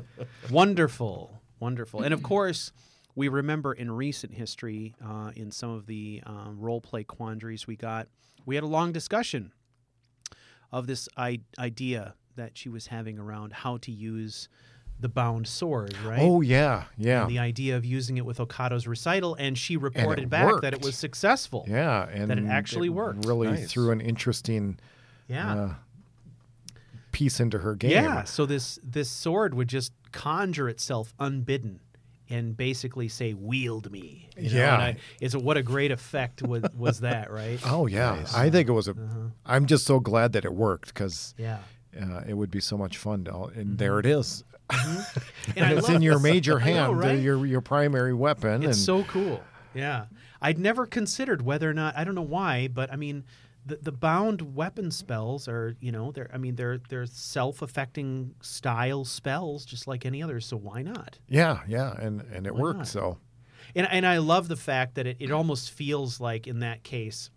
[0.50, 1.40] Wonderful.
[1.60, 2.02] Wonderful.
[2.02, 2.72] And of course,
[3.14, 7.76] we remember in recent history, uh, in some of the um, role play quandaries we
[7.76, 8.08] got,
[8.44, 9.52] we had a long discussion
[10.72, 14.50] of this I- idea that she was having around how to use
[15.00, 16.20] the bound sword, right?
[16.22, 20.24] Oh yeah, yeah, And the idea of using it with Okado's recital, and she reported
[20.24, 21.66] it back that it was successful.
[21.68, 23.26] yeah, and that it actually worked.
[23.26, 23.70] Really Nice.
[23.70, 24.78] threw an interesting
[25.28, 25.54] Yeah.
[25.54, 25.74] uh,
[27.12, 27.90] piece into her game.
[27.92, 28.24] Yeah.
[28.24, 31.80] So this this sword would just conjure itself unbidden
[32.28, 34.56] and basically say, "Wield me." you know?
[34.56, 34.74] Yeah.
[34.74, 37.60] And I, it's a, what a great effect was was that, right?
[37.66, 38.34] Oh yeah, Nice.
[38.34, 38.92] I think it was a.
[38.92, 39.54] Uh-huh.
[39.54, 41.58] am just so glad that it worked because Yeah.
[42.00, 43.24] uh, it would be so much fun.
[43.24, 44.42] To, and there it is.
[44.70, 47.18] And I it's in your major I know, hand, uh, right?
[47.18, 48.62] your your primary weapon.
[48.62, 49.42] It's and so cool.
[49.74, 50.06] Yeah.
[50.42, 53.24] I'd never considered whether or not I don't know why, but I mean
[53.64, 59.04] the, the bound weapon spells are, you know, they're I mean they're they're self-affecting style
[59.04, 61.18] spells just like any other, so why not?
[61.28, 62.78] yeah, yeah, and and it Why worked.
[62.78, 62.88] not?
[62.88, 63.18] So
[63.74, 67.30] And and I love the fact that it, it almost feels like in that case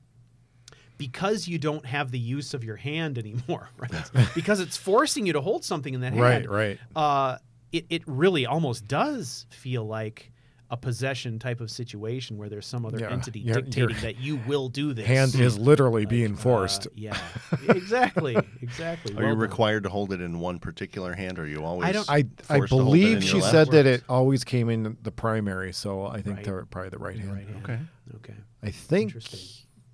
[0.99, 4.09] because you don't have the use of your hand anymore, right?
[4.35, 6.21] because it's forcing you to hold something in that hand.
[6.21, 6.79] right, right.
[6.95, 7.37] Uh,
[7.71, 10.31] it, it really almost does feel like
[10.71, 14.19] a possession type of situation where there's some other Yeah, entity your- your dictating that
[14.19, 15.07] you will do this.
[15.07, 16.87] Hand is literally Like, being uh, forced.
[16.93, 17.17] yeah,
[17.69, 19.13] exactly, exactly.
[19.13, 19.39] Are Well you done.
[19.39, 21.87] required to hold it in one particular hand, or are you always?
[21.87, 23.51] I don't- I I forced to hold it believe in your she left?
[23.51, 26.45] said that it always came in the primary, so I think Right.
[26.45, 27.33] they're probably the right hand.
[27.33, 27.63] right hand.
[27.63, 27.79] Okay.
[28.17, 28.35] Okay.
[28.61, 29.09] I think.
[29.15, 29.39] Interesting.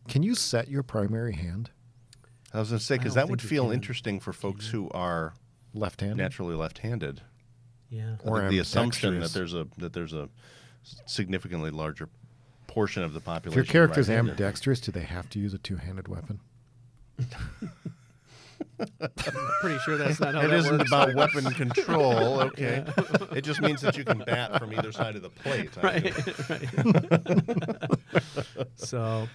[0.07, 1.71] Can you set your primary hand
[2.55, 5.33] I was going to say because that would feel interesting for folks who are
[5.73, 6.17] left-handed?
[6.17, 7.21] naturally left-handed.
[7.89, 8.15] Yeah.
[8.23, 10.29] Or the, the assumption that there's a that there's a
[11.05, 12.07] significantly larger
[12.67, 13.59] portion of the population.
[13.59, 13.73] If population.
[13.73, 14.31] your character's right-handed.
[14.31, 16.39] ambidextrous, do they have to use a two-handed weapon?
[19.61, 20.89] Pretty sure that's not how It that isn't works.
[20.89, 22.83] about weapon control, okay?
[23.35, 25.71] It just means that you can bat from either side of the plate.
[25.81, 27.75] I think.
[28.55, 28.67] right.
[28.75, 29.27] so,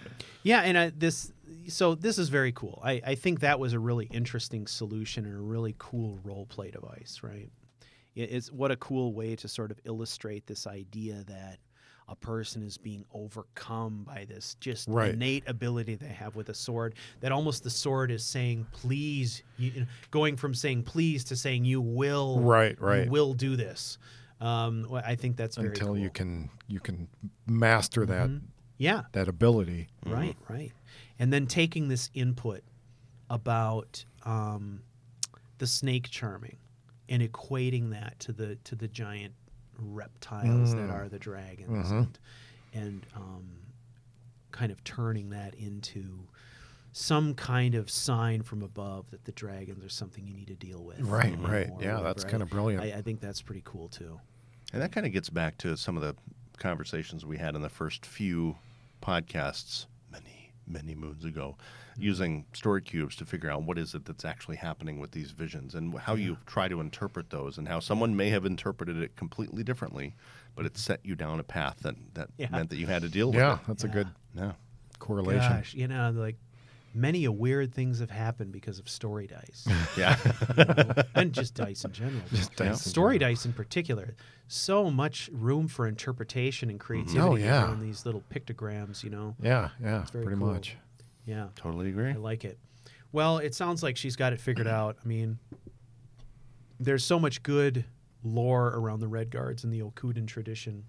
[0.42, 1.32] yeah, and I, this
[1.68, 2.80] so this is very cool.
[2.84, 6.70] I, I think that was a really interesting solution and a really cool role play
[6.70, 7.20] device.
[7.22, 7.50] Right?
[8.14, 11.58] It- it's what a cool way to sort of illustrate this idea that
[12.10, 15.14] a person is being overcome by this just Right.
[15.14, 16.96] innate ability they have with a sword.
[17.20, 21.36] That almost the sword is saying "please," you, you know, going from saying "please" to
[21.36, 23.08] saying "you will." Right, you right.
[23.08, 23.96] will do this.
[24.40, 27.08] Um, I think that's very Until you can you can
[27.46, 28.30] master that
[28.78, 29.88] Yeah, that ability.
[30.04, 30.72] right, right.
[31.18, 32.62] And then taking this input
[33.28, 34.82] about um,
[35.58, 36.56] the snake charming
[37.08, 39.34] and equating that to the to the giant
[39.82, 42.19] reptiles that are the dragons, and,
[42.73, 43.44] and um,
[44.52, 46.27] kind of turning that into
[46.93, 50.82] some kind of sign from above that the dragons are something you need to deal
[50.82, 51.01] with.
[51.01, 51.69] Right, right.
[51.81, 52.02] Yeah, whatever.
[52.02, 52.82] that's kinda brilliant.
[52.82, 54.19] I, I think that's pretty cool too.
[54.73, 56.15] And that kind of gets back to some of the
[56.59, 58.57] conversations we had in the first few
[59.02, 60.39] podcasts many,
[60.70, 61.56] many moons ago,
[61.98, 65.74] using story cubes to figure out what is it that's actually happening with these visions
[65.74, 69.62] and how you try to interpret those, and how someone may have interpreted it completely
[69.62, 70.14] differently,
[70.55, 72.48] but it set you down a path that that Yeah.
[72.51, 73.72] meant that you had to deal with Yeah, with that's Yeah.
[73.72, 74.09] That's a good.
[74.34, 74.52] Yeah.
[74.98, 75.40] correlation.
[75.52, 76.36] Gosh, you know, like
[76.94, 80.16] many a weird things have happened because of story dice, Yeah.
[80.56, 82.22] you know, and just dice in general.
[82.32, 82.70] Just Yeah.
[82.70, 83.32] dice in story general.
[83.34, 84.14] dice in particular.
[84.48, 86.86] So much room for interpretation and mm-hmm.
[86.86, 87.64] creativity Oh, yeah.
[87.66, 89.04] around these little pictograms.
[89.04, 90.36] You know, Yeah, yeah, pretty cool.
[90.52, 90.76] much.
[91.26, 92.10] yeah, totally agree.
[92.10, 92.58] I like it.
[93.12, 94.96] Well, it sounds like she's got it figured out.
[95.04, 95.38] I mean,
[96.78, 97.84] there's so much good
[98.22, 100.84] lore around the Redguards and the Yokudan tradition,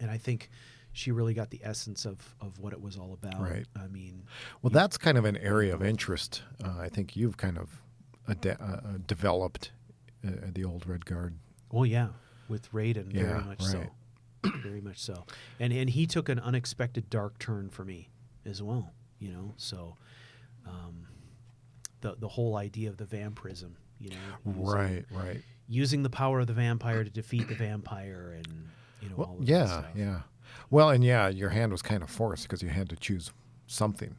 [0.00, 0.50] and I think
[0.92, 3.40] she really got the essence of of what it was all about.
[3.40, 3.66] Right.
[3.76, 4.22] I mean,
[4.62, 6.42] Well, that's kind of an area of interest.
[6.64, 7.80] Uh, I think you've kind of
[8.28, 9.72] ad- uh, uh, developed
[10.26, 11.34] uh, the old Redguard.
[11.70, 12.08] Oh yeah,
[12.48, 13.88] with Raiden, yeah, very much right.
[14.44, 15.24] so, very much so.
[15.58, 18.10] And and he took an unexpected dark turn for me
[18.44, 18.92] as well.
[19.18, 19.96] You know, so
[20.66, 21.06] um,
[22.00, 25.40] the the whole idea of the vampirism, you know, Right, right.
[25.68, 28.68] using the power of the vampire to defeat the vampire, and
[29.00, 30.20] you know, all Well, of that yeah, yeah.
[30.70, 33.32] Well, and yeah, your hand was kind of forced because you had to choose
[33.66, 34.16] something.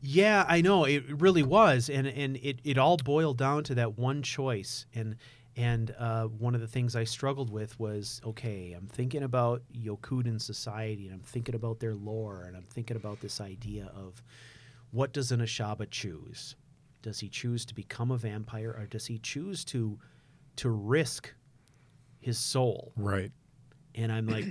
[0.00, 3.98] Yeah, I know it really was, and and it, it all boiled down to that
[3.98, 4.84] one choice.
[4.94, 5.16] And
[5.56, 10.40] and uh, one of the things I struggled with was okay, I'm thinking about Yokudan
[10.40, 14.22] society, and I'm thinking about their lore, and I'm thinking about this idea of
[14.90, 16.54] what does an Ash'abah choose?
[17.02, 19.98] Does he choose to become a vampire, or does he choose to
[20.56, 21.32] to risk
[22.20, 22.92] his soul?
[22.96, 23.32] Right.
[23.94, 24.44] And I'm like,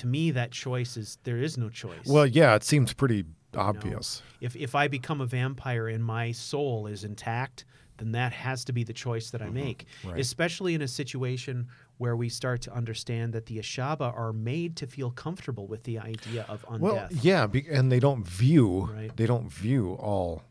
[0.00, 2.06] to me, that choice is there is no choice.
[2.06, 3.24] Well, yeah, it seems pretty
[3.56, 4.22] obvious.
[4.40, 7.64] if if I become a vampire and my soul is intact,
[7.98, 9.86] then that has to be the choice that I make.
[10.04, 10.18] Right.
[10.20, 11.68] Especially in a situation
[11.98, 15.98] where we start to understand that the Ash'abah are made to feel comfortable with the
[15.98, 16.80] idea of undeath.
[16.80, 19.16] Well, yeah, be, and they don't view Right.
[19.16, 20.42] they don't view all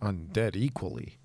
[0.00, 1.18] undead equally.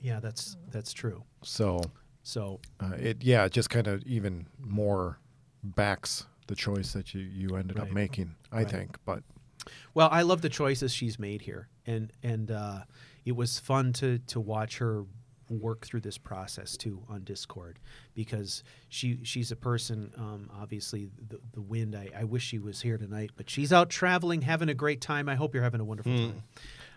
[0.00, 1.24] Yeah, that's that's true.
[1.42, 1.80] So
[2.22, 5.18] So uh, it yeah, it just kind of even more
[5.62, 7.88] backs the choice that you you ended Right.
[7.88, 8.34] up making.
[8.52, 8.70] I Right.
[8.70, 9.22] think, but
[9.94, 12.84] Well, I love the choices she's made here, and and uh,
[13.24, 15.04] it was fun to to watch her
[15.48, 17.78] work through this process too on Discord
[18.14, 20.12] because she she's a person.
[20.16, 21.94] Um, obviously, the, the wind.
[21.96, 25.28] I, I wish she was here tonight, but she's out traveling, having a great time.
[25.28, 26.42] I hope you're having a wonderful time.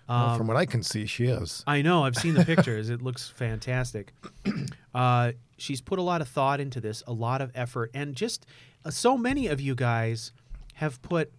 [0.10, 1.64] Well, Um, from what I can see, she is.
[1.68, 2.04] I know.
[2.04, 2.90] I've seen the pictures.
[2.90, 4.14] it looks fantastic.
[4.92, 8.48] Uh, she's put a lot of thought into this, a lot of effort, and just
[8.84, 10.32] uh, so many of you guys
[10.74, 11.32] have put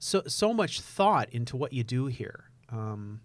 [0.00, 2.50] so so much thought into what you do here.
[2.68, 3.20] Um,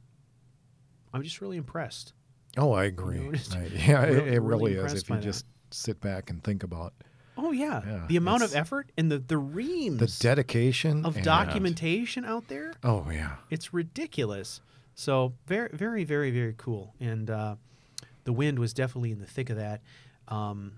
[1.12, 2.14] I'm just really impressed.
[2.58, 3.20] Oh, I agree.
[3.22, 4.94] know, just I- yeah, it, it really really is.
[4.94, 5.24] If you that.
[5.24, 6.94] just sit back and think about
[7.44, 11.16] Oh yeah, Yeah, the amount of it's- effort and the the reams the dedication of
[11.16, 12.74] and- documentation out there.
[12.84, 14.62] Oh yeah, It's ridiculous.
[14.94, 16.94] So very, very, very, very cool.
[17.00, 17.56] And uh,
[18.26, 19.82] the wind was definitely in the thick of that,
[20.28, 20.74] um,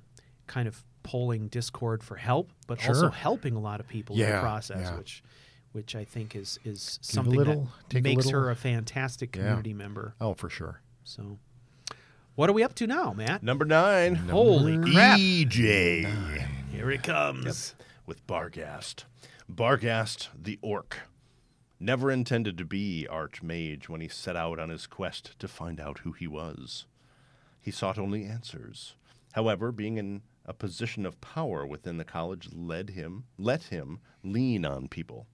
[0.48, 3.10] kind of polling Discord for help, but also Sure.
[3.10, 4.98] helping a lot of people in the Yeah, process, yeah.
[4.98, 5.24] which,
[5.74, 8.56] which I think is is a something little- that take a makes little- her a
[8.56, 9.42] fantastic Yeah.
[9.42, 10.14] community member.
[10.22, 10.80] oh for sure.
[11.04, 11.40] So,
[12.36, 13.44] what are we up to now, Matt?
[13.44, 14.16] Number nine.
[14.16, 15.20] Holy crap!
[15.20, 16.48] EJ.
[16.74, 17.76] Here he comes.
[18.08, 19.06] with Bargast.
[19.48, 21.02] Bargast the Orc.
[21.80, 26.00] Never intended to be Archmage when he set out on his quest to find out
[26.00, 26.88] who he was.
[27.62, 28.96] He sought only answers.
[29.34, 34.66] However, being in a position of power within the college led him let him lean
[34.66, 35.28] on people.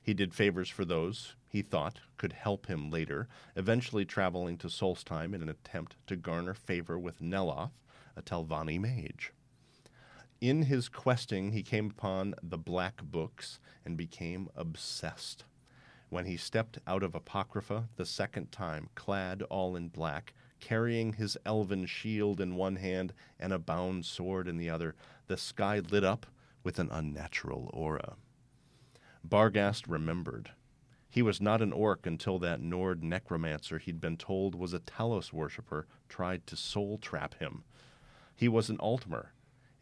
[0.00, 5.34] He did favors for those he thought could help him later, eventually traveling to Solstheim
[5.34, 7.72] in an attempt to garner favor with Neloth,
[8.16, 9.32] a Telvanni mage.
[10.42, 15.44] In his questing, he came upon the Black Books and became obsessed.
[16.10, 21.38] When he stepped out of Apocrypha the second time, clad all in black, carrying his
[21.46, 24.96] elven shield in one hand and a bound sword in the other,
[25.28, 26.26] the sky lit up
[26.64, 28.16] with an unnatural aura.
[29.24, 30.50] Bargast remembered.
[31.08, 35.32] He was not an orc until that Nord necromancer he'd been told was a Talos
[35.32, 37.62] worshipper tried to soul trap him.
[38.34, 39.26] He was an Altmer.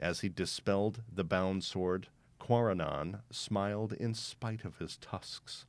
[0.00, 2.08] As he dispelled the bound sword,
[2.38, 5.66] Quaranon smiled in spite of his tusks.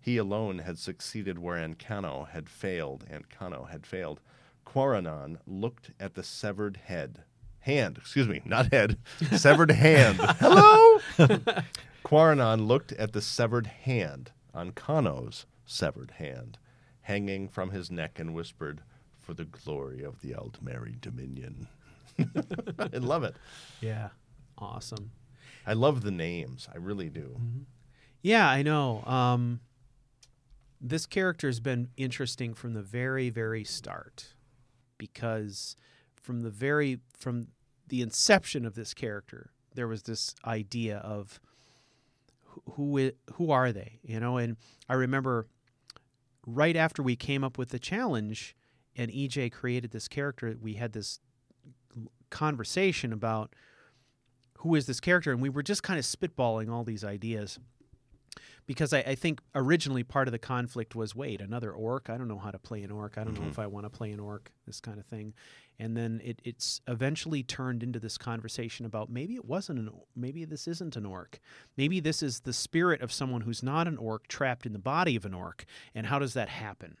[0.00, 3.06] He alone had succeeded where Ancano had failed.
[3.08, 4.20] Ancano had failed.
[4.64, 7.22] Quaranon looked at the severed head.
[7.60, 8.98] Hand, excuse me, not head.
[9.36, 10.18] Severed hand.
[10.20, 11.00] Hello?
[12.02, 16.58] Quaranon looked at the severed hand Ancano's severed hand,
[17.02, 18.82] hanging from his neck, and whispered,
[19.20, 21.68] For the glory of the Aldmeri Dominion.
[22.78, 23.36] I love it.
[23.80, 24.08] Yeah,
[24.56, 25.10] awesome.
[25.66, 26.68] I love the names.
[26.72, 27.38] I really do.
[28.22, 29.02] Yeah, I know.
[29.04, 29.60] Um,
[30.80, 34.34] this character's been interesting from the very, very start
[34.96, 35.76] because
[36.16, 37.48] from the very from
[37.88, 41.40] the inception of this character, there was this idea of
[42.44, 44.36] who- who who are they, you know?
[44.36, 44.56] And
[44.88, 45.46] I remember
[46.46, 48.56] right after we came up with the challenge
[48.96, 51.20] and EJ created this character, we had this
[52.30, 53.54] conversation about
[54.58, 57.58] who is this character, and we were just kind of spitballing all these ideas.
[58.66, 62.10] Because I, I think originally part of the conflict was wait another orc?
[62.10, 63.16] I don't know how to play an orc.
[63.16, 63.50] I don't know Mhm.
[63.50, 65.32] if i want to play an orc this kind of thing.
[65.78, 70.44] And then it, it's eventually turned into this conversation about maybe it wasn't an maybe
[70.44, 71.38] this isn't an orc.
[71.78, 75.16] Maybe this is the spirit of someone who's not an orc trapped in the body
[75.16, 75.64] of an orc
[75.94, 76.98] and how does that happen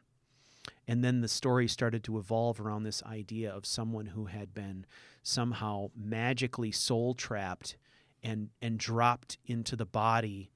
[0.86, 4.86] and then the story started to evolve around this idea of someone who had been
[5.22, 7.76] somehow magically soul trapped
[8.22, 10.50] and and dropped into the body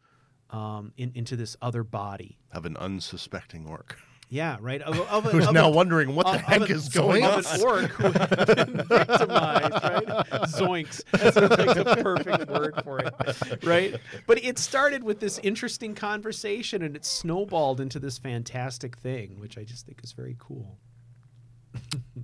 [0.50, 2.38] um, in, into this other body.
[2.52, 3.98] Of an unsuspecting orc
[4.32, 4.80] Yeah, right.
[4.80, 7.40] Of, of, who's of now a- wondering what the heck of is going on.
[7.40, 10.06] of an orc who had been victimized, right?
[10.48, 11.02] Zoinks.
[11.10, 14.00] That's like the perfect word for it, right?
[14.26, 19.58] But it started with this interesting conversation, and it snowballed into this fantastic thing, which
[19.58, 20.78] I just think is very cool.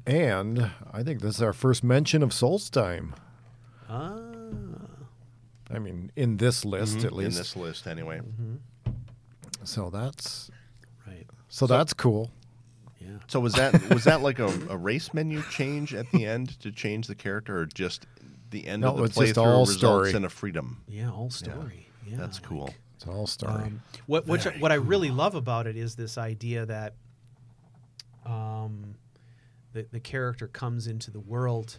[0.06, 3.12] And I think this is our first mention of Solstheim.
[3.90, 4.16] Ah,
[5.70, 7.36] I mean, in this list at least.
[7.36, 8.22] in this list anyway.
[9.64, 10.51] So that's
[11.48, 11.54] right.
[11.54, 12.30] so, that's cool.
[13.00, 13.18] Yeah.
[13.28, 16.70] So was that was that like a, a race menu change at the end to
[16.72, 18.06] change the character, or just
[18.50, 20.12] the end No, of the it's just playthrough all results story.
[20.14, 20.82] in a freedom?
[20.88, 21.10] Yeah.
[21.10, 21.88] All story.
[22.06, 22.16] Yeah.
[22.16, 22.64] That's cool.
[22.66, 23.52] like- It's all story.
[23.64, 26.94] Um, what which, what I really love about it is this idea that
[28.26, 28.94] um,
[29.72, 31.78] the the character comes into the world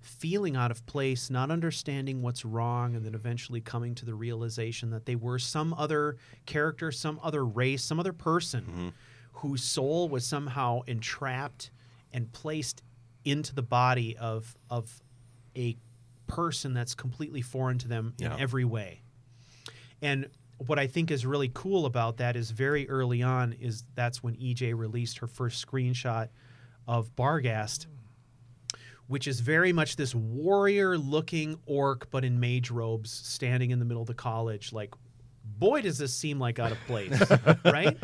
[0.00, 4.90] feeling out of place, not understanding what's wrong, and then eventually coming to the realization
[4.90, 6.16] that they were some other
[6.46, 8.92] character, some other race, some other person
[9.36, 11.70] whose soul was somehow entrapped
[12.12, 12.82] and placed
[13.24, 15.02] into the body of of
[15.56, 15.76] a
[16.26, 18.34] person that's completely foreign to them Yeah.
[18.34, 19.02] in every way.
[20.02, 24.22] And what I think is really cool about that is very early on is that's
[24.22, 26.28] when EJ released her first screenshot
[26.88, 27.86] of Bargast,
[29.06, 33.84] which is very much this warrior looking orc but in mage robes standing in the
[33.84, 34.94] middle of the college like
[35.58, 37.20] boy does this seem like out of place
[37.64, 37.96] right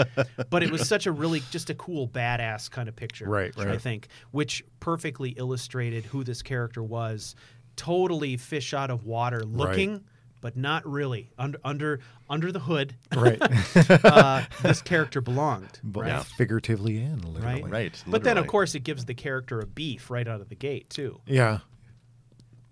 [0.50, 3.76] but it was such a really just a cool badass kind of picture Right, i
[3.76, 7.34] think which perfectly illustrated who this character was
[7.76, 10.04] totally fish out of water looking
[10.40, 13.40] but not really under under under the hood right.
[14.04, 17.62] uh, this character belonged Both right figuratively and literally.
[17.62, 17.70] Right.
[17.70, 18.04] right.
[18.06, 20.90] but then of course it gives the character a beef right out of the gate
[20.90, 21.58] too Yeah.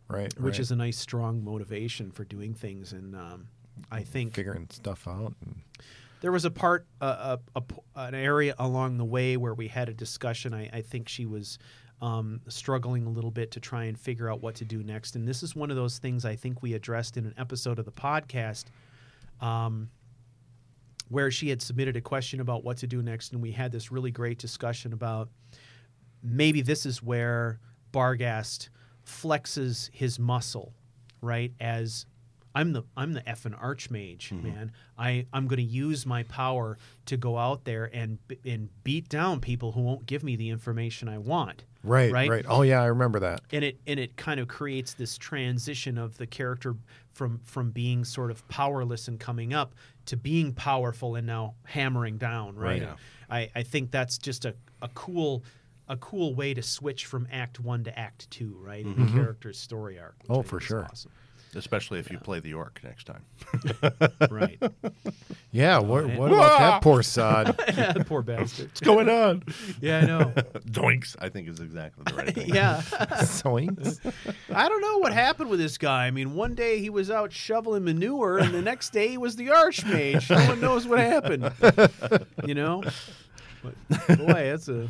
[0.08, 0.36] Right.
[0.40, 0.60] which right.
[0.60, 3.46] is a nice strong motivation for doing things and um,
[3.90, 5.34] i think figuring stuff out.
[5.44, 5.56] And,
[6.20, 9.68] there was a part uh, a, a p- an area along the way where we
[9.68, 11.58] had a discussion i, I think she was
[12.02, 15.28] um, struggling a little bit to try and figure out what to do next and
[15.28, 17.92] this is one of those things i think we addressed in an episode of the
[17.92, 18.66] podcast
[19.40, 19.90] um,
[21.08, 23.90] where she had submitted a question about what to do next and we had this
[23.90, 25.28] really great discussion about
[26.22, 27.60] maybe this is where
[27.92, 28.68] Bargast
[29.04, 30.72] flexes his muscle,
[31.20, 31.52] right?
[31.60, 32.06] As
[32.54, 34.42] I'm the I'm the effing archmage, mm-hmm.
[34.42, 34.72] man.
[34.98, 39.40] I I'm going to use my power to go out there and and beat down
[39.40, 41.64] people who won't give me the information I want.
[41.82, 42.28] right, Right?
[42.28, 42.44] right.
[42.48, 43.42] Oh yeah, I remember that.
[43.52, 46.76] And it and it kind of creates this transition of the character
[47.08, 49.74] from from being sort of powerless and coming up
[50.06, 52.82] to being powerful and now hammering down, right?
[52.82, 52.82] Right.
[52.82, 52.96] And
[53.30, 55.44] I, I think that's just a, a cool
[55.88, 58.84] a cool way to switch from act one to act two, right?
[58.84, 59.18] In the mm-hmm.
[59.18, 60.14] character's story arc.
[60.28, 60.86] Oh, I for sure.
[60.90, 61.10] Awesome.
[61.54, 63.24] Especially if you play the orc next time.
[64.30, 64.62] Right.
[65.50, 65.78] Yeah.
[65.78, 67.56] What, what about that poor sod?
[67.70, 68.66] The poor bastard.
[68.68, 69.42] What's going on?
[69.80, 70.20] Yeah, I know.
[70.70, 72.54] Doinks, I think is exactly the right thing.
[72.54, 72.80] yeah.
[72.82, 73.98] Zoinks.
[74.54, 76.06] I don't know what happened with this guy.
[76.06, 79.36] I mean, one day he was out shoveling manure, and the next day he was
[79.36, 80.30] the archmage.
[80.30, 81.50] No one knows what happened.
[82.46, 82.82] You know?
[83.62, 84.88] But boy, that's a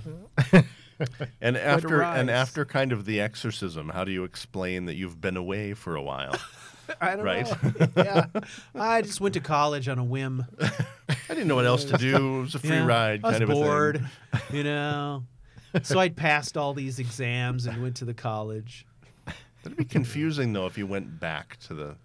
[1.41, 5.37] And after and after kind of the exorcism, how do you explain that you've been
[5.37, 6.37] away for a while?
[7.01, 7.47] I don't Right.
[7.63, 7.87] know.
[7.97, 8.27] yeah.
[8.75, 10.45] I just went to college on a whim.
[10.61, 10.71] I
[11.29, 12.39] didn't know what else to do.
[12.39, 12.87] It was a free Yeah.
[12.87, 13.63] ride, I was kind of a thing.
[13.63, 14.07] bored,
[14.53, 15.25] you know.
[15.83, 18.87] So I'd passed all these exams and went to the college.
[19.63, 21.97] That'd be confusing though if you went back to the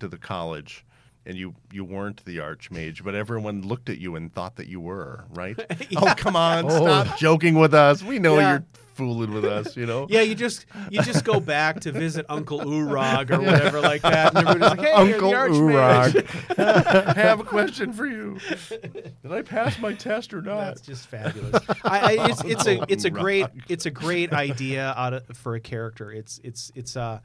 [0.00, 0.84] to the college
[1.28, 4.80] and you you weren't the archmage, but everyone looked at you and thought that you
[4.80, 5.56] were, right?
[5.96, 8.02] Oh, come on, stop joking with us.
[8.02, 8.50] We know Yeah.
[8.50, 8.64] you're
[8.94, 10.06] fooling with us, you know.
[10.10, 14.34] Yeah, you just you just go back to visit Uncle Urag or whatever like that,
[14.34, 16.12] and everybody's like, "Hey, Uncle you're the Archmage."
[16.56, 17.06] Urag.
[17.16, 18.38] I have a question for you.
[18.70, 20.60] Did I pass my test or not?
[20.64, 21.62] That's just fabulous.
[21.84, 25.54] I, I, it's it's a it's a great it's a great idea out of, for
[25.54, 26.10] a character.
[26.10, 27.20] It's it's it's uh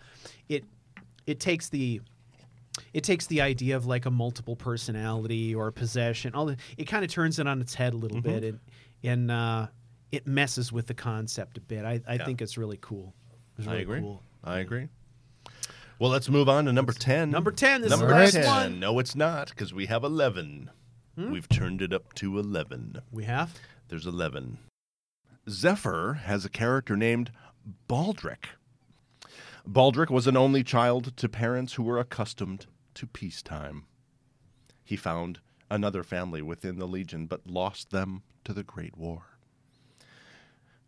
[0.49, 0.65] it
[1.25, 2.01] it takes the
[2.93, 6.33] it takes the idea of like a multiple personality or possession.
[6.35, 8.29] All the, it kind of turns it on its head a little Mm-hmm.
[8.39, 8.59] bit and
[9.03, 9.67] and uh,
[10.11, 11.83] it messes with the concept a bit.
[11.85, 12.25] I, I Yeah.
[12.25, 13.13] think it's really cool.
[13.57, 13.99] It's I agree.
[13.99, 14.21] Cool.
[14.43, 14.87] I agree.
[15.99, 17.29] Well, let's move on to number 10.
[17.29, 18.45] Number 10, this is number the last 10.
[18.45, 18.79] one.
[18.79, 20.69] No, it's not, because we have 11.
[21.15, 23.01] We've turned it up to 11.
[23.11, 23.53] We have
[23.89, 24.57] There's 11.
[25.49, 27.31] Zephyr has a character named
[27.87, 28.45] Baldric.
[29.67, 33.85] Baldric was an only child to parents who were accustomed to peacetime.
[34.83, 39.37] He found another family within the Legion, but lost them to the Great War.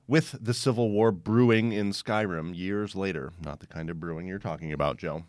[0.07, 4.39] With the Civil War brewing in Skyrim years later, not the kind of brewing you're
[4.39, 5.23] talking about, Joe,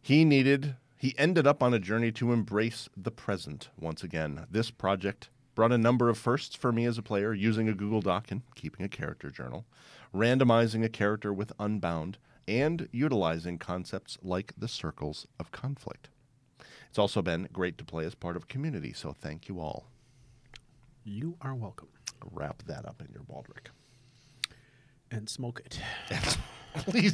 [0.00, 4.46] he needed, he ended up on a journey to embrace the present once again.
[4.50, 8.00] This project brought a number of firsts for me as a player using a Google
[8.00, 9.66] Doc and keeping a character journal,
[10.14, 12.18] randomizing a character with Unbound,
[12.48, 16.08] and utilizing concepts like the circles of conflict.
[16.88, 19.86] It's also been great to play as part of a community, so thank you all.
[21.04, 21.88] you are welcome
[22.30, 23.68] Wrap that up in your Baldric.
[25.10, 25.80] and smoke it.
[26.86, 27.12] Please,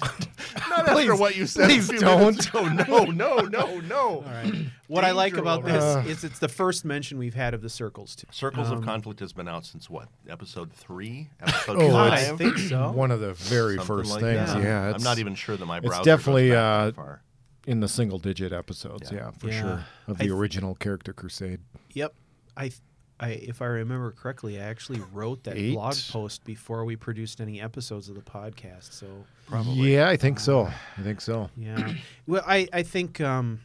[0.71, 1.65] not after what you said.
[1.65, 2.47] a please few don't.
[2.49, 2.69] ago.
[2.69, 3.99] No, no, no, no.
[3.99, 4.55] All right.
[4.87, 6.05] What I like about this Uh.
[6.07, 8.27] is it's the first mention we've had of the circles too.
[8.31, 10.09] Circles of Um, Conflict has been out since what?
[10.29, 11.29] Episode three?
[11.41, 12.93] Episode Oh, I think so.
[12.93, 14.53] One of the very Something first like things.
[14.55, 14.63] that.
[14.63, 17.23] Yeah, I'm not even sure that my it's browser definitely, goes back that uh, far.
[17.67, 19.11] in the single digit episodes.
[19.11, 19.19] Yeah.
[19.19, 19.61] Yeah, for Yeah.
[19.61, 19.85] sure.
[20.07, 21.61] Of the th- original Character Crusade.
[21.95, 22.15] Yep.
[22.57, 22.71] I,
[23.20, 25.73] I, if I remember correctly, I actually wrote that Eight?
[25.73, 28.93] blog post before we produced any episodes of the podcast.
[28.93, 29.07] So
[29.47, 29.95] Probably.
[29.95, 30.70] Yeah, I think so.
[30.97, 31.51] I think so.
[31.57, 31.95] yeah.
[32.27, 33.61] well, I, I think um,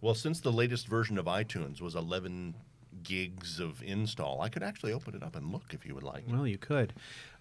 [0.00, 2.54] Well, since the latest version of iTunes was 11
[3.04, 6.24] gigs of install, I could actually open it up and look if you would like.
[6.28, 6.94] well, you could.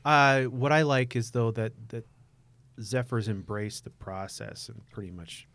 [0.05, 2.05] Uh, what I like is though that that
[2.81, 5.47] Zephyr's embraced the process and pretty much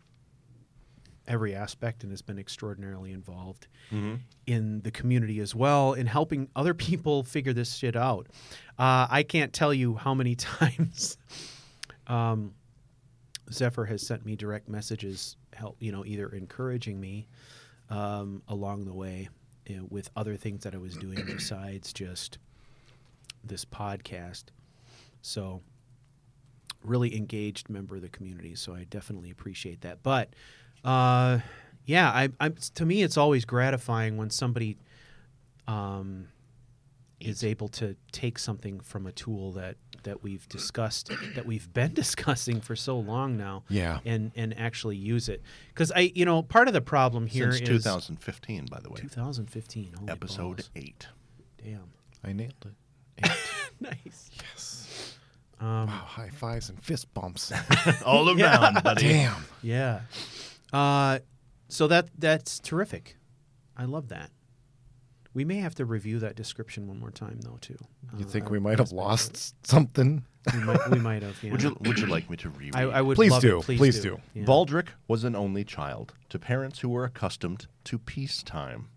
[1.29, 4.15] every aspect and has been extraordinarily involved Mm-hmm.
[4.45, 8.27] in the community as well in helping other people figure this shit out.
[8.77, 11.17] Uh, I can't tell you how many times
[12.07, 12.53] um,
[13.51, 17.27] Zephyr has sent me direct messages, help you know, either encouraging me
[17.89, 19.29] um, along the way
[19.65, 22.37] you know, with other things that I was doing besides just
[23.43, 24.45] this podcast.
[25.23, 25.61] So,
[26.83, 28.55] really engaged member of the community.
[28.55, 30.01] So I definitely appreciate that.
[30.03, 30.29] But
[30.83, 31.39] uh,
[31.85, 34.77] yeah, I, I'm to me it's always gratifying when somebody
[35.67, 36.27] um,
[37.19, 41.93] is able to take something from a tool that that we've discussed that we've been
[41.93, 43.99] discussing for so long now Yeah.
[44.05, 45.41] and and actually use it
[45.73, 49.01] because i you know part of the problem here Since is 2015, by the way.
[49.01, 50.69] 2015 holy Episode balls.
[50.75, 51.07] 8.
[51.65, 51.91] damn
[52.23, 53.31] I nailed it.
[53.81, 55.15] nice Yes.
[55.59, 57.51] um, Wow, high fives and fist bumps.
[58.05, 59.07] All around, buddy.
[59.09, 59.43] Damn.
[59.61, 60.01] Yeah.
[60.73, 61.19] Uh,
[61.67, 63.17] so that that's terrific.
[63.77, 64.31] I love that.
[65.33, 67.77] We may have to review that description one more time, though, too.
[68.17, 70.25] You Uh, think we might have aspect of lost something?
[70.53, 71.41] We might, we might have.
[71.43, 71.51] Yeah.
[71.51, 72.75] Would you Would you like me to reread?
[72.75, 73.15] I, I would.
[73.15, 73.59] Please love do.
[73.59, 73.63] It.
[73.65, 74.09] Please, Please do.
[74.17, 74.21] do.
[74.33, 74.45] Yeah.
[74.45, 78.87] Baldric was an only child to parents who were accustomed to peacetime.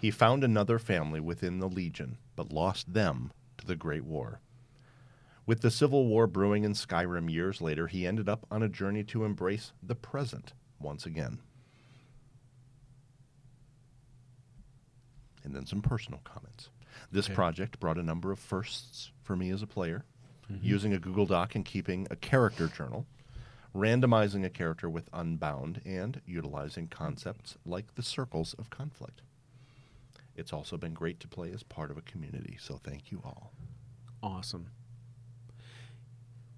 [0.00, 4.40] He found another family within the Legion, but lost them to the Great War.
[5.46, 9.04] With the Civil War brewing in Skyrim years later, he ended up on a journey
[9.04, 11.38] to embrace the present once again.
[15.44, 16.68] And then some personal comments.
[17.10, 17.34] This Okay.
[17.34, 20.04] project brought a number of firsts for me as a player,
[20.50, 20.64] mm-hmm.
[20.64, 23.06] using a Google Doc and keeping a character journal,
[23.74, 29.22] randomizing a character with Unbound, and utilizing concepts like the circles of conflict.
[30.36, 33.52] It's also been great to play as part of a community, so thank you all.
[34.22, 34.66] Awesome.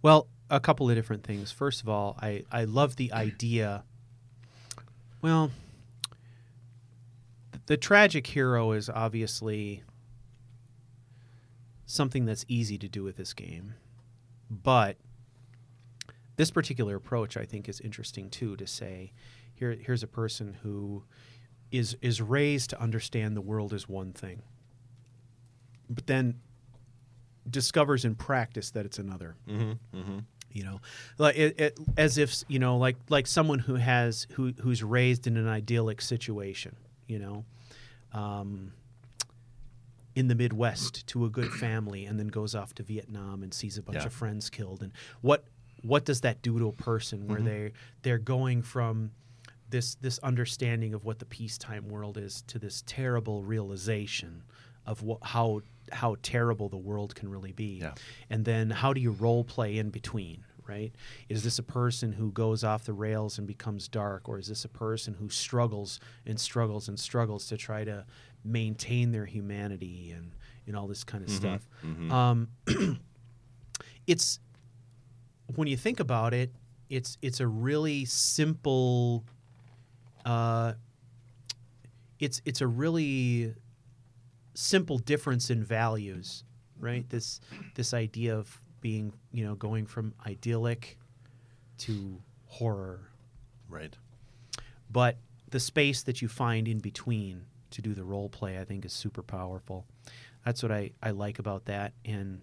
[0.02, 1.52] Well, a couple of different things.
[1.52, 3.84] First of all, I, I love the idea.
[5.22, 5.52] Well,
[7.66, 9.84] the tragic hero is obviously
[11.86, 13.74] something that's easy to do with this game.
[14.50, 14.96] But
[16.36, 19.12] this particular approach, I think, is interesting too to say
[19.54, 21.04] here, here's a person who
[21.70, 24.42] is, is raised to understand the world is one thing.
[25.88, 26.40] But then
[27.48, 29.36] discovers in practice that it's another.
[29.48, 29.98] Mm-hmm.
[29.98, 30.18] Mm-hmm.
[30.52, 30.80] You know
[31.18, 35.26] like it, it, as if you know like like someone who has who who's raised
[35.26, 36.74] in an idyllic situation
[37.06, 37.44] you know
[38.12, 38.72] um,
[40.14, 43.78] in the midwest to a good family and then goes off to vietnam and sees
[43.78, 44.06] a bunch Yeah.
[44.06, 44.92] of friends killed and
[45.22, 45.44] what
[45.82, 47.72] what does that do to a person where they
[48.02, 49.10] they're going from
[49.70, 54.42] this this understanding of what the peacetime world is to this terrible realization
[54.84, 57.78] of what, how how terrible the world can really be.
[57.80, 57.94] Yeah.
[58.30, 60.92] and then how do you role play in between right?
[61.28, 64.64] Is this a person who goes off the rails and becomes dark or is this
[64.64, 68.06] a person who struggles and struggles and struggles to try to
[68.44, 70.30] maintain their humanity and
[70.68, 71.68] and all this kind of stuff?
[72.12, 72.48] Um,
[74.06, 74.38] it's
[75.56, 76.52] when you think about it
[76.88, 79.24] it's it's a really simple
[80.24, 80.74] uh,
[82.20, 83.54] it's it's a really
[84.54, 86.44] simple difference in values,
[86.78, 87.08] right?
[87.08, 87.40] This
[87.74, 90.98] this idea of being, you know, going from idyllic
[91.78, 93.00] to horror,
[93.68, 93.96] Right.
[94.90, 95.16] but
[95.50, 98.92] the space that you find in between to do the role play, I think, is
[98.92, 99.86] super powerful.
[100.44, 101.92] That's what I, I like about that.
[102.04, 102.42] And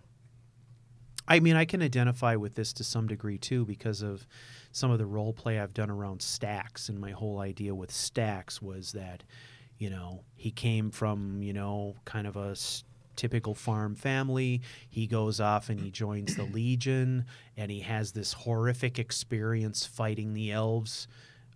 [1.28, 4.26] I mean, I can identify with this to some degree too because of
[4.72, 6.90] some of the role play I've done around stacks.
[6.90, 9.24] And my whole idea with stacks was that,
[9.80, 12.56] you know, he came from, you know, kind of a
[13.16, 14.62] typical farm family.
[14.90, 17.26] He goes off and he joins the Legion
[17.58, 21.08] and he has this horrific experience fighting the elves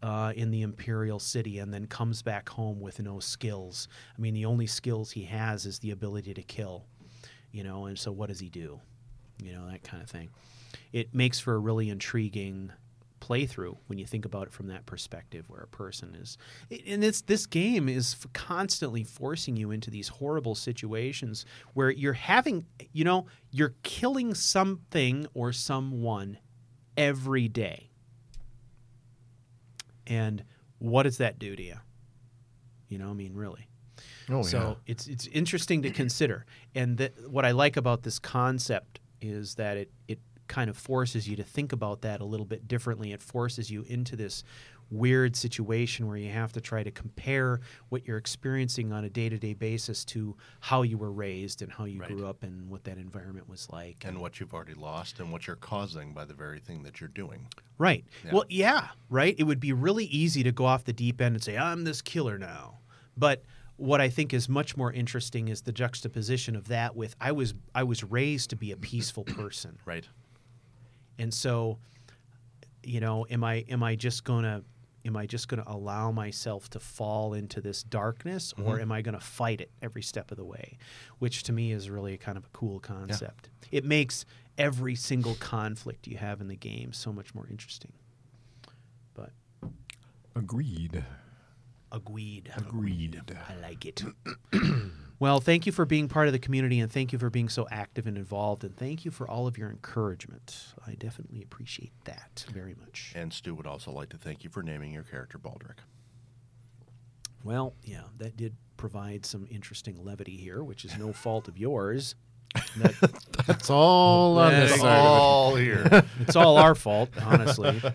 [0.01, 3.87] uh, in the imperial city and then comes back home with no skills.
[4.17, 6.85] I mean, the only skills he has is the ability to kill,
[7.51, 8.79] you know, and so what does he do?
[9.41, 10.29] You know, that kind of thing.
[10.91, 12.71] It makes for a really intriguing
[13.23, 16.37] playthrough when you think about it from that perspective where a person is.
[16.85, 22.65] And it's this game is constantly forcing you into these horrible situations where you're having
[22.91, 26.37] you know you're killing something or someone
[26.97, 27.89] every day.
[30.05, 30.43] And
[30.79, 31.77] what does that do to you?
[32.89, 33.67] You know i mean really.
[34.29, 36.45] Oh so it's it's interesting to consider,
[36.75, 40.19] and that what I like about this concept is that it it
[40.53, 43.11] kind of forces you to think about that a little bit differently.
[43.11, 44.43] It forces you into this
[44.91, 47.59] weird situation where you have to try to compare
[47.89, 51.71] what you're experiencing on a day to day basis to how you were raised and
[51.71, 52.09] how you Right.
[52.11, 54.03] grew up and what that environment was like.
[54.05, 57.07] And what you've already lost and what you're causing by the very thing that you're
[57.07, 57.47] doing.
[57.79, 58.05] Right.
[58.23, 58.33] Yeah.
[58.33, 59.33] Well, yeah, right.
[59.39, 62.03] It would be really easy to go off the deep end and say, I'm this
[62.03, 62.77] killer now.
[63.17, 63.41] But
[63.77, 67.55] what I think is much more interesting is the juxtaposition of that with I was
[67.73, 69.79] I was raised to be a peaceful person.
[69.85, 70.07] Right.
[71.17, 71.77] And so,
[72.83, 74.63] you know, am I am I just gonna
[75.05, 78.81] am I just gonna allow myself to fall into this darkness or mm-hmm.
[78.81, 80.77] am I gonna fight it every step of the way?
[81.19, 83.49] Which to me is really kind of a cool concept.
[83.71, 84.25] It makes
[84.57, 87.93] every single conflict you have in the game so much more interesting.
[89.13, 89.31] But
[90.35, 91.03] agreed.
[91.91, 92.51] agreed.
[92.57, 93.21] Agreed.
[93.49, 94.03] I like it.
[95.19, 97.67] well, thank you for being part of the community and thank you for being so
[97.71, 100.73] active and involved and thank you for all of your encouragement.
[100.85, 103.13] I definitely appreciate that very much.
[103.15, 105.79] And Stu would also like to thank you for naming your character Baldric.
[107.43, 112.15] Well, yeah, that did provide some interesting levity here, which is no fault of yours.
[112.77, 112.93] That,
[113.47, 116.03] That's all on this That's side of all here.
[116.21, 117.81] it's all our fault, honestly.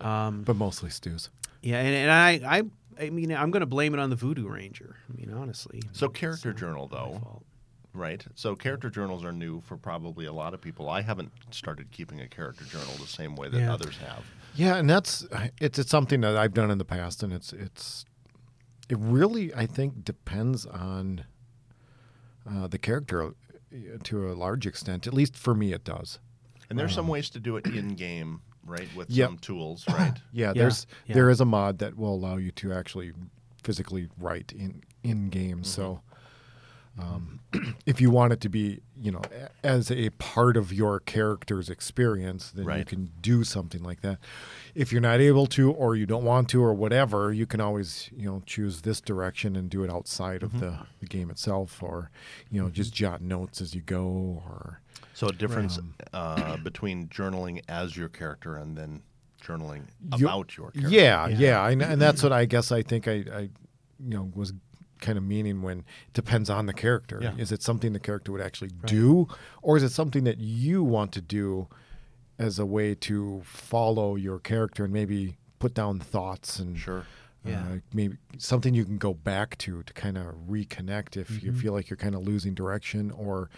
[0.00, 1.28] Um, but mostly Stu's.
[1.60, 2.62] yeah, and, and I, I,
[3.00, 4.96] I mean, I'm going to blame it on the Voodoo Ranger.
[5.08, 5.80] I mean, honestly.
[5.92, 7.42] So character journal though,
[7.94, 8.24] right?
[8.34, 10.88] So character journals are new for probably a lot of people.
[10.88, 13.72] I haven't started keeping a character journal the same way that Yeah.
[13.72, 14.24] others have.
[14.54, 15.26] Yeah, and that's
[15.60, 18.04] it's it's something that I've done in the past, and it's it's
[18.88, 21.24] it really I think depends on
[22.50, 23.30] uh, the character uh,
[24.04, 25.06] to a large extent.
[25.06, 26.18] At least for me, it does.
[26.70, 28.88] And there's some ways to do it in game, right?
[28.94, 29.28] With Yep.
[29.28, 30.14] some tools, right?
[30.32, 31.14] Yeah, Yeah, there's yeah.
[31.14, 33.12] there is a mod that will allow you to actually
[33.62, 35.64] physically write in in game.
[35.64, 36.00] So
[36.98, 37.14] mm-hmm.
[37.14, 37.40] um,
[37.86, 39.22] if you want it to be, you know,
[39.62, 44.18] as a part of your character's experience, then you can do something like that.
[44.74, 48.10] If you're not able to, or you don't want to, or whatever, you can always,
[48.16, 50.60] you know, choose this direction and do it outside of mm-hmm.
[50.60, 52.10] the, the game itself, or
[52.50, 53.04] you know, just mm-hmm.
[53.04, 54.80] jot notes as you go, or
[55.18, 55.80] So a difference
[56.12, 59.02] uh, between journaling as your character and then
[59.44, 59.82] journaling
[60.16, 60.90] You- about your character.
[60.94, 61.36] Yeah, Yeah.
[61.38, 63.50] yeah, and, and that's what I guess I think I, I, you
[64.14, 64.52] know, was
[65.00, 67.18] kind of meaning when it depends on the character.
[67.20, 67.34] Yeah.
[67.36, 69.26] Is it something the character would actually do,
[69.60, 71.66] or is it something that you want to do
[72.38, 77.04] as a way to follow your character and maybe put down thoughts and Sure.
[77.44, 77.60] Yeah.
[77.60, 81.60] uh, maybe something you can go back to to kind of reconnect if you Mhm.
[81.60, 83.50] feel like you're kind of losing direction, or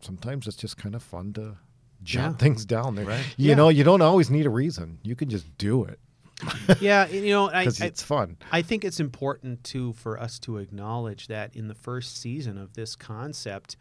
[0.00, 1.56] sometimes it's just kind of fun to
[2.02, 2.36] jot Yeah.
[2.36, 3.06] things down there.
[3.06, 3.24] Right.
[3.36, 3.54] You Yeah.
[3.56, 4.98] know, you don't always need a reason.
[5.02, 5.98] You can just do it
[6.80, 8.36] yeah, you know, I, because I, it's fun.
[8.52, 12.74] I think it's important too for us to acknowledge that in the first season of
[12.74, 13.76] this concept,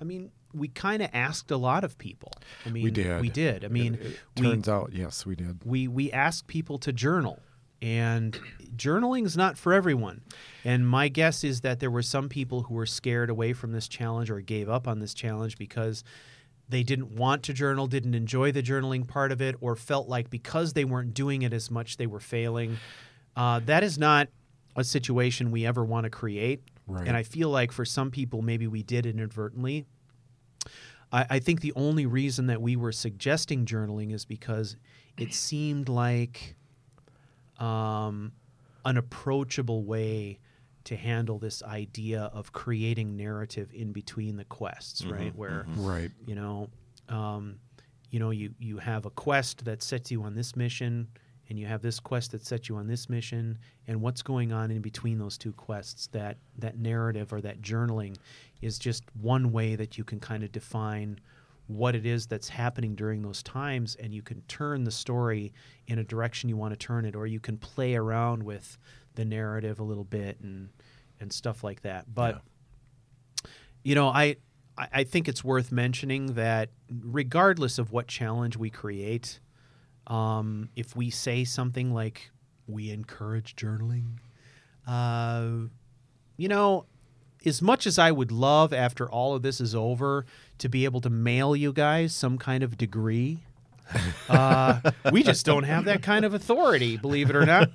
[0.00, 2.32] I mean, we kind of asked a lot of people.
[2.66, 3.20] I mean, we did.
[3.20, 3.64] We did.
[3.64, 5.60] I mean, It we turns out, yes, we did.
[5.64, 7.38] we we asked people to journal,
[7.82, 8.38] and
[8.76, 10.22] journaling is not for everyone.
[10.64, 13.88] And my guess is that there were some people who were scared away from this
[13.88, 16.04] challenge or gave up on this challenge because
[16.68, 20.30] they didn't want to journal, didn't enjoy the journaling part of it, or felt like
[20.30, 22.78] because they weren't doing it as much, they were failing.
[23.34, 24.28] Uh, that is not
[24.76, 26.62] a situation we ever want to create.
[26.86, 27.06] Right.
[27.06, 29.86] And I feel like for some people, maybe we did inadvertently.
[31.12, 34.76] I, I think the only reason that we were suggesting journaling is because
[35.16, 36.56] it seemed like
[37.60, 38.32] um,
[38.84, 40.38] an approachable way
[40.84, 45.34] to handle this idea of creating narrative in between the quests, right?
[45.36, 46.10] Where Right.
[46.26, 46.70] you know,
[47.08, 47.56] um,
[48.10, 51.06] you know, you you have a quest that sets you on this mission,
[51.48, 54.70] and you have this quest that sets you on this mission, and what's going on
[54.70, 56.06] in between those two quests.
[56.08, 58.16] That that narrative or that journaling
[58.62, 61.20] is just one way that you can kind of define
[61.70, 65.52] what it is that's happening during those times, and you can turn the story
[65.86, 68.76] in a direction you want to turn it, or you can play around with
[69.14, 70.70] the narrative a little bit and
[71.20, 72.12] and stuff like that.
[72.12, 72.42] But
[73.82, 74.36] you know, I
[74.76, 79.38] I I think it's worth mentioning that regardless of what challenge we create,
[80.06, 82.30] um, if we say something like
[82.66, 84.18] we encourage journaling,
[84.86, 85.68] uh,
[86.36, 86.86] you know,
[87.44, 90.26] as much as I would love after all of this is over
[90.58, 93.38] to be able to mail you guys some kind of degree.
[94.28, 94.80] uh,
[95.12, 97.70] we just don't have that kind of authority, believe it or not.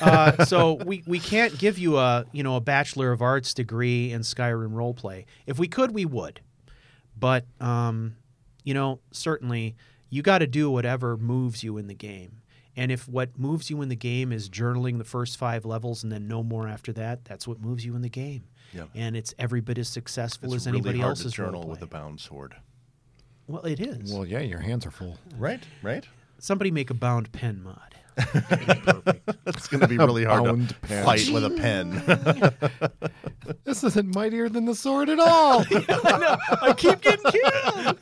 [0.00, 4.10] Uh, so we, we can't give you a you know a bachelor of arts degree
[4.10, 5.24] in Skyrim roleplay.
[5.46, 6.40] If we could, we would.
[7.16, 8.16] But um,
[8.64, 9.76] you know, certainly
[10.10, 12.40] you got to do whatever moves you in the game.
[12.76, 16.10] And if what moves you in the game is journaling the first five levels and
[16.10, 18.44] then no more after that, that's what moves you in the game.
[18.74, 18.84] Yeah.
[18.94, 21.86] And it's every bit as successful It's as anybody hard else's to journal with a
[21.86, 22.56] bound sword.
[23.46, 24.12] Well, it is.
[24.12, 25.18] Well, yeah, your hands are full.
[25.36, 26.06] Right, right.
[26.38, 27.94] Somebody make a bound pen mod.
[29.46, 31.04] It's going to be really hard bound to pen.
[31.04, 32.02] fight with a pen.
[33.64, 35.64] This isn't mightier than the sword at all.
[35.70, 36.36] I know.
[36.62, 37.98] I keep getting killed.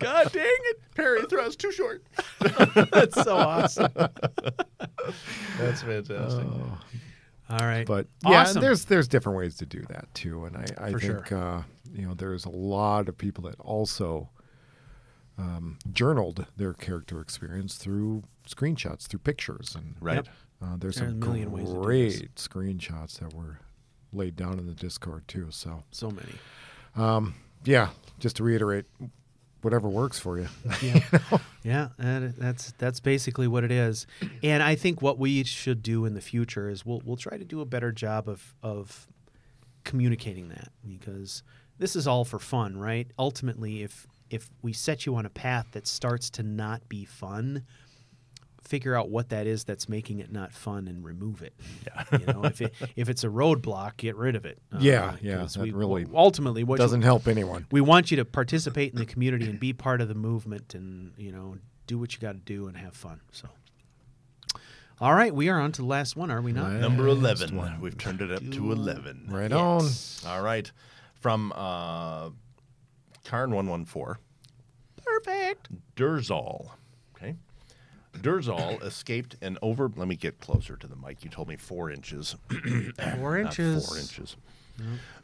[0.00, 0.80] God dang it!
[0.94, 2.04] Parry thrust too short.
[2.92, 3.92] That's so awesome.
[3.94, 6.44] That's fantastic.
[6.46, 6.78] Oh,
[7.50, 7.86] All right.
[7.86, 8.62] but yeah, Awesome.
[8.62, 11.38] there's there's different ways to do that too, and I I For think sure.
[11.38, 11.62] uh,
[11.92, 14.30] you know there's a lot of people that also
[15.38, 20.16] um, journaled their character experience through screenshots, through pictures, and right.
[20.16, 20.28] Yep.
[20.62, 23.58] uh, there's There some a million ways to do great screenshots that were
[24.12, 25.48] laid down in the Discord too.
[25.50, 26.32] So so many.
[26.96, 27.34] um,
[27.64, 27.88] yeah,
[28.20, 28.84] just to reiterate,
[29.64, 30.48] whatever works for you.
[31.64, 34.06] Yeah, that, that's that's basically what it is.
[34.42, 37.44] And I think what we should do in the future is we'll we'll try to
[37.44, 39.06] do a better job of of
[39.84, 41.42] communicating that because
[41.78, 43.10] this is all for fun, right?
[43.18, 47.64] Ultimately, if if we set you on a path that starts to not be fun,
[48.64, 51.52] figure out what that is that's making it not fun and remove it.
[51.86, 52.18] Yeah.
[52.18, 54.58] you know, if it if it's a roadblock, get rid of it.
[54.72, 57.66] Uh, Yeah, yeah, 'cause that we, really ultimately what Doesn't help anyone.
[57.70, 61.12] we want you to participate in the community and be part of the movement and
[61.18, 63.48] you know do what you got to do and have fun so
[65.00, 66.80] all right we are on to the last one are we not Right.
[66.80, 67.54] Number 11.
[67.56, 67.80] one.
[67.80, 69.26] We've turned it up to 11.
[69.28, 70.24] Right Yes.
[70.26, 70.70] All right.
[71.20, 72.30] From uh,
[73.26, 74.16] Karn114.
[75.04, 76.68] perfect Durzal.
[78.20, 79.90] Durzal escaped an over.
[79.94, 81.24] Let me get closer to the mic.
[81.24, 82.36] You told me four inches.
[83.16, 84.36] four inches four inches.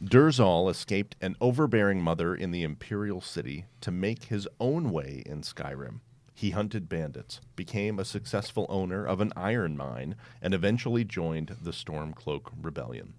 [0.03, 5.43] Durzal escaped an overbearing mother in the Imperial City to make his own way in
[5.43, 6.01] Skyrim.
[6.35, 11.73] He hunted bandits, became a successful owner of an iron mine, and eventually joined the
[11.73, 13.15] Stormcloak Rebellion.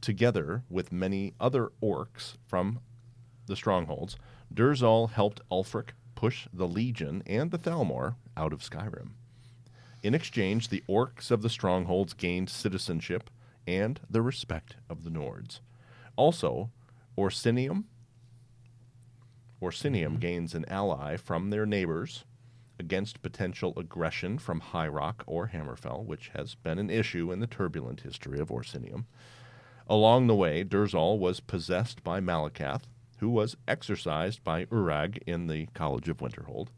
[0.00, 2.80] Together with many other orcs from
[3.46, 4.16] the strongholds,
[4.54, 9.10] Durzal helped Ulfric push the Legion and the Thalmor out of Skyrim.
[10.02, 13.30] In exchange, the orcs of the strongholds gained citizenship
[13.66, 15.60] and the respect of the Nords.
[16.16, 16.70] Also,
[17.16, 17.84] Orsinium
[19.60, 20.18] Orsinium mm-hmm.
[20.18, 22.24] gains an ally from their neighbors
[22.78, 27.46] against potential aggression from High Rock or Hammerfell, which has been an issue in the
[27.46, 29.06] turbulent history of Orsinium.
[29.88, 32.82] Along the way, Durzal was possessed by Malacath,
[33.18, 36.68] who was exorcised by Urag in the College of Winterhold.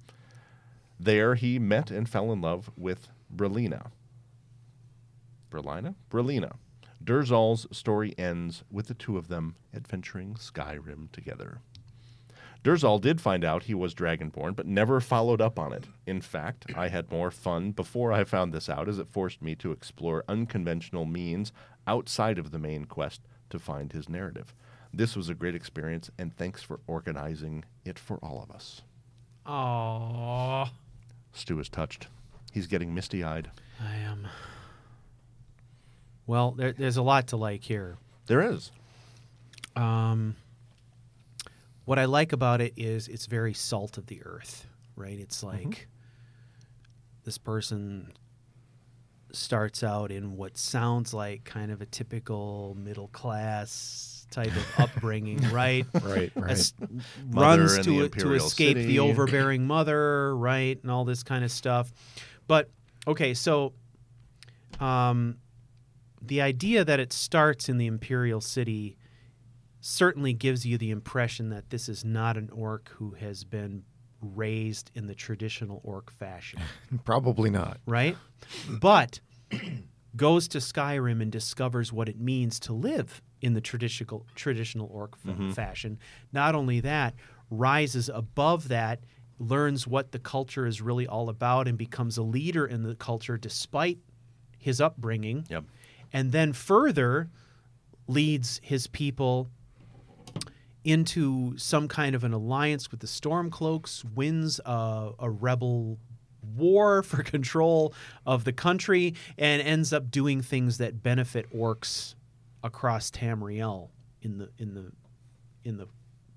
[1.00, 3.90] There he met and fell in love with Brelyna.
[5.50, 5.94] Brelyna?
[6.10, 6.56] Brelyna.
[7.02, 11.60] Durzal's story ends with the two of them adventuring Skyrim together.
[12.64, 15.86] Durzal did find out he was dragonborn, but never followed up on it.
[16.06, 19.54] In fact, I had more fun before I found this out, as it forced me
[19.56, 21.52] to explore unconventional means
[21.86, 24.54] outside of the main quest to find his narrative.
[24.92, 28.82] This was a great experience, and thanks for organizing it for all of us.
[29.46, 30.68] Aww.
[31.32, 32.08] Stu is touched.
[32.52, 33.50] He's getting misty eyed.
[33.80, 34.26] I am.
[36.26, 37.96] Well, there, there's a lot to like here.
[38.26, 38.70] There is.
[39.76, 40.36] Um,
[41.84, 45.18] what I like about it is it's very salt of the earth, right?
[45.18, 45.88] It's like
[47.24, 48.12] this person
[49.32, 55.40] starts out in what sounds like kind of a typical middle class type of upbringing,
[55.50, 55.86] right?
[56.02, 56.50] Right, right.
[56.50, 56.74] Es-
[57.30, 58.86] Mother runs to the to escape city.
[58.86, 61.92] the overbearing mother, right, and all this kind of stuff.
[62.46, 62.70] But
[63.06, 63.72] okay, so
[64.80, 65.38] um,
[66.22, 68.96] the idea that it starts in the imperial city
[69.80, 73.84] certainly gives you the impression that this is not an orc who has been
[74.20, 76.60] raised in the traditional orc fashion,
[77.04, 77.78] Probably not.
[77.86, 78.16] right?
[78.68, 79.20] but
[80.16, 85.14] goes to Skyrim and discovers what it means to live in the traditional traditional orc
[85.24, 85.50] f- mm-hmm.
[85.52, 85.98] fashion.
[86.32, 87.14] Not only that,
[87.50, 89.00] rises above that,
[89.38, 93.36] learns what the culture is really all about, and becomes a leader in the culture
[93.38, 93.98] despite
[94.58, 95.64] his upbringing Yep.
[96.12, 97.30] and then further
[98.08, 99.48] leads his people
[100.84, 105.98] into some kind of an alliance with the Stormcloaks, wins a, a rebel
[106.56, 107.92] war for control
[108.24, 112.14] of the country, and ends up doing things that benefit orcs
[112.62, 113.90] across Tamriel
[114.22, 114.92] in the in the
[115.64, 115.86] in the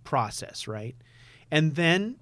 [0.04, 0.96] process, right?
[1.52, 2.18] And then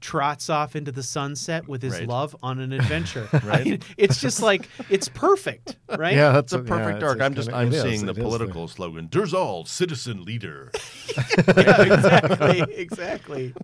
[0.00, 2.08] trots off into the sunset with his Right.
[2.08, 3.28] love on an adventure.
[3.44, 3.82] Right.
[3.98, 6.16] it's just like it's perfect, right?
[6.16, 7.20] Yeah, that's It's a perfect arc.
[7.20, 9.08] I'm just I'm it is, seeing the it is political slogan.
[9.08, 10.70] Durzal, citizen leader.
[11.56, 13.54] yeah, exactly, exactly.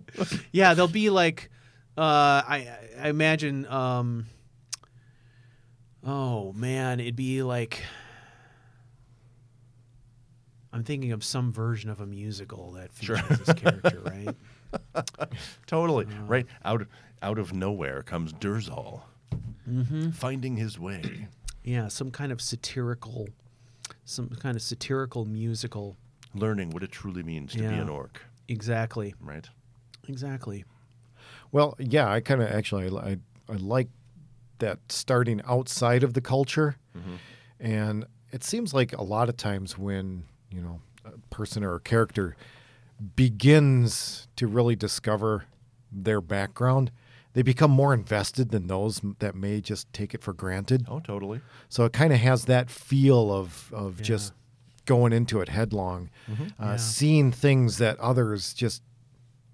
[0.51, 1.49] Yeah, they'll be like,
[1.97, 2.69] uh, I,
[3.01, 3.65] I imagine.
[3.65, 4.27] Um,
[6.03, 7.83] oh man, it'd be like.
[10.77, 14.35] I'm thinking of some version of a musical that features this character, right?
[15.65, 16.05] Totally.
[16.05, 16.45] Uh, right.
[16.63, 16.85] Out
[17.23, 19.01] out of nowhere comes Durzal.
[19.67, 20.11] Mm-hmm.
[20.11, 21.29] Finding his way.
[21.63, 23.27] Yeah, some kind of satirical,
[24.05, 25.97] some kind of satirical musical.
[26.35, 28.21] Learning what it truly means to be an orc.
[28.47, 29.49] Exactly, Right?
[30.07, 30.63] exactly.
[31.51, 33.17] Well, yeah, I kind of actually I
[33.51, 33.89] I like
[34.59, 37.15] that starting outside of the culture, mm-hmm.
[37.59, 41.79] and it seems like a lot of times when you know a person or a
[41.79, 42.35] character
[43.15, 45.45] begins to really discover
[45.91, 46.91] their background,
[47.33, 50.85] they become more invested than those that may just take it for granted.
[50.87, 51.41] Oh, totally.
[51.69, 54.33] So it kind of has that feel of of just
[54.85, 56.09] going into it headlong,
[56.59, 58.81] uh, seeing things that others just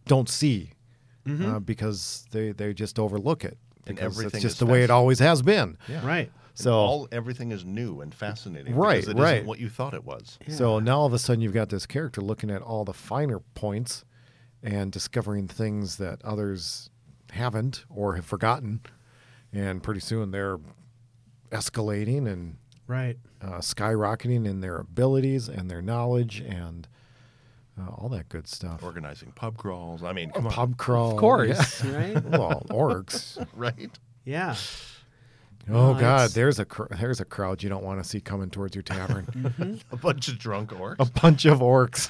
[0.05, 0.71] don't see
[1.27, 3.57] uh, because they they just overlook it.
[3.85, 5.77] And Because everything it's just is the way it always has been.
[5.89, 6.05] Yeah.
[6.05, 6.31] Right.
[6.55, 8.75] So all everything is new and fascinating.
[8.75, 9.35] Right, because it right.
[9.37, 10.37] isn't what you thought it was.
[10.49, 13.39] so now all of a sudden you've got this character looking at all the finer
[13.55, 14.05] points
[14.61, 16.89] and discovering things that others
[17.31, 18.81] haven't or have forgotten,
[19.51, 20.59] and pretty soon they're
[21.51, 22.57] escalating and
[22.87, 23.17] Right.
[23.41, 26.87] uh, skyrocketing in their abilities and their knowledge and
[27.79, 28.83] uh, all that good stuff.
[28.83, 30.03] Organizing pub crawls.
[30.03, 30.49] I mean, A on.
[30.51, 32.23] pub crawl, Of course, right?
[32.23, 33.43] Well, orcs.
[33.55, 33.89] Right?
[34.25, 34.55] Yeah.
[35.69, 38.19] Oh No, God, it's- there's a cr- there's a crowd you don't want to see
[38.19, 39.79] coming towards your tavern.
[39.91, 40.95] A bunch of drunk orcs.
[40.99, 42.09] a bunch of orcs.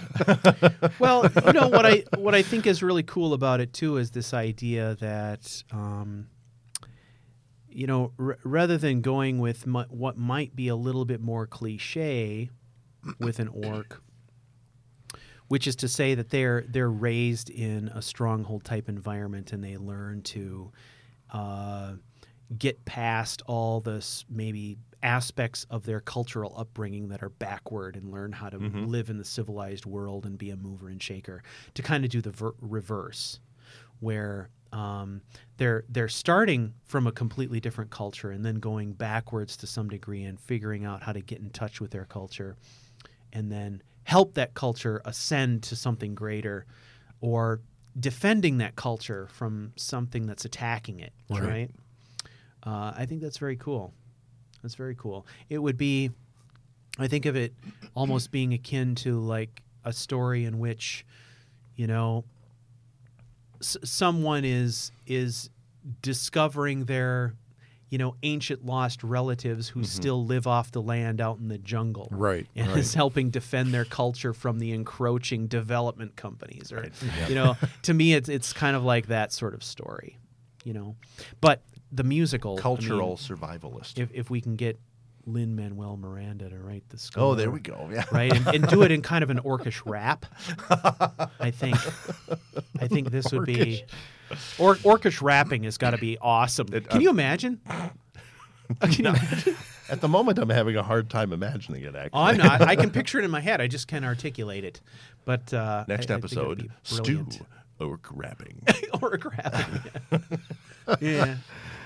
[1.00, 4.12] well, you know what I what I think is really cool about it too is
[4.12, 6.28] this idea that um,
[7.70, 11.46] you know r- rather than going with mu- what might be a little bit more
[11.46, 12.50] cliche
[13.20, 14.02] with an orc,
[15.48, 19.78] which is to say that they're they're raised in a stronghold type environment and they
[19.78, 20.72] learn to
[21.32, 21.94] uh,
[22.58, 28.32] get past all this maybe aspects of their cultural upbringing that are backward and learn
[28.32, 31.42] how to live in the civilized world and be a mover and shaker
[31.74, 33.40] to kind of do the ver- reverse
[34.00, 35.22] where um,
[35.58, 40.24] they're they're starting from a completely different culture and then going backwards to some degree
[40.24, 42.56] and figuring out how to get in touch with their culture
[43.34, 46.66] and then help that culture ascend to something greater
[47.22, 47.62] or
[48.00, 51.72] defending that culture from something that's attacking it right, Right.
[52.66, 53.94] Uh, i think that's very cool
[54.62, 56.10] that's very cool it would be
[57.00, 57.54] i think of it
[57.96, 61.06] almost being akin to like a story in which
[61.76, 62.24] you know
[63.60, 65.50] s- someone is is
[66.02, 67.34] discovering their
[67.90, 72.08] you know, ancient lost relatives who still live off the land out in the jungle.
[72.10, 72.80] Right, And right.
[72.80, 76.72] is helping defend their culture from the encroaching development companies.
[76.72, 76.90] Or
[77.30, 80.18] you know, to me it's it's kind of like that sort of story.
[80.64, 80.96] You know.
[81.40, 81.62] But
[81.94, 84.00] the musical I mean, Cultural survivalist.
[84.00, 84.80] if if we can get
[85.26, 87.24] Lin Manuel Miranda to write the score.
[87.24, 87.90] oh, there we go.
[87.92, 88.04] Yeah.
[88.12, 90.26] Right, and, and do it in kind of an orcish rap.
[91.40, 91.78] I think,
[92.82, 93.86] I think this would be,
[94.60, 96.68] or orcish rapping has got to be awesome.
[96.90, 97.62] Can you imagine?
[98.82, 99.56] Can you imagine?
[99.90, 101.96] At the moment, I'm having a hard time imagining it.
[101.96, 102.62] Actually, Oh, I'm not.
[102.62, 103.62] I can picture it in my head.
[103.62, 104.82] I just can't articulate it.
[105.26, 107.28] But uh, Next I- I it episode, be stew
[107.80, 108.62] orc rapping.
[109.02, 109.82] orc rapping.
[110.12, 110.96] Yeah.
[111.00, 111.36] yeah.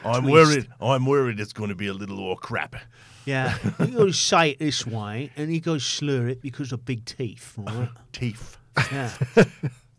[0.08, 0.68] I'm worried.
[0.82, 2.76] I'm worried it's going to be a little orc crap.
[3.26, 6.72] Yeah, you got to say it this way, and you got to slur it because
[6.72, 7.90] of big teeth, right?
[8.14, 8.58] Teeth.
[8.92, 9.12] Yeah.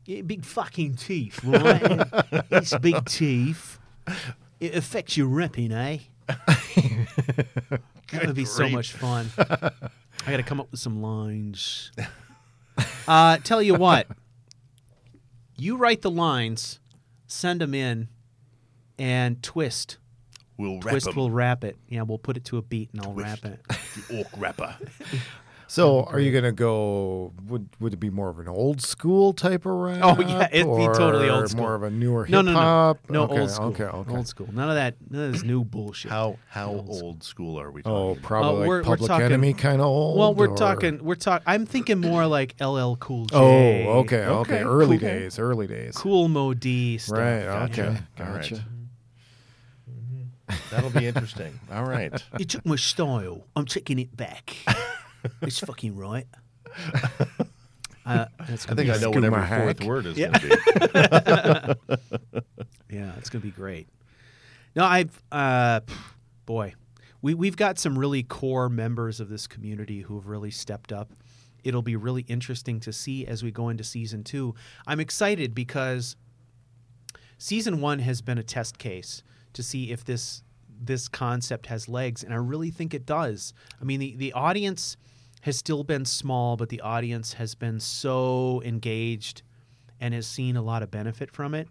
[0.07, 2.07] yeah big fucking teeth, right?
[2.51, 3.79] it's big teeth.
[4.61, 5.99] It affects your repping, eh?
[8.13, 9.31] that would be so much fun.
[9.39, 11.93] I got to come up with some lines.
[13.07, 14.07] Uh, tell you what,
[15.57, 16.81] you write the lines,
[17.27, 18.09] send them in,
[18.99, 19.99] and twist.
[20.57, 21.15] We'll rap Twist 'em.
[21.17, 21.77] will rap it.
[21.89, 23.61] Yeah, we'll put it to a beat and I'll wrap it.
[24.09, 24.75] The orc rapper.
[25.71, 27.31] So, are you gonna go?
[27.47, 30.01] Would would it be more of an old school type of rap?
[30.03, 31.61] Oh, yeah, it'd be totally old or school.
[31.61, 32.99] More of a newer No, hip no, no, hop.
[33.11, 33.67] no, okay, old school.
[33.67, 34.17] Okay, okay.
[34.17, 34.49] Old school.
[34.51, 34.95] None of that.
[35.11, 36.11] None of this new bullshit.
[36.11, 37.03] How how Old school.
[37.09, 38.23] old school are we Oh, talking?
[38.23, 40.19] probably Uh, like we're- we're Public talking- Enemy kind of old.
[40.19, 41.05] Well, we're or- talking.
[41.05, 41.45] We're talking.
[41.47, 43.37] I'm thinking more like LL Cool J.
[43.37, 44.55] Oh, okay, okay.
[44.55, 45.07] Okay, Early cool.
[45.07, 45.95] days, early days.
[45.99, 47.19] Kool Moe Dee stuff.
[47.19, 47.45] Right.
[47.45, 47.83] Gotcha.
[48.19, 48.25] Okay.
[48.25, 48.63] All right.
[50.71, 51.59] That'll be interesting.
[51.73, 52.13] All right.
[52.39, 53.47] You took my style.
[53.57, 54.57] I'm taking it back.
[55.43, 56.27] it's fucking right.
[58.07, 60.29] Uh, that's I gonna think be, I know what my every fourth word is Yeah.
[60.31, 62.97] going to be.
[62.97, 63.87] Yeah, it's gonna be great.
[64.75, 65.81] No, I've uh,
[66.47, 66.73] boy,
[67.21, 71.13] we we've got some really core members of this community who have really stepped up.
[71.65, 74.55] It'll be really interesting to see as we go into season two.
[74.87, 76.17] I'm excited because
[77.37, 79.23] season one has been a test case
[79.53, 80.43] to see if this
[80.81, 83.53] this concept has legs, and I really think it does.
[83.81, 84.97] I mean, the the audience
[85.43, 89.43] has still been small, but the audience has been so engaged
[90.01, 91.69] and has seen a lot of benefit from it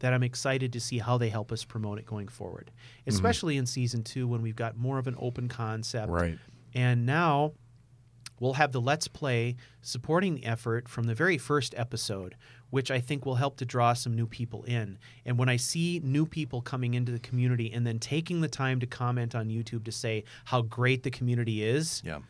[0.00, 3.10] that I'm excited to see how they help us promote it going forward, mm-hmm.
[3.10, 6.10] especially in season two when we've got more of an open concept.
[6.10, 6.38] Right.
[6.74, 7.52] And now
[8.40, 12.36] we'll have the Let's Play supporting the effort from the very first episode,
[12.70, 14.98] which I think will help to draw some new people in.
[15.24, 18.80] And when I see new people coming into the community and then taking the time
[18.80, 22.20] to comment on YouTube to say how great the community is, Yeah.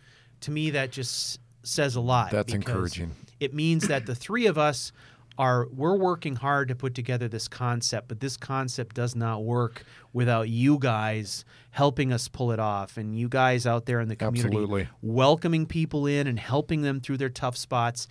[0.41, 2.31] to me that just says a lot.
[2.31, 3.13] That's encouraging.
[3.41, 4.93] It means that the three of us
[5.39, 9.85] are we're working hard to put together this concept, but this concept does not work
[10.15, 14.17] without you guys helping us pull it off and you guys out there in the
[14.17, 14.89] community Absolutely.
[15.03, 18.09] welcoming people in and helping them through their tough spots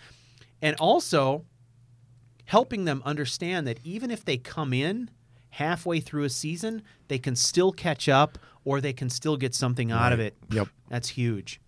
[0.62, 1.46] and also
[2.46, 5.10] helping them understand that even if they come in
[5.52, 9.92] halfway through a season, they can still catch up or they can still get something
[9.92, 10.36] out of it.
[10.52, 10.68] Yep.
[10.90, 11.60] That's huge.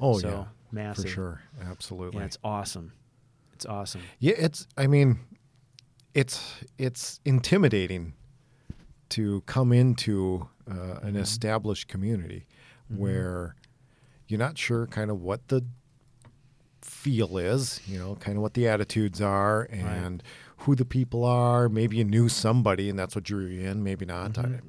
[0.00, 0.44] Oh So, yeah.
[0.72, 1.04] massive.
[1.04, 1.42] For sure.
[1.62, 2.20] Absolutely.
[2.20, 2.92] Yeah, it's awesome.
[3.54, 4.02] It's awesome.
[4.18, 4.66] Yeah, it's.
[4.76, 5.18] I mean,
[6.14, 6.42] it's
[6.78, 8.12] it's intimidating
[9.10, 11.06] to come into uh, Mm-hmm.
[11.06, 12.46] an established community
[12.88, 13.54] where
[14.28, 15.64] you're not sure kind of what the
[16.86, 20.22] feel is, you know, kind of what the attitudes are and
[20.58, 21.68] who the people are.
[21.68, 24.32] Maybe you knew somebody and that's what drew you in, maybe not.
[24.34, 24.54] Mm-hmm.
[24.54, 24.60] I-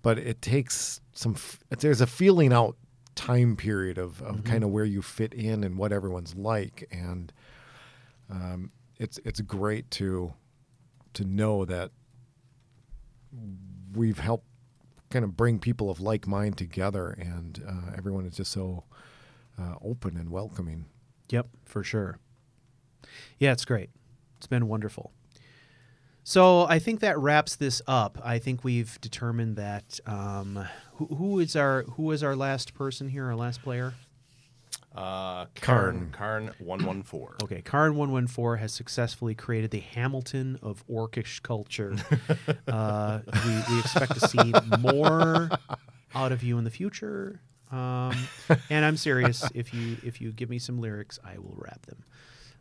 [0.00, 2.76] but it takes some, f- there's a feeling out
[3.16, 4.48] time period of, of Mm-hmm.
[4.50, 6.86] kind of where you fit in and what everyone's like.
[6.92, 7.32] And
[8.30, 10.32] um, it's, it's great to,
[11.14, 11.90] to know that
[13.94, 14.46] we've helped
[15.10, 18.84] kind of bring people of like mind together and uh, everyone is just so
[19.58, 20.84] uh, open and welcoming.
[21.30, 22.18] Yep, for sure.
[23.38, 23.90] Yeah, it's great.
[24.36, 25.12] It's been wonderful.
[26.24, 28.18] So I think that wraps this up.
[28.22, 33.08] I think we've determined that um, who, who is our who is our last person
[33.08, 33.94] here, our last player.
[34.94, 36.10] Uh, Karn.
[36.12, 36.48] Karn.
[36.48, 37.36] Karn one one four.
[37.42, 41.96] Okay, Karn one one four has successfully created the Hamilton of orcish culture.
[42.68, 45.50] uh, we, we expect to see more
[46.14, 47.40] out of you in the future.
[47.70, 48.16] Um,
[48.70, 49.44] and I'm serious.
[49.54, 52.04] If you if you give me some lyrics, I will rap them.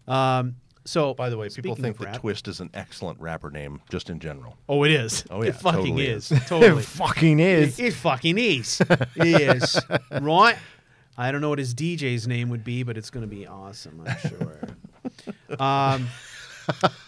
[0.08, 0.56] Um,
[0.88, 3.82] so, By the way, people think of that rap- Twist is an excellent rapper name,
[3.90, 4.56] just in general.
[4.70, 5.26] Oh, it is.
[5.30, 6.32] Oh, yeah, it fucking totally is.
[6.32, 6.46] is.
[6.46, 6.82] Totally.
[6.82, 7.78] It fucking is.
[7.78, 8.82] It, it fucking is.
[9.18, 9.82] It is.
[10.22, 10.56] right?
[11.18, 14.02] I don't know what his DJ's name would be, but it's going to be awesome,
[14.08, 14.60] I'm sure.
[15.60, 16.08] um,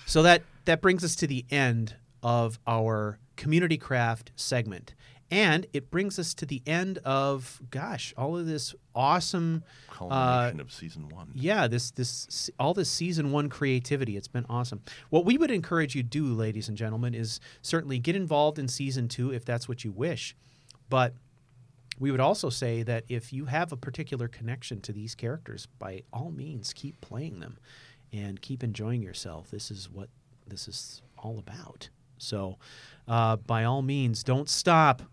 [0.06, 4.94] so that that brings us to the end of our community craft segment.
[5.31, 10.72] And it brings us to the end of, gosh, all of this awesome, Culmination of
[10.73, 11.30] season one.
[11.35, 14.18] yeah, this this all this season one creativity.
[14.18, 14.81] It's been awesome.
[15.11, 18.68] What we would encourage you to do, ladies and gentlemen, is certainly get involved in
[18.68, 20.35] season two if that's what you wish.
[20.89, 21.14] But
[21.99, 26.03] we would also say that if you have a particular connection to these characters, by
[26.11, 27.60] all means, keep playing them
[28.11, 29.51] and keep enjoying yourself.
[29.51, 30.10] This is what
[30.47, 31.89] this is all about.
[32.18, 32.57] So,
[33.07, 35.03] uh, by all means, don't stop.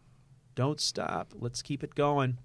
[0.57, 1.35] Don't stop.
[1.39, 2.39] Let's keep it going.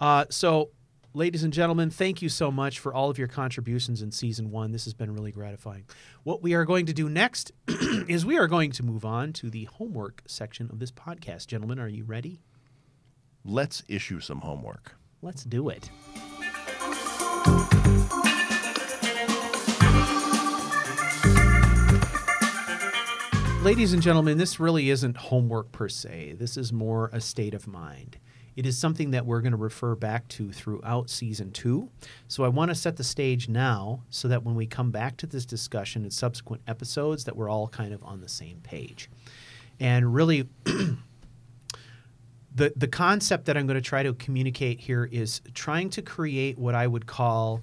[0.00, 0.70] Uh, so,
[1.14, 4.72] ladies and gentlemen, thank you so much for all of your contributions in season one.
[4.72, 5.84] This has been really gratifying.
[6.24, 7.52] What we are going to do next
[8.08, 11.46] is we are going to move on to the homework section of this podcast.
[11.46, 12.42] Gentlemen, are you ready?
[13.44, 14.96] Let's issue some homework.
[15.22, 15.88] Let's do it.
[23.66, 26.36] Ladies and gentlemen, this really isn't homework per se.
[26.38, 28.16] This is more a state of mind.
[28.54, 31.90] It is something that we're going to refer back to throughout season two.
[32.28, 35.26] So I want to set the stage now so that when we come back to
[35.26, 39.10] this discussion in subsequent episodes that we're all kind of on the same page.
[39.80, 40.96] And really the
[42.54, 46.76] the concept that I'm going to try to communicate here is trying to create what
[46.76, 47.62] I would call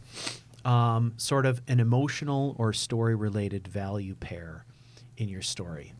[0.65, 4.65] um, sort of an emotional or story related value pair
[5.18, 5.94] in your story,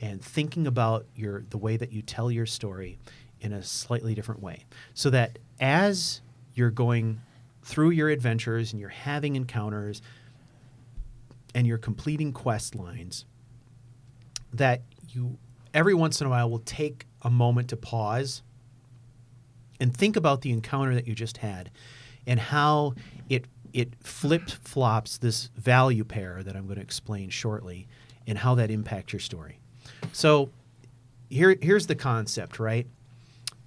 [0.00, 2.98] and thinking about your the way that you tell your story
[3.40, 4.64] in a slightly different way,
[4.94, 6.20] so that as
[6.54, 7.20] you're going
[7.62, 10.02] through your adventures and you're having encounters
[11.54, 13.24] and you're completing quest lines,
[14.52, 15.38] that you
[15.74, 18.42] every once in a while will take a moment to pause
[19.78, 21.70] and think about the encounter that you just had
[22.26, 22.94] and how
[23.28, 27.86] it it flip flops this value pair that I'm going to explain shortly
[28.30, 29.58] and how that impacts your story.
[30.12, 30.50] So
[31.28, 32.86] here here's the concept, right?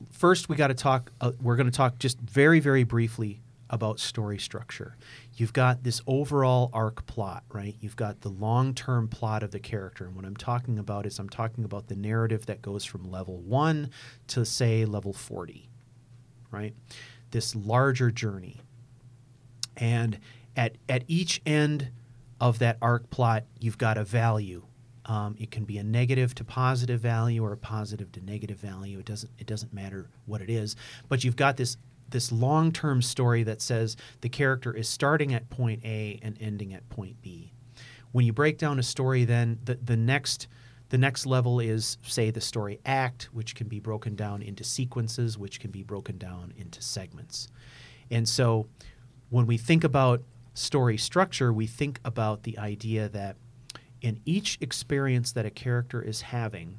[0.10, 1.12] First, we got to talk.
[1.22, 4.96] Uh, we're going to talk just very very briefly about story structure.
[5.36, 7.76] You've got this overall arc plot, right?
[7.82, 10.06] You've got the long term plot of the character.
[10.06, 13.40] And what I'm talking about is I'm talking about the narrative that goes from level
[13.40, 13.90] one
[14.28, 15.68] to, say, level 40,
[16.52, 16.74] right?
[17.32, 18.62] This larger journey.
[19.76, 20.20] And
[20.56, 21.90] at, at each end
[22.44, 24.62] of that arc plot, you've got a value.
[25.06, 29.00] Um, it can be a negative to positive value or a positive to negative value.
[29.00, 30.76] It doesn't it doesn't matter what it is,
[31.08, 31.78] but you've got this
[32.10, 36.88] this long-term story that says the character is starting at point A and ending at
[36.90, 37.54] point B.
[38.12, 40.48] When you break down a story, then the, the next
[40.90, 45.38] the next level is say the story act, which can be broken down into sequences,
[45.38, 47.48] which can be broken down into segments.
[48.12, 48.68] And so
[49.30, 50.24] when we think about
[50.54, 53.38] story structure, we think about the idea that
[54.02, 56.78] in each experience that a character is having,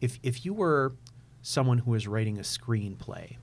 [0.00, 0.94] if if you were
[1.42, 3.36] someone who is writing a screenplay,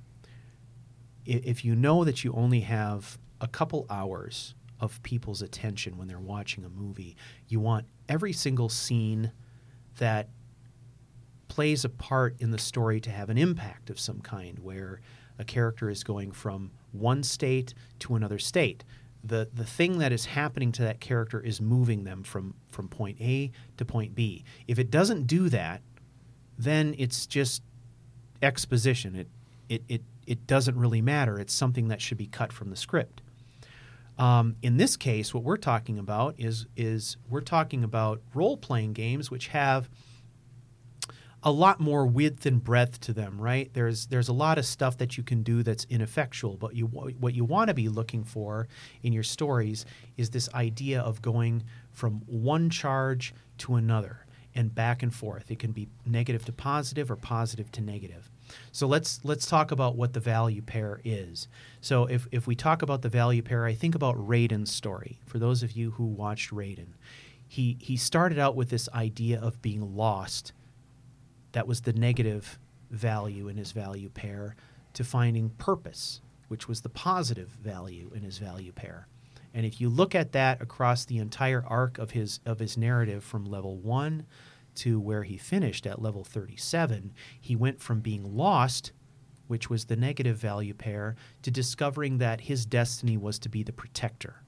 [1.25, 6.19] if you know that you only have a couple hours of people's attention when they're
[6.19, 7.15] watching a movie,
[7.47, 9.31] you want every single scene
[9.99, 10.29] that
[11.47, 14.99] plays a part in the story to have an impact of some kind where
[15.41, 18.83] a character is going from one state to another state.
[19.23, 23.19] The the thing that is happening to that character is moving them from from point
[23.19, 24.43] A to point B.
[24.67, 25.81] If it doesn't do that,
[26.57, 27.61] then it's just
[28.41, 29.15] exposition.
[29.15, 29.27] It
[29.67, 31.39] it it it doesn't really matter.
[31.39, 33.21] It's something that should be cut from the script.
[34.17, 38.93] Um, in this case, what we're talking about is is we're talking about role playing
[38.93, 39.89] games which have
[41.43, 43.71] a lot more width and breadth to them, right?
[43.73, 47.33] There's there's a lot of stuff that you can do that's ineffectual, but you what
[47.33, 48.67] you want to be looking for
[49.01, 49.85] in your stories
[50.17, 55.49] is this idea of going from one charge to another and back and forth.
[55.49, 58.29] It can be negative to positive or positive to negative.
[58.71, 61.47] So let's let's talk about what the value pair is.
[61.79, 65.19] So if if we talk about the value pair, I think about Raiden's story.
[65.25, 66.93] For those of you who watched Raiden,
[67.47, 70.53] he he started out with this idea of being lost.
[71.53, 72.59] That was the negative
[72.89, 74.55] value in his value pair
[74.93, 79.07] to finding purpose, which was the positive value in his value pair.
[79.53, 83.23] And if you look at that across the entire arc of his of his narrative
[83.23, 84.25] from level 1
[84.73, 88.93] to where he finished at level 37, he went from being lost,
[89.47, 93.73] which was the negative value pair, to discovering that his destiny was to be the
[93.73, 94.43] protector.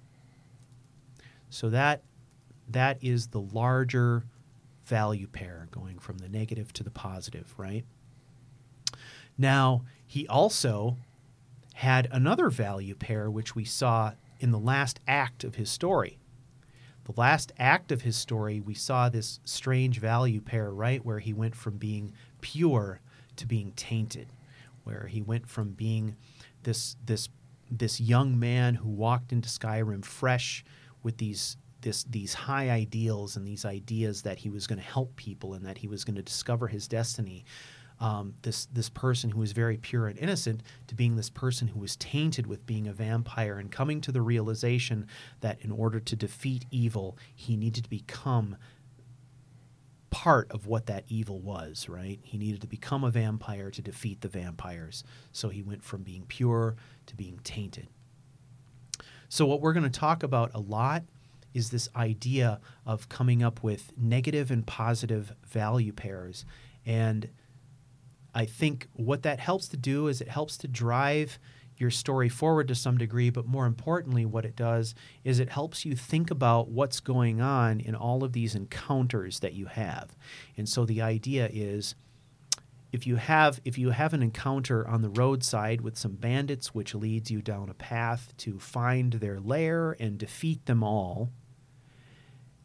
[1.49, 2.03] So that
[2.69, 4.23] that is the larger
[4.85, 7.85] value pair going from the negative to the positive, right?
[9.38, 10.97] Now, he also
[11.76, 16.19] had another value pair which we saw in the last act of his story
[17.05, 21.03] the last act of his story, we saw this strange value pair, right?
[21.03, 23.01] Where he went from being pure
[23.35, 24.27] to being tainted,
[24.84, 26.15] where he went from being
[26.64, 27.30] this this
[27.69, 30.64] this young man who walked into Skyrim fresh
[31.01, 35.15] with these this these high ideals and these ideas that he was going to help
[35.15, 37.45] people and that he was going to discover his destiny.
[37.99, 41.80] Um, this this person who was very pure and innocent to being this person who
[41.80, 45.07] was tainted with being a vampire and coming to the realization
[45.41, 48.57] that in order to defeat evil, he needed to become
[50.10, 52.19] part of what that evil was, right?
[52.23, 55.03] He needed to become a vampire to defeat the vampires.
[55.31, 56.76] So he went from being pure
[57.07, 57.88] to being tainted.
[59.34, 61.03] So, what we're going to talk about a lot
[61.53, 66.45] is this idea of coming up with negative and positive value pairs.
[66.85, 67.30] And
[68.34, 71.39] I think what that helps to do is it helps to drive
[71.77, 74.93] your story forward to some degree, but more importantly, what it does
[75.23, 79.53] is it helps you think about what's going on in all of these encounters that
[79.53, 80.15] you have.
[80.55, 81.95] And so the idea is
[82.91, 86.93] if you have if you have an encounter on the roadside with some bandits which
[86.93, 91.31] leads you down a path to find their lair and defeat them all,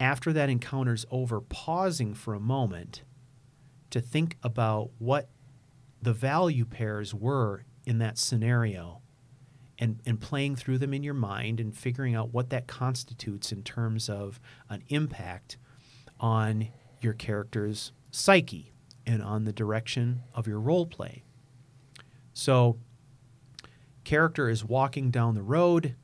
[0.00, 3.02] after that encounter's over, pausing for a moment
[3.90, 5.28] to think about what
[6.00, 9.00] the value pairs were in that scenario
[9.78, 13.62] and, and playing through them in your mind and figuring out what that constitutes in
[13.62, 15.56] terms of an impact
[16.20, 16.68] on
[17.00, 18.72] your character's psyche
[19.06, 21.22] and on the direction of your role play.
[22.34, 22.78] So,
[24.04, 25.94] character is walking down the road,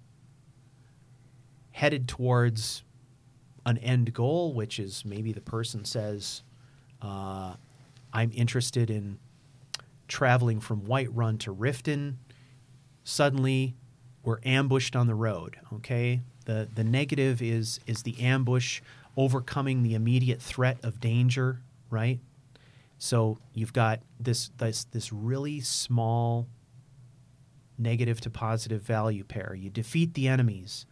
[1.73, 2.85] headed towards
[3.66, 6.43] an end goal, which is maybe the person says,
[7.01, 7.55] uh,
[8.12, 9.19] I'm interested in
[10.09, 12.15] traveling from Whiterun to Riften.
[13.05, 13.74] Suddenly,
[14.23, 15.57] we're ambushed on the road.
[15.73, 18.81] Okay, the the negative is is the ambush,
[19.16, 21.61] overcoming the immediate threat of danger.
[21.91, 22.20] Right.
[22.99, 26.47] So you've got this this this really small
[27.77, 29.55] negative to positive value pair.
[29.55, 30.86] You defeat the enemies.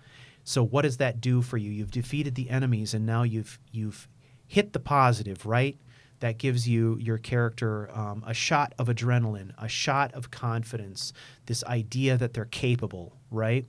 [0.45, 1.71] So what does that do for you?
[1.71, 4.09] You've defeated the enemies and now you've you've
[4.47, 5.79] hit the positive, right?
[6.21, 11.13] That gives you your character um, a shot of adrenaline, a shot of confidence,
[11.47, 13.67] this idea that they're capable, right?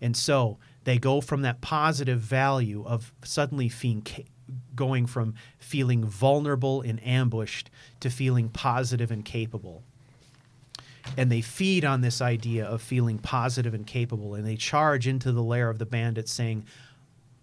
[0.00, 4.06] And so they go from that positive value of suddenly feeling
[4.74, 7.70] going from feeling vulnerable and ambushed
[8.00, 9.84] to feeling positive and capable
[11.16, 15.32] and they feed on this idea of feeling positive and capable and they charge into
[15.32, 16.64] the lair of the bandits saying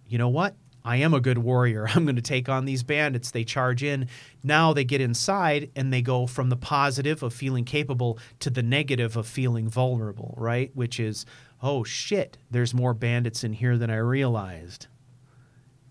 [0.08, 0.56] you know what?
[0.84, 1.88] I am a good warrior.
[1.94, 3.32] I'm going to take on these bandits.
[3.32, 4.08] They charge in.
[4.44, 8.64] Now they get inside and they go from the positive of feeling capable to the
[8.64, 10.72] negative of feeling vulnerable right?
[10.76, 11.26] Which is
[11.62, 14.88] oh shit there's more bandits in here than i realized.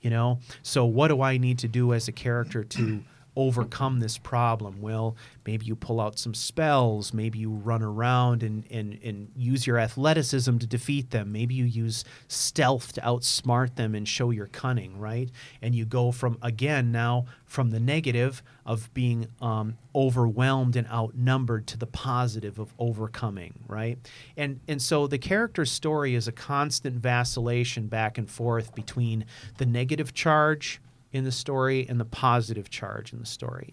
[0.01, 0.39] You know?
[0.63, 3.03] So what do i need to do as a character to
[3.36, 4.81] overcome this problem?
[4.81, 5.16] Well,
[5.47, 9.78] maybe you pull out some spells, maybe you run around and, and, and use your
[9.78, 14.98] athleticism to defeat them, maybe you use stealth to outsmart them and show your cunning,
[14.98, 15.31] right?
[15.62, 21.66] And you go from, again, now from the negative of being um, overwhelmed and outnumbered
[21.69, 23.98] to the positive of overcoming, right?
[24.36, 29.27] And, and so the character's story is a constant vacillation back and forth between
[29.59, 30.81] the negative charge
[31.15, 33.73] in the story and the positive charge in the story.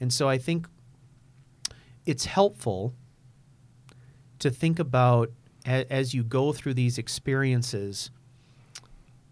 [0.00, 0.68] And so I think
[2.06, 2.94] it's helpful
[4.38, 5.32] to think about
[5.66, 8.10] as you go through these experiences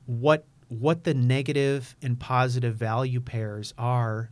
[0.07, 4.31] what what the negative and positive value pairs are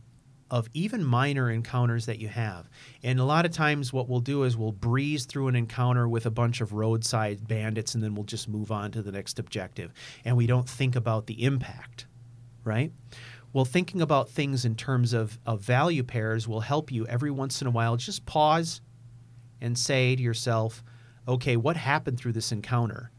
[0.51, 2.69] of even minor encounters that you have.
[3.01, 6.25] And a lot of times, what we'll do is we'll breeze through an encounter with
[6.25, 9.93] a bunch of roadside bandits and then we'll just move on to the next objective.
[10.25, 12.05] And we don't think about the impact
[12.63, 12.91] right?
[13.51, 17.61] Well, thinking about things in terms of, of value pairs will help you every once
[17.61, 18.81] in a while just pause
[19.61, 20.83] and say to yourself,
[21.27, 23.11] okay, what happened through this encounter?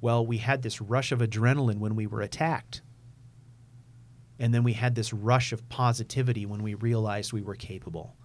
[0.00, 2.82] Well, we had this rush of adrenaline when we were attacked.
[4.38, 8.16] And then we had this rush of positivity when we realized we were capable.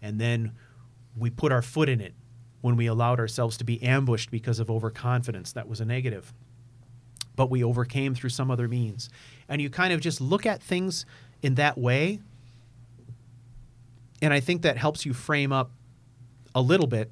[0.00, 0.52] And then
[1.16, 2.14] we put our foot in it
[2.60, 5.52] when we allowed ourselves to be ambushed because of overconfidence.
[5.52, 6.32] That was a negative
[7.38, 9.08] but we overcame through some other means.
[9.48, 11.06] And you kind of just look at things
[11.42, 12.20] in that way.
[14.20, 15.70] And I think that helps you frame up
[16.54, 17.10] a little bit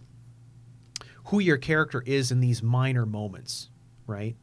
[1.26, 3.70] who your character is in these minor moments,
[4.06, 4.36] right?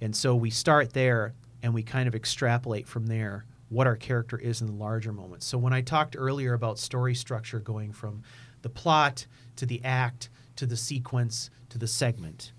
[0.00, 4.38] And so we start there and we kind of extrapolate from there what our character
[4.38, 5.46] is in the larger moments.
[5.46, 8.22] So when I talked earlier about story structure going from
[8.62, 9.26] the plot
[9.56, 12.52] to the act to the sequence to the segment,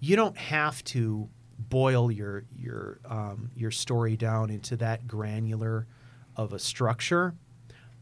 [0.00, 1.28] you don't have to
[1.68, 5.86] boil your your um, your story down into that granular
[6.36, 7.34] of a structure,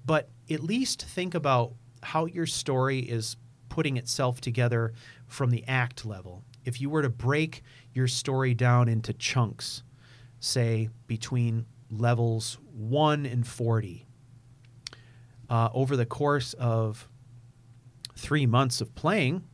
[0.04, 1.72] but at least think about
[2.02, 3.36] how your story is
[3.68, 4.92] putting itself together
[5.26, 6.44] from the act level.
[6.64, 7.62] If you were to break
[7.92, 9.82] your story down into chunks,
[10.40, 14.06] say between levels 1 and 40,
[15.48, 17.08] uh, over the course of
[18.16, 19.44] three months of playing,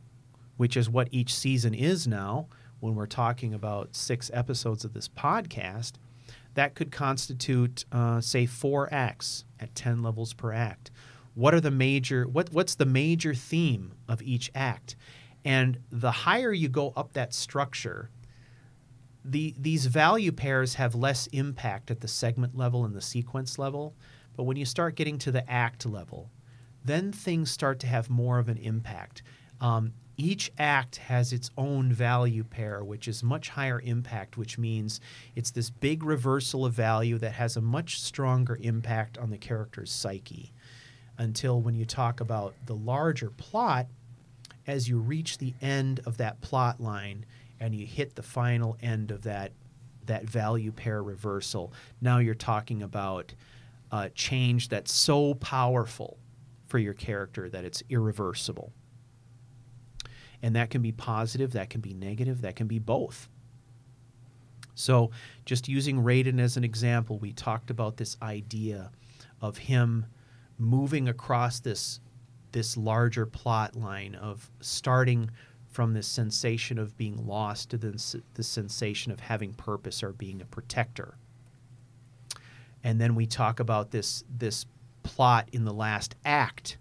[0.57, 2.47] which is what each season is now,
[2.83, 5.93] when we're talking about six episodes of this podcast,
[6.55, 10.91] that could constitute, uh, say, four acts at 10 levels per act.
[11.33, 14.97] What are the major, what, what's the major theme of each act?
[15.45, 18.09] And the higher you go up that structure,
[19.23, 23.95] the, these value pairs have less impact at the segment level and the sequence level.
[24.35, 26.31] But when you start getting to the act level,
[26.83, 29.23] then things start to have more of an impact.
[29.61, 35.01] Um, each act has its own value pair, which is much higher impact, which means
[35.35, 39.91] it's this big reversal of value that has a much stronger impact on the character's
[39.91, 40.51] psyche.
[41.17, 43.87] Until when you talk about the larger plot,
[44.67, 47.25] as you reach the end of that plot line
[47.59, 49.51] and you hit the final end of that
[50.05, 51.71] that value pair reversal,
[52.01, 53.33] now you're talking about
[53.89, 56.17] uh, change that's so powerful
[56.67, 58.73] for your character that it's irreversible.
[60.43, 63.29] And that can be positive, that can be negative, that can be both.
[64.75, 65.11] So,
[65.45, 68.91] just using Raiden as an example, we talked about this idea
[69.41, 70.05] of him
[70.59, 71.99] moving across this
[72.51, 75.29] this larger plot line of starting
[75.69, 80.39] from this sensation of being lost to the, the sensation of having purpose or being
[80.39, 81.17] a protector.
[82.83, 84.65] And then we talk about this this
[85.01, 86.77] plot in the last act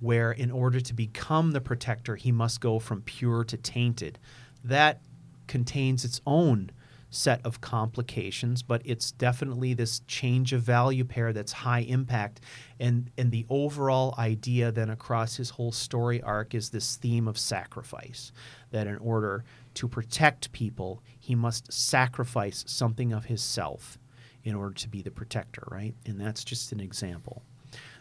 [0.00, 4.18] where in order to become the protector he must go from pure to tainted.
[4.64, 5.00] That
[5.46, 6.70] contains its own
[7.10, 12.40] set of complications, but it's definitely this change of value pair that's high impact.
[12.78, 17.36] And, and the overall idea then across his whole story arc is this theme of
[17.36, 18.32] sacrifice.
[18.70, 19.44] That in order
[19.74, 23.98] to protect people, he must sacrifice something of his self
[24.44, 25.94] in order to be the protector, right?
[26.06, 27.42] And that's just an example.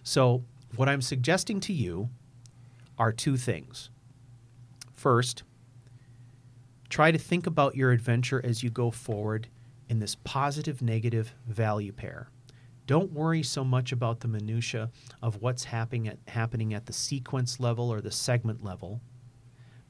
[0.04, 0.44] So,
[0.76, 2.10] what I'm suggesting to you
[2.98, 3.90] are two things.
[4.94, 5.44] First,
[6.90, 9.48] try to think about your adventure as you go forward
[9.88, 12.30] in this positive negative value pair.
[12.86, 14.90] Don't worry so much about the minutia
[15.22, 19.00] of what's happening at, happening at the sequence level or the segment level,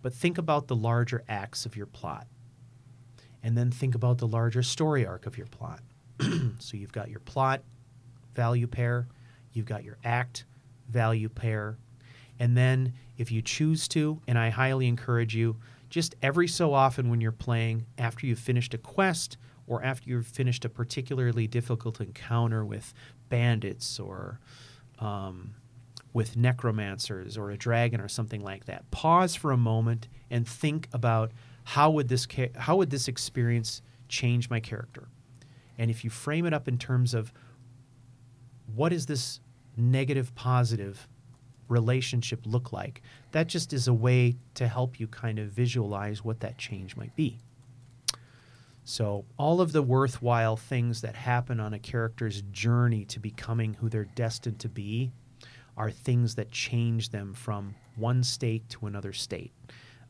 [0.01, 2.27] but think about the larger acts of your plot.
[3.41, 5.80] And then think about the larger story arc of your plot.
[6.60, 7.64] so you've got your plot
[8.35, 9.07] value pair,
[9.53, 10.43] you've got your act
[10.90, 11.78] value pair,
[12.40, 15.57] and then if you choose to, and I highly encourage you,
[15.90, 19.38] just every so often when you're playing, after you've finished a quest
[19.68, 22.94] or after you've finished a particularly difficult encounter with
[23.30, 24.40] bandits or
[24.99, 25.53] um,
[26.14, 30.88] with necromancers or a dragon or something like that, pause for a moment and think
[30.94, 31.32] about
[31.64, 35.07] how would this ca- how would this experience change my character?
[35.78, 37.32] And if you frame it up in terms of
[38.76, 39.40] what is this
[39.80, 41.07] negative positive
[41.68, 43.01] relationship look like,
[43.31, 47.15] that just is a way to help you kind of visualize what that change might
[47.15, 47.39] be.
[48.84, 53.88] So, all of the worthwhile things that happen on a character's journey to becoming who
[53.88, 55.11] they're destined to be
[55.77, 59.53] are things that change them from one state to another state.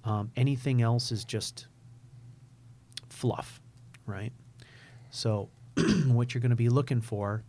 [0.05, 1.67] Um, anything else is just
[3.09, 3.59] fluff,
[4.05, 4.31] right?
[5.09, 5.49] So,
[6.05, 7.43] what you're going to be looking for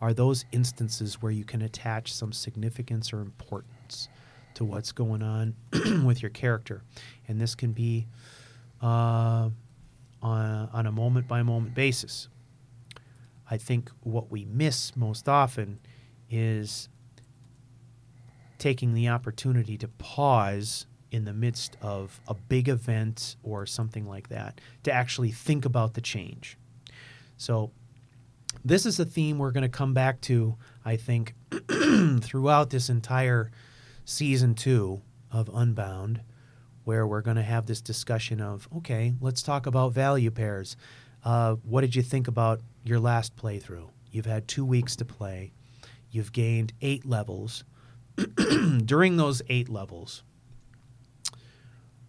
[0.00, 4.08] are those instances where you can attach some significance or importance
[4.54, 5.54] to what's going on
[6.04, 6.82] with your character.
[7.28, 8.06] And this can be
[8.82, 9.50] uh,
[10.22, 12.28] on, a moment by moment basis.
[13.50, 15.78] I think what we miss most often
[16.30, 16.88] is
[18.58, 24.28] taking the opportunity to pause in the midst of a big event or something like
[24.28, 26.58] that to actually think about the change.
[27.36, 27.70] So,
[28.66, 31.34] this is a theme we're going to come back to, I think,
[32.20, 33.52] throughout this entire
[34.04, 36.22] season two of Unbound,
[36.82, 40.76] where we're going to have this discussion of okay, let's talk about value pairs.
[41.24, 43.88] Uh, what did you think about your last playthrough?
[44.10, 45.52] You've had two weeks to play,
[46.10, 47.62] you've gained eight levels.
[48.84, 50.24] During those eight levels,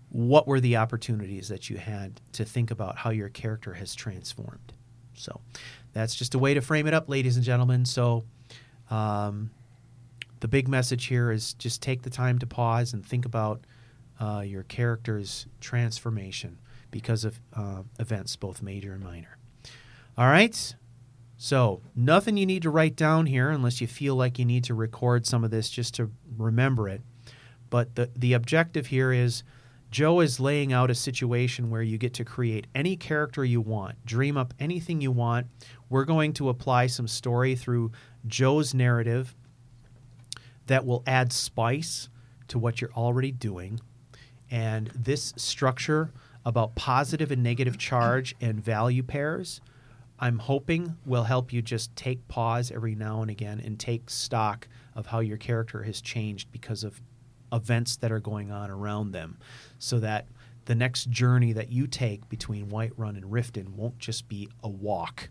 [0.09, 4.73] what were the opportunities that you had to think about how your character has transformed?
[5.17, 5.41] So
[5.93, 7.85] that's just a way to frame it up, ladies and gentlemen.
[7.85, 8.25] So
[8.89, 9.51] um,
[10.39, 13.61] the big message here is just take the time to pause and think about
[14.19, 16.59] uh, your character's transformation
[16.91, 19.37] because of uh, events, both major and minor.
[20.17, 20.75] All right.
[21.39, 24.73] So, nothing you need to write down here unless you feel like you need to
[24.73, 27.01] record some of this just to remember it.
[27.69, 29.43] But the, the objective here is
[29.89, 34.05] Joe is laying out a situation where you get to create any character you want,
[34.05, 35.47] dream up anything you want.
[35.89, 37.91] We're going to apply some story through
[38.27, 39.33] Joe's narrative
[40.65, 42.09] that will add spice
[42.49, 43.79] to what you're already doing.
[44.51, 46.11] And this structure
[46.45, 49.61] about positive and negative charge and value pairs,
[50.19, 54.67] I'm hoping will help you just take pause every now and again and take stock
[54.95, 57.01] of how your character has changed because of
[57.51, 59.37] events that are going on around them
[59.79, 60.27] so that
[60.65, 65.29] the next journey that you take between Whiterun and Riften won't just be a walk.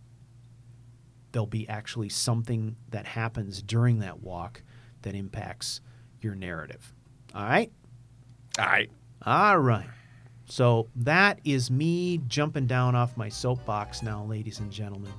[1.32, 4.62] There'll be actually something that happens during that walk
[5.02, 5.82] that impacts
[6.22, 6.94] your narrative.
[7.34, 7.70] All right?
[8.58, 8.90] All right.
[9.22, 9.86] All right.
[10.48, 15.12] So that is me jumping down off my soapbox now, ladies and gentlemen.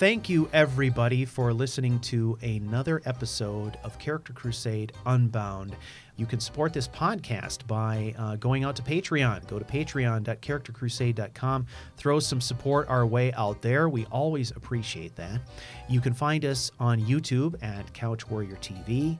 [0.00, 5.76] Thank you, everybody, for listening to another episode of Character Crusade Unbound.
[6.16, 9.46] You can support this podcast by uh, going out to Patreon.
[9.46, 11.66] Go to patreon.charactercrusade.com.
[11.98, 13.90] Throw some support our way out there.
[13.90, 15.42] We always appreciate that.
[15.86, 19.18] You can find us on YouTube at Couch Warrior TV.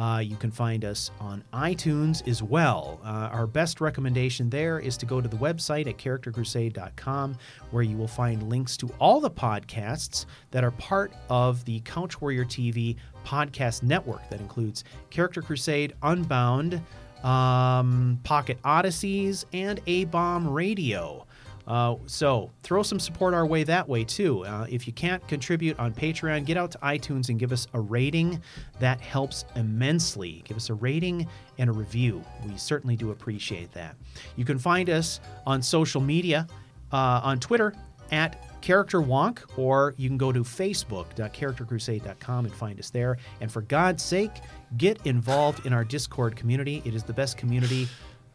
[0.00, 2.98] Uh, you can find us on iTunes as well.
[3.04, 7.36] Uh, our best recommendation there is to go to the website at charactercrusade.com,
[7.70, 12.18] where you will find links to all the podcasts that are part of the Couch
[12.18, 12.96] Warrior TV
[13.26, 14.26] podcast network.
[14.30, 16.80] That includes Character Crusade, Unbound,
[17.22, 21.26] um, Pocket Odysseys, and A Bomb Radio.
[21.66, 24.44] Uh, so throw some support our way that way too.
[24.44, 27.80] Uh, if you can't contribute on Patreon, get out to iTunes and give us a
[27.80, 28.40] rating.
[28.80, 30.42] That helps immensely.
[30.44, 31.28] Give us a rating
[31.58, 32.24] and a review.
[32.46, 33.94] We certainly do appreciate that.
[34.36, 36.46] You can find us on social media
[36.92, 37.74] uh, on Twitter
[38.10, 43.16] at Character Wonk, or you can go to facebook.charactercrusade.com and find us there.
[43.40, 44.32] And for God's sake,
[44.76, 46.82] get involved in our Discord community.
[46.84, 47.88] It is the best community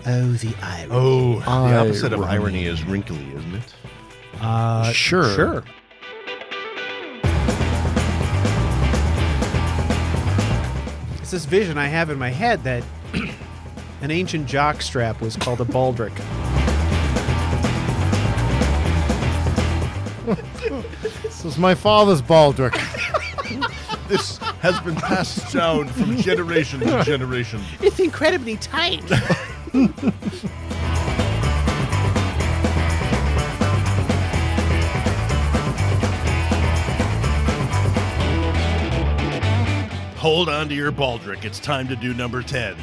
[0.05, 0.91] Oh, the irony.
[0.91, 2.33] Oh, the opposite of Irony.
[2.33, 3.73] irony is wrinkly, isn't it?
[4.39, 5.33] Uh, Sure.
[5.33, 5.63] Sure.
[11.21, 12.83] It's this vision I have in my head that
[14.01, 16.15] an ancient jock strap was called a baldric.
[21.21, 22.77] This is my father's baldric.
[24.07, 27.61] This has been passed down from generation to generation.
[27.79, 29.01] It's incredibly tight.
[40.17, 41.45] Hold on to your baldric.
[41.45, 42.75] It's time to do number 10.